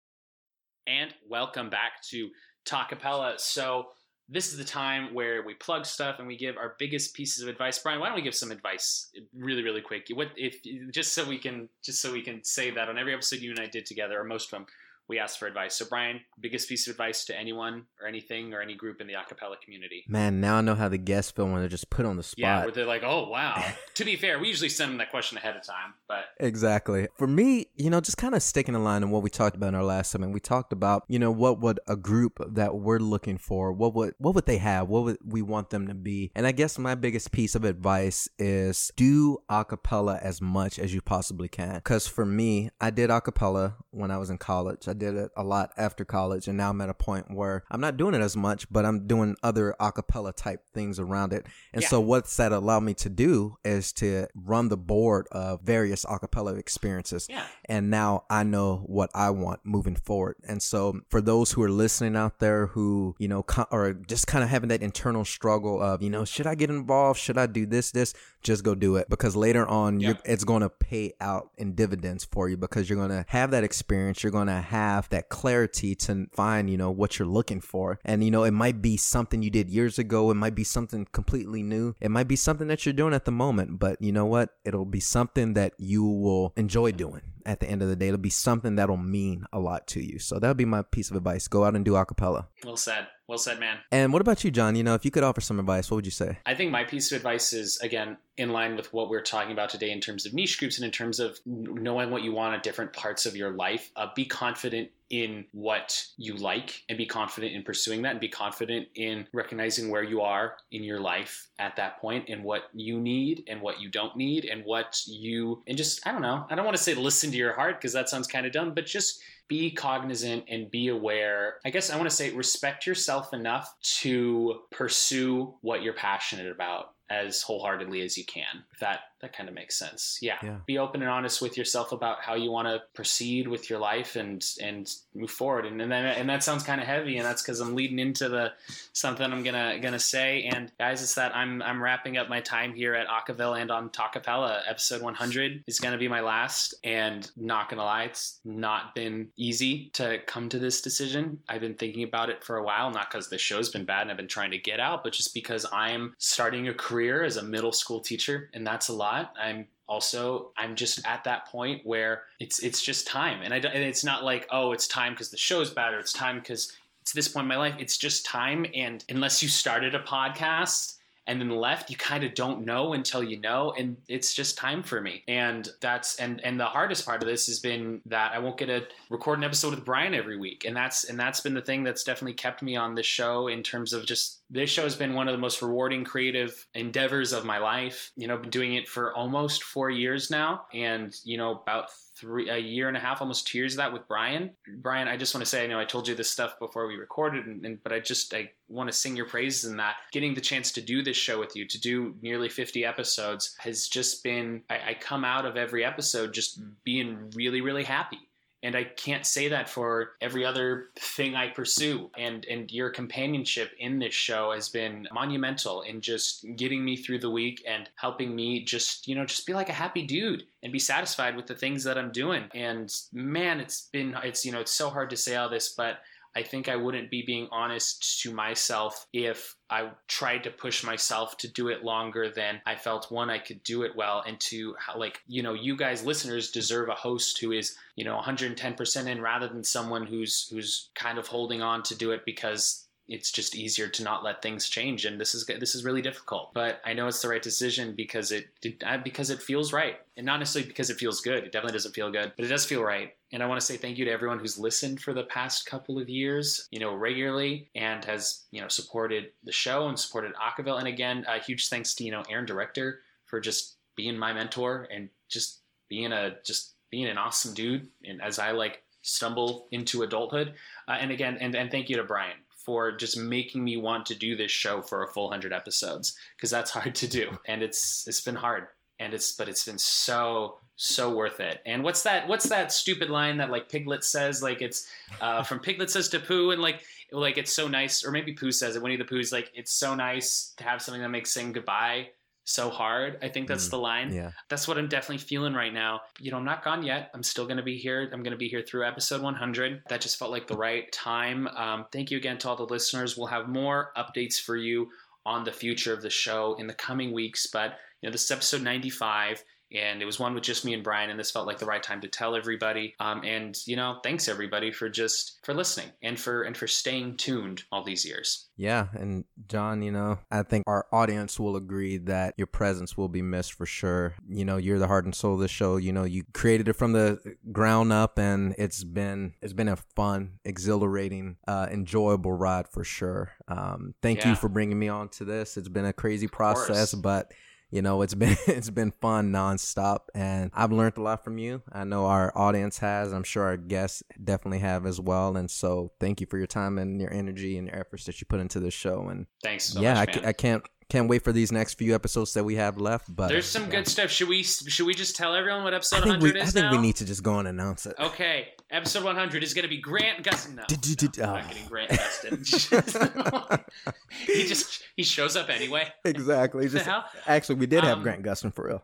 And 0.86 1.14
welcome 1.30 1.70
back 1.70 2.04
to 2.10 2.30
Talkapella. 2.68 3.40
So, 3.40 3.86
this 4.28 4.52
is 4.52 4.58
the 4.58 4.66
time 4.66 5.14
where 5.14 5.44
we 5.44 5.54
plug 5.54 5.86
stuff 5.86 6.18
and 6.20 6.28
we 6.28 6.36
give 6.36 6.58
our 6.58 6.76
biggest 6.78 7.14
pieces 7.14 7.42
of 7.42 7.48
advice. 7.48 7.80
Brian, 7.80 8.02
why 8.02 8.08
don't 8.08 8.16
we 8.16 8.22
give 8.22 8.36
some 8.36 8.52
advice 8.52 9.12
really, 9.34 9.64
really 9.64 9.82
quick? 9.82 10.08
What 10.14 10.32
if 10.36 10.58
just 10.92 11.14
so 11.14 11.24
we 11.24 11.38
can 11.38 11.70
just 11.86 12.02
so 12.02 12.12
we 12.12 12.22
can 12.22 12.44
say 12.44 12.70
that 12.70 12.90
on 12.90 12.98
every 12.98 13.14
episode 13.14 13.40
you 13.40 13.52
and 13.52 13.62
I 13.62 13.68
did 13.68 13.86
together, 13.86 14.20
or 14.20 14.26
most 14.26 14.52
of 14.52 14.60
them, 14.60 14.66
we 15.08 15.20
asked 15.20 15.38
for 15.38 15.48
advice. 15.48 15.76
So, 15.76 15.86
Brian, 15.88 16.22
biggest 16.40 16.68
piece 16.68 16.88
of 16.88 16.92
advice 16.92 17.26
to 17.26 17.38
anyone 17.38 17.86
or 18.02 18.08
anything 18.08 18.54
or 18.54 18.62
any 18.62 18.76
group 18.76 19.02
in 19.02 19.08
the 19.08 19.14
acapella 19.14 19.60
community. 19.64 20.04
Man, 20.08 20.42
now 20.42 20.56
I 20.56 20.62
know 20.62 20.76
how 20.76 20.90
the 20.90 20.98
guests 20.98 21.32
feel 21.32 21.46
when 21.46 21.60
they're 21.60 21.70
just 21.70 21.90
put 21.90 22.06
on 22.06 22.18
the 22.18 22.24
spot. 22.24 22.40
Yeah, 22.40 22.64
where 22.64 22.72
they're 22.72 22.86
like, 22.86 23.04
"Oh, 23.04 23.30
wow." 23.30 23.64
to 23.96 24.06
be 24.06 24.16
fair, 24.16 24.40
we 24.40 24.48
usually 24.48 24.70
send 24.70 24.92
them 24.92 24.98
that 24.98 25.12
question 25.12 25.38
ahead 25.38 25.56
of 25.56 25.64
time, 25.66 25.94
but 26.08 26.26
Exactly. 26.40 27.08
For 27.18 27.28
me, 27.28 27.68
you 27.76 27.90
know, 27.90 28.02
just 28.02 28.18
kind 28.18 28.36
of 28.36 28.42
sticking 28.42 28.76
in 28.76 28.84
line 28.84 29.04
on 29.04 29.12
what 29.12 29.24
we 29.24 29.30
talked 29.30 29.56
about 29.56 29.70
in 29.70 29.76
our 29.76 29.84
last 29.84 30.12
segment. 30.12 30.34
We 30.34 30.40
talked 30.40 30.74
about, 30.74 31.04
you 31.08 31.20
know, 31.20 31.32
what 31.32 31.60
would 31.60 31.80
a 31.88 31.96
group 31.96 32.40
that 32.54 32.76
we're 32.76 33.00
looking 33.00 33.38
for, 33.38 33.72
what 33.72 33.94
would 33.94 34.16
what 34.18 34.36
would 34.36 34.46
they 34.46 34.58
have? 34.58 34.88
What 34.88 35.04
would 35.04 35.18
we 35.24 35.42
want 35.42 35.70
them 35.70 35.88
to 35.88 35.94
be? 35.94 36.32
And 36.36 36.48
I 36.48 36.52
guess 36.52 36.78
my 36.80 36.96
biggest 36.96 37.32
piece 37.32 37.56
of 37.56 37.64
advice 37.64 38.28
is 38.40 38.92
do 38.96 39.40
acapella 39.50 40.22
as 40.22 40.42
much 40.42 40.80
as 40.80 40.94
you 40.94 41.02
possibly 41.02 41.48
can. 41.48 41.82
Cuz 41.82 42.08
for 42.08 42.26
me, 42.26 42.70
I 42.82 42.90
did 42.90 43.10
acapella 43.10 43.76
when 43.92 44.12
I 44.12 44.18
was 44.18 44.30
in 44.30 44.38
college. 44.38 44.88
I 44.88 44.94
did 44.98 45.16
it 45.16 45.32
a 45.38 45.44
lot 45.44 45.72
after 45.78 46.04
college 46.06 46.48
and 46.48 46.58
now 46.58 46.70
I'm 46.70 46.82
at 46.82 46.90
a 46.90 46.94
point 46.94 47.30
where 47.32 47.64
I'm 47.70 47.82
not 47.82 47.98
doing 47.98 48.16
it 48.16 48.22
as 48.22 48.36
much, 48.36 48.70
but 48.72 48.86
I'm 48.86 49.08
doing 49.08 49.36
other 49.44 49.76
acapella 49.80 50.36
type 50.36 50.62
things 50.74 51.00
around 51.00 51.34
it. 51.34 51.46
And 51.74 51.82
Yeah. 51.84 51.90
so 51.90 52.00
what's 52.02 52.36
that 52.38 52.52
allowed 52.52 52.82
me 52.84 52.94
to 52.96 53.10
do 53.10 53.58
is 53.64 53.94
to 53.94 54.28
run 54.36 54.70
the 54.70 54.78
board 54.78 55.28
of 55.32 55.62
various 55.62 56.06
acapella 56.06 56.58
experiences. 56.58 57.28
yeah. 57.30 57.46
And 57.66 57.90
now 57.90 58.24
I 58.30 58.44
know 58.44 58.84
what 58.86 59.10
I 59.14 59.30
want 59.32 59.62
moving 59.64 59.96
forward. 59.96 60.36
And 60.48 60.62
so 60.62 61.02
for 61.10 61.22
those 61.22 61.52
who 61.52 61.62
are 61.64 61.70
listening 61.70 62.16
out 62.16 62.40
there 62.40 62.68
who, 62.68 63.16
you 63.20 63.28
know, 63.28 63.46
or 63.72 63.94
just 63.94 64.28
kind 64.28 64.44
of 64.44 64.50
having 64.50 64.70
that 64.70 64.82
internal 64.82 65.26
struggle 65.26 65.82
of, 65.82 66.02
you 66.02 66.10
know, 66.10 66.26
should 66.26 66.48
I 66.48 66.56
get 66.56 66.70
involved? 66.70 67.20
Should 67.20 67.38
I 67.38 67.46
do 67.48 67.66
this, 67.66 67.92
this? 67.92 68.14
Just 68.46 68.64
go 68.64 68.76
do 68.76 68.96
it 68.96 69.10
because 69.10 69.36
later 69.36 69.66
on 69.68 70.00
Yeah. 70.00 70.10
you're, 70.10 70.18
it's 70.24 70.44
going 70.44 70.62
to 70.62 70.70
pay 70.70 71.14
out 71.20 71.50
in 71.58 71.74
dividends 71.74 72.24
for 72.24 72.48
you 72.48 72.58
because 72.58 72.90
you're 72.90 72.98
going 72.98 73.10
to 73.10 73.26
have 73.30 73.52
that 73.52 73.64
experience. 73.64 74.24
You're 74.24 74.32
going 74.32 74.48
to 74.48 74.62
have 74.62 75.10
that 75.10 75.30
clarity 75.30 75.96
to 75.96 76.28
find, 76.32 76.70
you 76.70 76.78
know, 76.78 76.92
what 76.92 77.18
you're 77.18 77.28
looking 77.28 77.60
for. 77.60 78.00
And, 78.06 78.24
you 78.24 78.30
know, 78.32 78.44
it 78.44 78.52
might 78.52 78.82
be 78.82 78.98
something 78.98 79.42
you 79.42 79.50
did 79.50 79.70
years 79.70 79.98
ago. 79.98 80.30
It 80.30 80.36
might 80.36 80.56
be 80.56 80.64
something 80.64 81.08
completely 81.12 81.64
new. 81.64 81.96
It 82.00 82.12
might 82.12 82.28
be 82.28 82.36
something 82.36 82.68
that 82.68 82.86
you're 82.86 82.94
doing 82.94 83.14
at 83.16 83.26
the 83.26 83.32
moment, 83.32 83.80
but 83.80 84.02
you 84.02 84.12
know 84.12 84.26
what? 84.28 84.52
It'll 84.64 84.86
be 84.86 85.00
something 85.00 85.56
that 85.56 85.74
you 85.78 86.04
will 86.06 86.54
enjoy 86.56 86.92
doing 86.92 87.22
at 87.48 87.60
the 87.60 87.68
end 87.70 87.82
of 87.82 87.90
the 87.90 87.96
day. 87.96 88.08
It'll 88.10 88.18
be 88.20 88.30
something 88.30 88.76
that'll 88.76 88.96
mean 88.98 89.46
a 89.52 89.60
lot 89.60 89.88
to 89.88 90.00
you. 90.02 90.20
So 90.20 90.40
that'll 90.40 90.54
be 90.54 90.66
my 90.66 90.84
piece 90.84 91.10
of 91.10 91.18
advice. 91.18 91.48
Go 91.48 91.64
out 91.66 91.76
and 91.76 91.84
do 91.84 91.94
acapella. 91.94 92.46
Well 92.64 92.78
said. 92.78 93.08
Well 93.28 93.40
said, 93.40 93.60
man. 93.60 93.80
And 93.92 94.14
what 94.14 94.22
about 94.22 94.44
you, 94.44 94.52
John? 94.52 94.76
You 94.76 94.84
know, 94.84 94.94
if 94.94 95.04
you 95.04 95.10
could 95.10 95.24
offer 95.24 95.42
some 95.42 95.60
advice, 95.60 95.90
what 95.90 95.96
would 95.96 96.06
you 96.06 96.12
say? 96.12 96.38
I 96.46 96.54
think 96.54 96.72
my 96.72 96.84
piece 96.84 97.12
of 97.12 97.16
advice 97.16 97.54
is 97.54 97.80
again 97.80 98.18
in 98.38 98.50
line 98.50 98.76
with 98.76 98.94
what 98.94 99.10
we're 99.10 99.22
talking 99.22 99.52
about 99.52 99.70
today 99.70 99.92
in 99.92 100.00
terms 100.00 100.26
of 100.26 100.34
niche 100.34 100.60
groups 100.60 100.78
and 100.78 100.86
in 100.86 100.92
terms 100.92 101.20
of 101.20 101.40
knowing 101.46 102.12
what 102.12 102.22
you 102.22 102.34
want 102.34 102.54
at 102.54 102.62
different 102.62 102.94
parts 102.94 103.26
of 103.26 103.36
your 103.36 103.52
life. 103.52 103.90
Uh, 103.96 104.08
be 104.16 104.26
confident 104.26 104.90
in 105.10 105.46
what 105.52 106.06
you 106.18 106.36
like 106.36 106.84
and 106.90 106.98
be 106.98 107.06
confident 107.06 107.54
in 107.54 107.64
pursuing 107.64 108.02
that 108.02 108.12
and 108.12 108.20
be 108.20 108.28
confident 108.28 108.88
in 108.96 109.28
recognizing 109.34 109.90
where 109.90 110.04
you 110.04 110.22
are 110.22 110.58
in 110.72 110.84
your 110.84 111.00
life 111.00 111.48
at 111.60 111.76
that 111.76 112.00
point 112.00 112.28
and 112.30 112.44
what 112.44 112.64
you 112.74 113.00
need 113.00 113.44
and 113.48 113.62
what 113.62 113.80
you 113.80 113.90
don't 113.90 114.16
need 114.16 114.46
and 114.46 114.64
what 114.66 115.00
you 115.06 115.62
and 115.68 115.78
just 115.78 116.06
I 116.08 116.12
don't 116.12 116.22
know. 116.22 116.46
I 116.50 116.56
don't 116.56 116.66
want 116.66 116.78
to 116.78 116.84
say 116.84 116.96
listen 116.96 117.32
to 117.32 117.38
your 117.38 117.54
heart 117.54 117.80
because 117.80 117.94
that 117.94 118.10
sounds 118.10 118.28
kind 118.28 118.46
of 118.46 118.52
dumb, 118.52 118.74
but 118.74 118.86
just 118.86 119.20
be 119.48 119.72
cognizant 119.72 120.46
and 120.50 120.72
be 120.72 120.88
aware. 120.88 121.56
I 121.64 121.70
guess 121.70 121.92
I 121.92 121.98
want 121.98 122.10
to 122.10 122.16
say 122.16 122.32
respect 122.32 122.88
yourself 122.88 123.34
enough 123.34 123.76
to 124.00 124.62
pursue 124.72 125.54
what 125.62 125.84
you're 125.84 125.94
passionate 125.94 126.52
about 126.52 126.95
as 127.10 127.42
wholeheartedly 127.42 128.02
as 128.02 128.18
you 128.18 128.26
can. 128.26 128.64
If 128.74 128.80
that 128.80 129.02
that 129.22 129.36
kind 129.36 129.50
of 129.50 129.56
makes 129.56 129.76
sense. 129.78 130.20
Yeah. 130.22 130.38
Yeah. 130.44 130.58
Be 130.66 130.78
open 130.78 131.02
and 131.02 131.10
honest 131.10 131.42
with 131.42 131.58
yourself 131.58 131.92
about 131.92 132.22
how 132.22 132.36
you 132.36 132.52
want 132.52 132.68
to 132.68 132.84
proceed 132.94 133.48
with 133.48 133.70
your 133.70 133.80
life 133.80 134.16
and 134.16 134.46
and 134.62 134.92
move 135.14 135.32
forward. 135.32 135.66
And 135.66 135.82
and 135.82 135.92
then, 135.92 136.06
and 136.06 136.30
that 136.30 136.44
sounds 136.44 136.64
kind 136.64 136.82
of 136.82 136.88
heavy, 136.88 137.18
and 137.18 137.26
that's 137.26 137.42
because 137.42 137.60
I'm 137.60 137.76
leading 137.76 138.00
into 138.00 138.30
the 138.30 138.54
something 138.94 139.26
I'm 139.26 139.44
gonna 139.44 139.80
gonna 139.80 140.00
say. 140.00 140.44
And 140.54 140.72
guys, 140.78 141.02
it's 141.02 141.16
that 141.16 141.36
I'm 141.36 141.62
I'm 141.62 141.82
wrapping 141.82 142.18
up 142.18 142.30
my 142.30 142.42
time 142.42 142.74
here 142.74 142.94
at 142.94 143.08
Acaville 143.08 143.60
and 143.60 143.72
on 143.72 143.90
Talkapella. 143.90 144.62
Episode 144.68 145.02
100 145.02 145.64
is 145.68 145.80
gonna 145.80 145.98
be 145.98 146.08
my 146.08 146.22
last, 146.22 146.76
and 146.84 147.30
not 147.38 147.70
gonna 147.70 147.84
lie, 147.84 148.04
it's 148.04 148.40
not 148.44 148.94
been 148.96 149.30
easy 149.38 149.90
to 149.94 150.20
come 150.28 150.50
to 150.50 150.60
this 150.60 150.82
decision. 150.82 151.40
I've 151.48 151.62
been 151.62 151.76
thinking 151.76 152.04
about 152.04 152.30
it 152.30 152.44
for 152.44 152.58
a 152.58 152.64
while, 152.64 152.92
not 152.92 153.10
because 153.10 153.30
the 153.30 153.38
show's 153.38 153.70
been 153.70 153.86
bad 153.86 154.04
and 154.04 154.12
I've 154.12 154.18
been 154.18 154.28
trying 154.28 154.52
to 154.52 154.58
get 154.58 154.80
out, 154.80 155.04
but 155.04 155.14
just 155.14 155.34
because 155.34 155.66
I'm 155.72 156.14
starting 156.18 156.68
a 156.68 156.74
career 156.74 156.95
as 157.00 157.38
a 157.38 157.44
middle 157.44 157.72
school 157.72 158.00
teacher, 158.00 158.50
and 158.54 158.66
that's 158.66 158.90
a 158.90 158.94
lot. 158.94 159.34
I'm 159.40 159.68
also 159.88 160.52
i'm 160.58 160.76
just 160.76 161.06
at 161.06 161.24
that 161.24 161.48
point 161.48 161.86
where 161.86 162.24
it's 162.40 162.60
it's 162.60 162.82
just 162.82 163.06
time 163.06 163.42
and 163.44 163.54
i 163.54 163.58
and 163.58 163.84
it's 163.84 164.04
not 164.04 164.24
like 164.24 164.48
oh 164.50 164.72
it's 164.72 164.88
time 164.88 165.14
because 165.14 165.30
the 165.30 165.38
show's 165.38 165.70
bad 165.70 165.94
or 165.94 166.00
it's 166.00 166.14
time 166.14 166.40
because 166.40 166.74
it's 167.02 167.14
this 167.14 167.28
point 167.28 167.44
in 167.44 167.48
my 167.48 167.56
life 167.56 167.76
it's 167.78 167.98
just 167.98 168.26
time 168.26 168.66
and 168.74 169.06
unless 169.10 169.44
you 169.44 169.48
started 169.48 169.94
a 169.94 170.00
podcast 170.00 170.96
and 171.28 171.42
then 171.42 171.50
left, 171.50 171.90
you 171.90 171.98
kind 171.98 172.24
of 172.24 172.36
don't 172.36 172.66
know 172.66 172.94
until 172.94 173.24
you 173.24 173.40
know, 173.40 173.74
and 173.78 173.98
it's 174.08 174.34
just 174.34 174.58
time 174.58 174.84
for 174.84 175.02
me. 175.02 175.24
And 175.28 175.68
that's 175.82 176.18
and 176.18 176.40
and 176.44 176.60
the 176.60 176.66
hardest 176.66 177.06
part 177.06 177.24
of 177.24 177.28
this 177.28 177.48
has 177.48 177.60
been 177.60 178.02
that 178.06 178.32
I 178.34 178.40
won't 178.40 178.58
get 178.58 178.68
to 178.68 178.86
record 179.10 179.40
an 179.40 179.44
episode 179.44 179.72
with 179.72 179.84
Brian 179.84 180.14
every 180.14 180.38
week, 180.38 180.66
and 180.66 180.76
that's 180.76 181.06
and 181.06 181.20
that's 181.20 181.42
been 181.42 181.56
the 181.56 181.62
thing 181.62 181.84
that's 181.84 182.04
definitely 182.04 182.34
kept 182.34 182.62
me 182.62 182.76
on 182.76 182.94
this 182.94 183.08
show 183.08 183.48
in 183.48 183.64
terms 183.64 183.92
of 183.92 184.06
just 184.06 184.42
this 184.50 184.70
show 184.70 184.84
has 184.84 184.96
been 184.96 185.14
one 185.14 185.28
of 185.28 185.34
the 185.34 185.40
most 185.40 185.62
rewarding 185.62 186.04
creative 186.04 186.68
endeavors 186.74 187.34
of 187.34 187.46
my 187.46 187.58
life. 187.58 188.12
You 188.16 188.28
know, 188.28 188.38
been 188.38 188.50
doing 188.50 188.76
it 188.76 188.88
for 188.88 189.14
almost 189.14 189.64
four 189.64 189.90
years 189.90 190.30
now, 190.30 190.66
and 190.74 191.16
you 191.24 191.38
know 191.38 191.52
about 191.52 191.90
three 192.16 192.50
a 192.50 192.58
year 192.58 192.88
and 192.88 192.96
a 192.96 193.00
half 193.00 193.22
almost 193.22 193.48
two 193.48 193.58
years 193.58 193.74
of 193.74 193.78
that 193.78 193.92
with 193.92 194.08
brian. 194.08 194.52
Brian 194.78 195.08
i 195.08 195.18
just 195.18 195.36
want 195.36 195.44
to 195.44 195.50
say 195.50 195.64
i 195.64 195.68
know 195.68 195.80
i 195.80 195.86
told 195.86 196.08
you 196.08 196.16
this 196.16 196.30
stuff 196.30 196.58
before 196.60 196.88
we 196.88 196.96
recorded 196.96 197.46
and, 197.46 197.66
and, 197.66 197.84
but 197.84 197.92
i 197.92 198.00
just 198.00 198.34
i 198.34 198.50
want 198.68 198.90
to 198.90 198.98
sing 198.98 199.16
your 199.16 199.28
praises 199.28 199.70
in 199.70 199.78
that. 199.78 199.96
Getting 200.12 200.34
the 200.34 200.42
chance 200.42 200.72
to 200.72 200.82
do 200.82 201.04
this 201.04 201.18
show 201.18 201.40
with 201.40 201.56
you 201.56 201.68
to 201.68 201.80
do 201.80 202.16
nearly 202.22 202.50
50 202.50 202.84
episodes 202.84 203.56
has 203.60 203.88
just 203.88 204.24
been 204.24 204.64
I, 204.70 204.76
I 204.76 204.98
come 205.00 205.24
out 205.24 205.46
of 205.46 205.58
every 205.58 205.86
episode 205.86 206.34
just 206.34 206.60
being 206.84 207.32
really 207.36 207.62
really 207.62 207.84
happy 207.84 208.20
and 208.66 208.76
I 208.76 208.84
can't 208.84 209.28
say 209.28 209.48
that 209.50 209.70
for 209.70 210.14
every 210.22 210.44
other 210.44 210.88
thing 210.98 211.36
I 211.36 211.50
pursue. 211.50 212.10
And 212.18 212.44
and 212.46 212.72
your 212.72 212.90
companionship 212.90 213.72
in 213.80 214.00
this 214.00 214.16
show 214.16 214.52
has 214.54 214.70
been 214.70 215.08
monumental 215.14 215.84
in 215.84 216.02
just 216.02 216.46
getting 216.56 216.84
me 216.84 216.98
through 216.98 217.20
the 217.20 217.30
week 217.30 217.64
and 217.68 217.88
helping 217.96 218.36
me 218.36 218.64
just 218.64 219.08
you 219.08 219.14
know 219.14 219.24
just 219.24 219.46
be 219.46 219.54
like 219.54 219.70
a 219.70 219.74
happy 219.74 220.02
dude 220.02 220.44
and 220.64 220.74
be 220.74 220.80
satisfied 220.80 221.36
with 221.36 221.46
the 221.46 221.54
things 221.54 221.84
that 221.84 221.96
I'm 221.96 222.12
doing. 222.12 222.46
And 222.56 222.92
man, 223.14 223.60
it's 223.60 223.88
been 223.94 224.16
it's 224.24 224.44
you 224.44 224.52
know 224.52 224.62
it's 224.62 224.74
so 224.74 224.90
hard 224.90 225.12
to 225.12 225.18
say 225.18 225.36
all 225.36 225.48
this, 225.48 225.70
but 225.70 226.00
I 226.36 226.44
think 226.44 226.68
I 226.68 226.76
wouldn't 226.76 227.10
be 227.10 227.22
being 227.22 227.48
honest 227.52 228.22
to 228.22 228.34
myself 228.34 229.08
if 229.14 229.56
I 229.70 229.92
tried 230.08 230.44
to 230.44 230.52
push 230.52 230.84
myself 230.84 231.38
to 231.38 231.48
do 231.48 231.70
it 231.70 231.84
longer 231.84 232.30
than 232.30 232.62
I 232.66 232.76
felt 232.76 233.12
one 233.12 233.30
I 233.30 233.40
could 233.40 233.64
do 233.64 233.84
it 233.84 233.96
well 233.96 234.24
and 234.26 234.40
to 234.42 234.76
like 234.98 235.22
you 235.28 235.42
know 235.42 235.54
you 235.54 235.78
guys 235.78 236.06
listeners 236.06 236.52
deserve 236.52 236.90
a 236.90 236.96
host 236.96 237.40
who 237.40 237.52
is 237.52 237.78
you 237.96 238.04
know 238.04 238.20
110% 238.20 239.08
in 239.08 239.22
rather 239.22 239.48
than 239.48 239.64
someone 239.64 240.06
who's 240.06 240.48
who's 240.50 240.90
kind 240.94 241.18
of 241.18 241.28
holding 241.28 241.62
on 241.62 241.84
to 241.84 241.96
do 241.96 242.12
it 242.12 242.26
because 242.26 242.85
it's 243.08 243.32
just 243.32 243.56
easier 243.56 243.88
to 243.88 244.04
not 244.04 244.24
let 244.24 244.42
things 244.42 244.68
change 244.68 245.06
and 245.06 245.20
this 245.20 245.36
is 245.36 245.46
this 245.46 245.76
is 245.76 245.86
really 245.86 246.02
difficult. 246.02 246.54
But 246.54 246.82
i 246.86 246.94
know 246.94 247.08
it's 247.08 247.22
the 247.22 247.30
right 247.30 247.42
decision 247.42 247.94
because 247.96 248.32
it, 248.32 248.48
it 248.64 248.84
because 249.04 249.30
it 249.30 249.42
feels 249.42 249.74
right. 249.74 250.00
And 250.18 250.26
not 250.26 250.40
necessarily 250.40 250.68
because 250.68 250.90
it 250.90 250.98
feels 250.98 251.22
good 251.22 251.44
it 251.44 251.52
definitely 251.52 251.74
doesn't 251.74 251.94
feel 251.94 252.12
good 252.12 252.34
but 252.36 252.46
it 252.46 252.50
does 252.50 252.66
feel 252.66 252.84
right. 252.84 253.14
And 253.32 253.44
i 253.44 253.46
want 253.46 253.60
to 253.60 253.66
say 253.66 253.78
thank 253.78 253.98
you 253.98 254.06
to 254.06 254.12
everyone 254.12 254.40
who's 254.40 254.58
listened 254.58 255.02
for 255.02 255.14
the 255.14 255.24
past 255.24 255.66
couple 255.66 256.00
of 256.00 256.10
years 256.10 256.68
you 256.72 256.80
know 256.80 256.96
regularly 256.96 257.70
and 257.76 258.04
has 258.06 258.44
you 258.52 258.62
know 258.62 258.68
supported 258.68 259.32
the 259.44 259.52
show 259.52 259.88
and 259.88 260.00
supported 260.00 260.34
Acaville. 260.36 260.80
and 260.80 260.88
again 260.88 261.26
a 261.28 261.40
huge 261.40 261.70
thanks 261.70 261.94
to 261.96 262.04
you 262.04 262.12
know 262.12 262.24
aaron 262.30 262.46
director 262.46 263.02
for 263.26 263.40
just 263.40 263.76
being 263.96 264.18
my 264.18 264.34
mentor 264.34 264.88
and 264.92 265.10
just 265.30 265.62
being 265.90 266.12
a 266.12 266.36
just 266.44 266.74
being 266.92 267.08
an 267.08 267.18
awesome 267.18 267.54
dude. 267.54 267.88
And 268.06 268.22
as 268.22 268.40
i 268.40 268.52
like 268.52 268.82
stumble 269.02 269.68
into 269.72 270.02
adulthood 270.02 270.54
uh, 270.88 270.98
and 271.00 271.12
again 271.12 271.38
and, 271.40 271.54
and 271.56 271.70
thank 271.70 271.90
you 271.90 271.96
to 271.96 272.04
brian 272.04 272.38
for 272.66 272.92
just 272.92 273.18
making 273.18 273.64
me 273.64 273.78
want 273.78 274.08
to 274.08 274.16
do 274.16 274.36
this 274.36 274.52
show 274.52 274.82
for 274.82 275.04
a 275.04 275.08
full 275.08 275.26
100 275.26 275.54
episodes 275.54 276.18
because 276.36 276.50
that's 276.50 276.72
hard 276.72 276.96
to 276.96 277.08
do. 277.08 277.38
And 277.48 277.62
it's 277.62 278.08
it's 278.08 278.22
been 278.22 278.36
hard. 278.36 278.68
And 279.00 279.14
it's 279.14 279.34
but 279.34 279.50
it's 279.50 279.66
been 279.66 279.78
so 279.78 280.58
so 280.78 281.16
worth 281.16 281.40
it. 281.40 281.62
And 281.66 281.84
what's 281.84 282.04
that 282.04 282.28
what's 282.28 282.50
that 282.50 282.72
stupid 282.72 283.10
line 283.10 283.38
that 283.38 283.52
like 283.52 283.70
piglet 283.70 284.04
says? 284.04 284.42
Like 284.42 284.62
it's 284.62 284.90
uh, 285.22 285.44
from 285.44 285.60
piglet 285.60 285.92
says 285.92 286.10
to 286.10 286.20
pooh 286.20 286.52
and 286.52 286.62
like 286.62 286.82
like 287.12 287.38
it's 287.38 287.54
so 287.54 287.68
nice 287.68 288.04
or 288.04 288.12
maybe 288.12 288.34
pooh 288.34 288.52
says 288.52 288.76
it 288.76 288.82
winnie 288.82 288.98
the 288.98 289.06
pooh's 289.06 289.32
like 289.32 289.52
it's 289.54 289.72
so 289.72 289.96
nice 289.96 290.54
to 290.58 290.64
have 290.64 290.82
something 290.82 291.02
that 291.02 291.10
makes 291.10 291.32
saying 291.32 291.54
goodbye 291.54 292.10
so 292.46 292.70
hard. 292.70 293.18
I 293.22 293.28
think 293.28 293.48
that's 293.48 293.68
mm, 293.68 293.72
the 293.72 293.80
line. 293.80 294.14
Yeah. 294.14 294.32
That's 294.50 294.68
what 294.68 294.78
I'm 294.78 294.88
definitely 294.88 295.18
feeling 295.18 295.54
right 295.54 295.74
now. 295.74 296.02
You 296.20 296.32
know, 296.32 296.38
I'm 296.38 296.46
not 296.46 296.64
gone 296.64 296.84
yet. 296.84 297.10
I'm 297.14 297.24
still 297.24 297.46
going 297.46 297.58
to 297.58 297.64
be 297.64 297.78
here. 297.78 298.04
I'm 298.14 298.24
going 298.24 298.32
to 298.32 298.38
be 298.38 298.48
here 298.48 298.62
through 298.62 298.88
episode 298.88 299.22
100. 299.22 299.82
That 299.90 300.00
just 300.00 300.18
felt 300.18 300.32
like 300.32 300.48
the 300.48 300.56
right 300.56 300.90
time. 300.92 301.48
Um, 301.50 301.86
thank 301.92 302.12
you 302.12 302.18
again 302.18 302.38
to 302.40 302.50
all 302.50 302.56
the 302.56 302.64
listeners. 302.64 303.18
We'll 303.18 303.28
have 303.28 303.50
more 303.50 303.92
updates 303.98 304.40
for 304.40 304.56
you 304.56 304.90
on 305.26 305.44
the 305.44 305.52
future 305.52 305.92
of 305.92 306.04
the 306.04 306.10
show 306.10 306.56
in 306.60 306.68
the 306.68 306.74
coming 306.74 307.12
weeks. 307.12 307.48
But, 307.48 307.78
you 308.02 308.08
know, 308.08 308.12
this 308.12 308.26
is 308.26 308.32
episode 308.32 308.62
95 308.62 309.44
and 309.72 310.02
it 310.02 310.06
was 310.06 310.20
one 310.20 310.34
with 310.34 310.44
just 310.44 310.66
me 310.66 310.74
and 310.74 310.84
Brian, 310.84 311.10
and 311.10 311.20
this 311.20 311.32
felt 311.32 311.48
like 311.48 311.60
the 311.60 311.66
right 311.66 311.82
time 311.82 312.02
to 312.02 312.08
tell 312.08 312.36
everybody. 312.36 312.96
Um, 313.00 313.24
and 313.24 313.56
you 313.66 313.76
know, 313.76 314.00
thanks 314.04 314.28
everybody 314.28 314.72
for 314.72 314.90
just 314.90 315.40
for 315.44 315.54
listening 315.54 315.92
and 316.02 316.20
for 316.20 316.44
and 316.44 316.56
for 316.56 316.68
staying 316.68 317.18
tuned 317.18 317.64
all 317.72 317.84
these 317.84 318.06
years. 318.06 318.48
Yeah, 318.58 318.88
and 318.94 319.26
John, 319.48 319.82
you 319.82 319.92
know, 319.92 320.20
I 320.32 320.44
think 320.44 320.64
our 320.68 320.86
audience 320.92 321.40
will 321.40 321.56
agree 321.56 321.98
that 321.98 322.36
your 322.38 322.48
presence 322.48 322.96
will 322.96 323.10
be 323.10 323.22
missed 323.22 323.54
for 323.54 323.66
sure. 323.66 324.16
You 324.30 324.46
know, 324.46 324.58
you're 324.58 324.80
the 324.80 324.88
heart 324.88 325.06
and 325.06 325.16
soul 325.16 325.34
of 325.34 325.40
the 325.40 325.48
show. 325.48 325.78
You 325.78 325.92
know, 325.92 326.04
you 326.04 326.24
created 326.34 326.68
it 326.68 326.74
from 326.74 326.94
the 326.94 327.36
ground 327.52 327.92
up, 327.92 328.18
and 328.18 328.56
it's 328.58 328.84
been 328.84 329.34
it's 329.42 329.54
been 329.54 329.68
a 329.68 329.78
fun, 329.96 330.40
exhilarating, 330.46 331.38
uh, 331.48 331.68
enjoyable 331.72 332.34
ride 332.34 332.68
for 332.70 332.84
sure. 332.84 333.32
Um, 333.48 333.96
thank 334.02 334.22
yeah. 334.22 334.30
you 334.30 334.36
for 334.36 334.50
bringing 334.50 334.80
me 334.80 334.88
on 334.88 335.10
to 335.10 335.26
this. 335.26 335.58
It's 335.58 335.70
been 335.70 335.86
a 335.86 335.94
crazy 335.94 336.28
process, 336.28 336.94
but 336.94 337.32
you 337.72 337.82
know 337.82 338.02
it's 338.02 338.14
been 338.16 338.38
it's 338.48 338.70
been 338.70 338.92
fun 338.92 339.32
nonstop 339.32 340.08
and 340.14 340.52
i've 340.54 340.72
learned 340.72 340.98
a 340.98 341.02
lot 341.02 341.24
from 341.24 341.38
you 341.38 341.62
i 341.72 341.84
know 341.84 342.06
our 342.06 342.32
audience 342.36 342.80
has 342.80 343.12
i'm 343.12 343.24
sure 343.24 343.44
our 343.44 343.58
guests 343.58 344.04
definitely 344.24 344.60
have 344.60 344.86
as 344.86 345.00
well 345.00 345.36
and 345.38 345.50
so 345.50 345.92
thank 346.00 346.22
you 346.22 346.28
for 346.28 346.38
your 346.38 346.48
time 346.48 346.78
and 346.78 347.00
your 347.00 347.14
energy 347.14 347.58
and 347.58 347.68
your 347.68 347.78
efforts 347.78 348.06
that 348.06 348.20
you 348.22 348.28
put 348.28 348.40
into 348.40 348.60
this 348.60 348.74
show 348.74 349.08
and 349.10 349.28
thanks 349.44 349.66
so 349.66 349.82
yeah 349.82 349.96
much, 349.96 350.18
I, 350.18 350.30
I 350.30 350.34
can't 350.34 350.64
can't 350.90 351.10
wait 351.10 351.24
for 351.24 351.32
these 351.32 351.52
next 351.52 351.76
few 351.76 351.96
episodes 351.96 352.34
that 352.34 352.44
we 352.44 352.56
have 352.56 352.78
left. 352.78 353.14
But 353.14 353.30
there's 353.30 353.48
some 353.48 353.64
yeah. 353.64 353.70
good 353.70 353.88
stuff. 353.88 354.12
Should 354.12 354.30
we 354.30 354.44
should 354.44 354.86
we 354.86 354.94
just 354.94 355.16
tell 355.16 355.34
everyone 355.36 355.64
what 355.64 355.74
episode 355.74 356.02
100 356.02 356.22
we, 356.22 356.40
is? 356.40 356.50
I 356.50 356.52
think 356.52 356.66
now? 356.66 356.72
we 356.72 356.78
need 356.78 356.96
to 356.98 357.06
just 357.06 357.24
go 357.24 357.40
and 357.40 357.48
announce 357.48 357.86
it. 357.86 357.96
Okay, 358.00 358.50
episode 358.72 359.04
100 359.04 359.44
is 359.44 359.54
going 359.54 359.64
to 359.64 359.70
be 359.70 359.78
Grant 359.78 360.24
Gustin. 360.24 360.56
No, 360.56 360.64
no, 360.70 361.28
I'm 361.28 361.42
not 361.42 361.48
getting 361.50 361.68
Grant 361.68 361.92
Gustin. 361.92 363.64
he 364.28 364.46
just 364.48 364.84
he 364.96 365.04
shows 365.04 365.36
up 365.36 365.50
anyway. 365.50 365.88
Exactly. 366.04 366.68
Just, 366.70 366.88
actually, 367.28 367.56
we 367.56 367.66
did 367.68 367.84
have 367.84 367.98
um, 367.98 368.04
Grant 368.04 368.24
Gustin 368.24 368.54
for 368.54 368.68
real. 368.68 368.84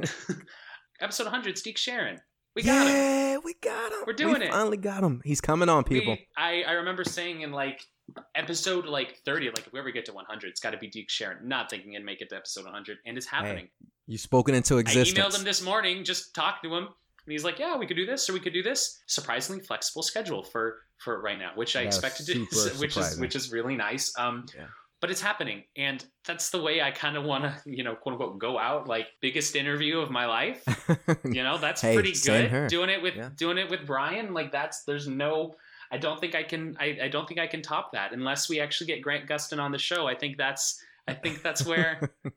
episode 1.00 1.24
100, 1.24 1.54
Deke 1.56 1.78
Sharon. 1.78 2.20
We 2.54 2.62
got 2.62 2.72
yeah, 2.72 2.84
him. 2.84 2.94
Yeah, 2.94 3.38
we 3.44 3.54
got 3.54 3.92
him. 3.92 3.98
We're 4.06 4.12
doing 4.12 4.38
we 4.38 4.46
it. 4.46 4.52
Finally 4.52 4.76
got 4.76 5.02
him. 5.02 5.20
He's 5.24 5.40
coming 5.40 5.68
on, 5.68 5.84
people. 5.84 6.14
We, 6.14 6.26
I 6.36 6.62
I 6.62 6.72
remember 6.72 7.04
saying 7.04 7.40
in 7.40 7.50
like 7.52 7.84
episode 8.34 8.86
like 8.86 9.20
30 9.24 9.46
like 9.46 9.66
if 9.66 9.72
we 9.72 9.78
ever 9.78 9.90
get 9.90 10.04
to 10.04 10.12
100 10.12 10.46
it's 10.46 10.60
got 10.60 10.70
to 10.72 10.76
be 10.76 10.88
Deke 10.88 11.08
Sharon 11.08 11.48
not 11.48 11.70
thinking 11.70 11.94
it'd 11.94 12.04
make 12.04 12.20
it 12.20 12.28
to 12.28 12.36
episode 12.36 12.64
100 12.64 12.98
and 13.06 13.16
it's 13.16 13.26
happening 13.26 13.64
hey, 13.64 13.88
you 14.06 14.18
spoken 14.18 14.54
into 14.54 14.76
existence 14.76 15.18
I 15.18 15.22
emailed 15.22 15.38
him 15.38 15.44
this 15.44 15.62
morning 15.62 16.04
just 16.04 16.34
talked 16.34 16.64
to 16.64 16.74
him 16.74 16.88
and 17.26 17.32
he's 17.32 17.44
like 17.44 17.58
yeah 17.58 17.76
we 17.76 17.86
could 17.86 17.96
do 17.96 18.06
this 18.06 18.28
or 18.28 18.32
we 18.32 18.40
could 18.40 18.52
do 18.52 18.62
this 18.62 19.02
surprisingly 19.06 19.62
flexible 19.62 20.02
schedule 20.02 20.42
for 20.42 20.78
for 20.98 21.20
right 21.20 21.38
now 21.38 21.52
which 21.54 21.76
I 21.76 21.82
expect 21.82 22.18
to 22.18 22.24
do 22.24 22.40
which 22.78 22.94
surprising. 22.94 23.00
is 23.00 23.20
which 23.20 23.36
is 23.36 23.52
really 23.52 23.76
nice 23.76 24.12
um 24.18 24.46
yeah. 24.56 24.66
but 25.00 25.10
it's 25.10 25.20
happening 25.20 25.64
and 25.76 26.04
that's 26.26 26.50
the 26.50 26.62
way 26.62 26.80
I 26.80 26.90
kind 26.90 27.16
of 27.16 27.24
want 27.24 27.44
to 27.44 27.54
you 27.64 27.84
know 27.84 27.94
quote 27.94 28.14
unquote 28.14 28.38
go 28.38 28.58
out 28.58 28.88
like 28.88 29.08
biggest 29.20 29.56
interview 29.56 29.98
of 29.98 30.10
my 30.10 30.26
life 30.26 30.64
you 31.24 31.42
know 31.42 31.58
that's 31.58 31.80
hey, 31.80 31.94
pretty 31.94 32.14
good 32.24 32.68
doing 32.68 32.90
it 32.90 33.02
with 33.02 33.16
yeah. 33.16 33.30
doing 33.36 33.58
it 33.58 33.70
with 33.70 33.86
Brian 33.86 34.32
like 34.34 34.52
that's 34.52 34.84
there's 34.84 35.08
no 35.08 35.54
I 35.94 35.96
don't 35.96 36.20
think 36.20 36.34
I 36.34 36.42
can. 36.42 36.76
I, 36.80 36.98
I 37.04 37.08
don't 37.08 37.28
think 37.28 37.38
I 37.38 37.46
can 37.46 37.62
top 37.62 37.92
that 37.92 38.12
unless 38.12 38.48
we 38.48 38.58
actually 38.58 38.88
get 38.88 39.00
Grant 39.00 39.28
Gustin 39.28 39.60
on 39.60 39.70
the 39.70 39.78
show. 39.78 40.08
I 40.08 40.16
think 40.16 40.36
that's. 40.36 40.82
I 41.06 41.12
think 41.12 41.42
that's 41.42 41.64
where. 41.64 42.10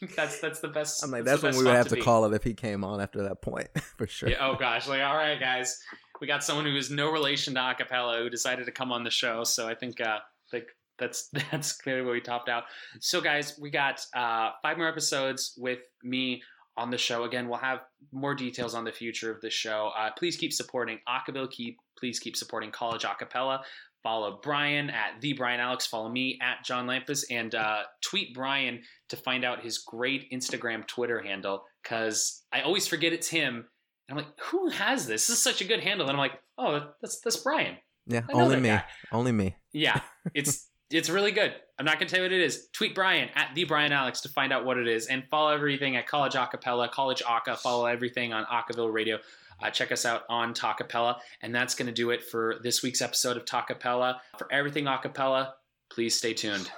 that's 0.16 0.40
that's 0.40 0.60
the 0.60 0.68
best. 0.68 1.02
I'm 1.02 1.10
like 1.10 1.24
that's, 1.24 1.42
that's 1.42 1.56
when 1.56 1.64
we 1.64 1.70
would 1.70 1.76
have 1.76 1.88
to, 1.88 1.96
to 1.96 2.02
call 2.02 2.24
it 2.24 2.34
if 2.34 2.44
he 2.44 2.54
came 2.54 2.84
on 2.84 3.00
after 3.00 3.22
that 3.24 3.42
point 3.42 3.68
for 3.96 4.06
sure. 4.06 4.28
Yeah, 4.28 4.36
oh 4.40 4.56
gosh, 4.56 4.86
like 4.88 5.02
all 5.02 5.16
right, 5.16 5.38
guys, 5.38 5.80
we 6.20 6.26
got 6.26 6.44
someone 6.44 6.66
who 6.66 6.76
is 6.76 6.90
no 6.90 7.10
relation 7.10 7.54
to 7.54 7.60
acapella 7.60 8.18
who 8.18 8.30
decided 8.30 8.66
to 8.66 8.72
come 8.72 8.92
on 8.92 9.04
the 9.04 9.10
show. 9.10 9.44
So 9.44 9.68
I 9.68 9.74
think 9.74 10.00
uh, 10.00 10.18
like 10.52 10.68
that's 10.98 11.28
that's 11.50 11.72
clearly 11.72 12.02
where 12.02 12.12
we 12.12 12.20
topped 12.20 12.48
out. 12.48 12.64
So 13.00 13.20
guys, 13.20 13.58
we 13.60 13.70
got 13.70 14.04
uh, 14.14 14.50
five 14.62 14.78
more 14.78 14.88
episodes 14.88 15.54
with 15.56 15.80
me 16.02 16.42
on 16.76 16.90
the 16.90 16.98
show. 16.98 17.24
Again, 17.24 17.48
we'll 17.48 17.58
have 17.58 17.80
more 18.12 18.34
details 18.34 18.74
on 18.74 18.84
the 18.84 18.92
future 18.92 19.32
of 19.32 19.40
the 19.40 19.50
show. 19.50 19.90
Uh, 19.98 20.10
please 20.16 20.36
keep 20.36 20.52
supporting 20.52 21.00
Acaville. 21.08 21.50
Keep 21.50 21.78
please 21.98 22.20
keep 22.20 22.36
supporting 22.36 22.70
College 22.70 23.02
Acapella. 23.02 23.60
Follow 24.02 24.38
Brian 24.42 24.90
at 24.90 25.20
the 25.20 25.32
Brian 25.32 25.60
Alex. 25.60 25.86
Follow 25.86 26.08
me 26.08 26.38
at 26.40 26.64
John 26.64 26.86
Lampus 26.86 27.24
and 27.30 27.54
uh, 27.54 27.82
tweet 28.02 28.34
Brian 28.34 28.80
to 29.08 29.16
find 29.16 29.44
out 29.44 29.62
his 29.62 29.78
great 29.78 30.30
Instagram 30.30 30.86
Twitter 30.86 31.20
handle 31.20 31.64
because 31.82 32.44
I 32.52 32.60
always 32.62 32.86
forget 32.86 33.12
it's 33.12 33.28
him. 33.28 33.66
And 34.08 34.18
I'm 34.18 34.24
like, 34.24 34.40
who 34.40 34.68
has 34.70 35.06
this? 35.06 35.26
This 35.26 35.36
is 35.36 35.42
such 35.42 35.60
a 35.60 35.64
good 35.64 35.80
handle. 35.80 36.06
And 36.06 36.16
I'm 36.16 36.20
like, 36.20 36.40
oh, 36.56 36.90
that's 37.02 37.20
that's 37.20 37.36
Brian. 37.36 37.76
Yeah, 38.06 38.22
only 38.32 38.56
me. 38.56 38.68
Guy. 38.70 38.84
Only 39.12 39.32
me. 39.32 39.56
Yeah, 39.72 40.00
it's 40.34 40.68
it's 40.90 41.10
really 41.10 41.32
good. 41.32 41.54
I'm 41.78 41.84
not 41.84 41.98
gonna 41.98 42.08
tell 42.08 42.20
you 42.20 42.24
what 42.24 42.32
it 42.32 42.40
is. 42.40 42.68
Tweet 42.72 42.94
Brian 42.94 43.28
at 43.34 43.54
the 43.54 43.64
Brian 43.64 43.92
Alex 43.92 44.22
to 44.22 44.30
find 44.30 44.52
out 44.52 44.64
what 44.64 44.78
it 44.78 44.88
is, 44.88 45.06
and 45.06 45.24
follow 45.30 45.52
everything 45.52 45.96
at 45.96 46.06
College 46.06 46.32
Acapella, 46.32 46.90
College 46.90 47.22
Aca. 47.28 47.56
Follow 47.56 47.84
everything 47.84 48.32
on 48.32 48.44
Acaville 48.46 48.92
Radio. 48.92 49.18
Uh, 49.62 49.70
check 49.70 49.92
us 49.92 50.04
out 50.04 50.22
on 50.28 50.54
Talkapella. 50.54 51.16
And 51.42 51.54
that's 51.54 51.74
going 51.74 51.86
to 51.86 51.92
do 51.92 52.10
it 52.10 52.22
for 52.22 52.56
this 52.62 52.82
week's 52.82 53.02
episode 53.02 53.36
of 53.36 53.44
Talkapella. 53.44 54.18
For 54.38 54.52
everything 54.52 54.84
Acapella, 54.84 55.52
please 55.90 56.16
stay 56.16 56.34
tuned. 56.34 56.70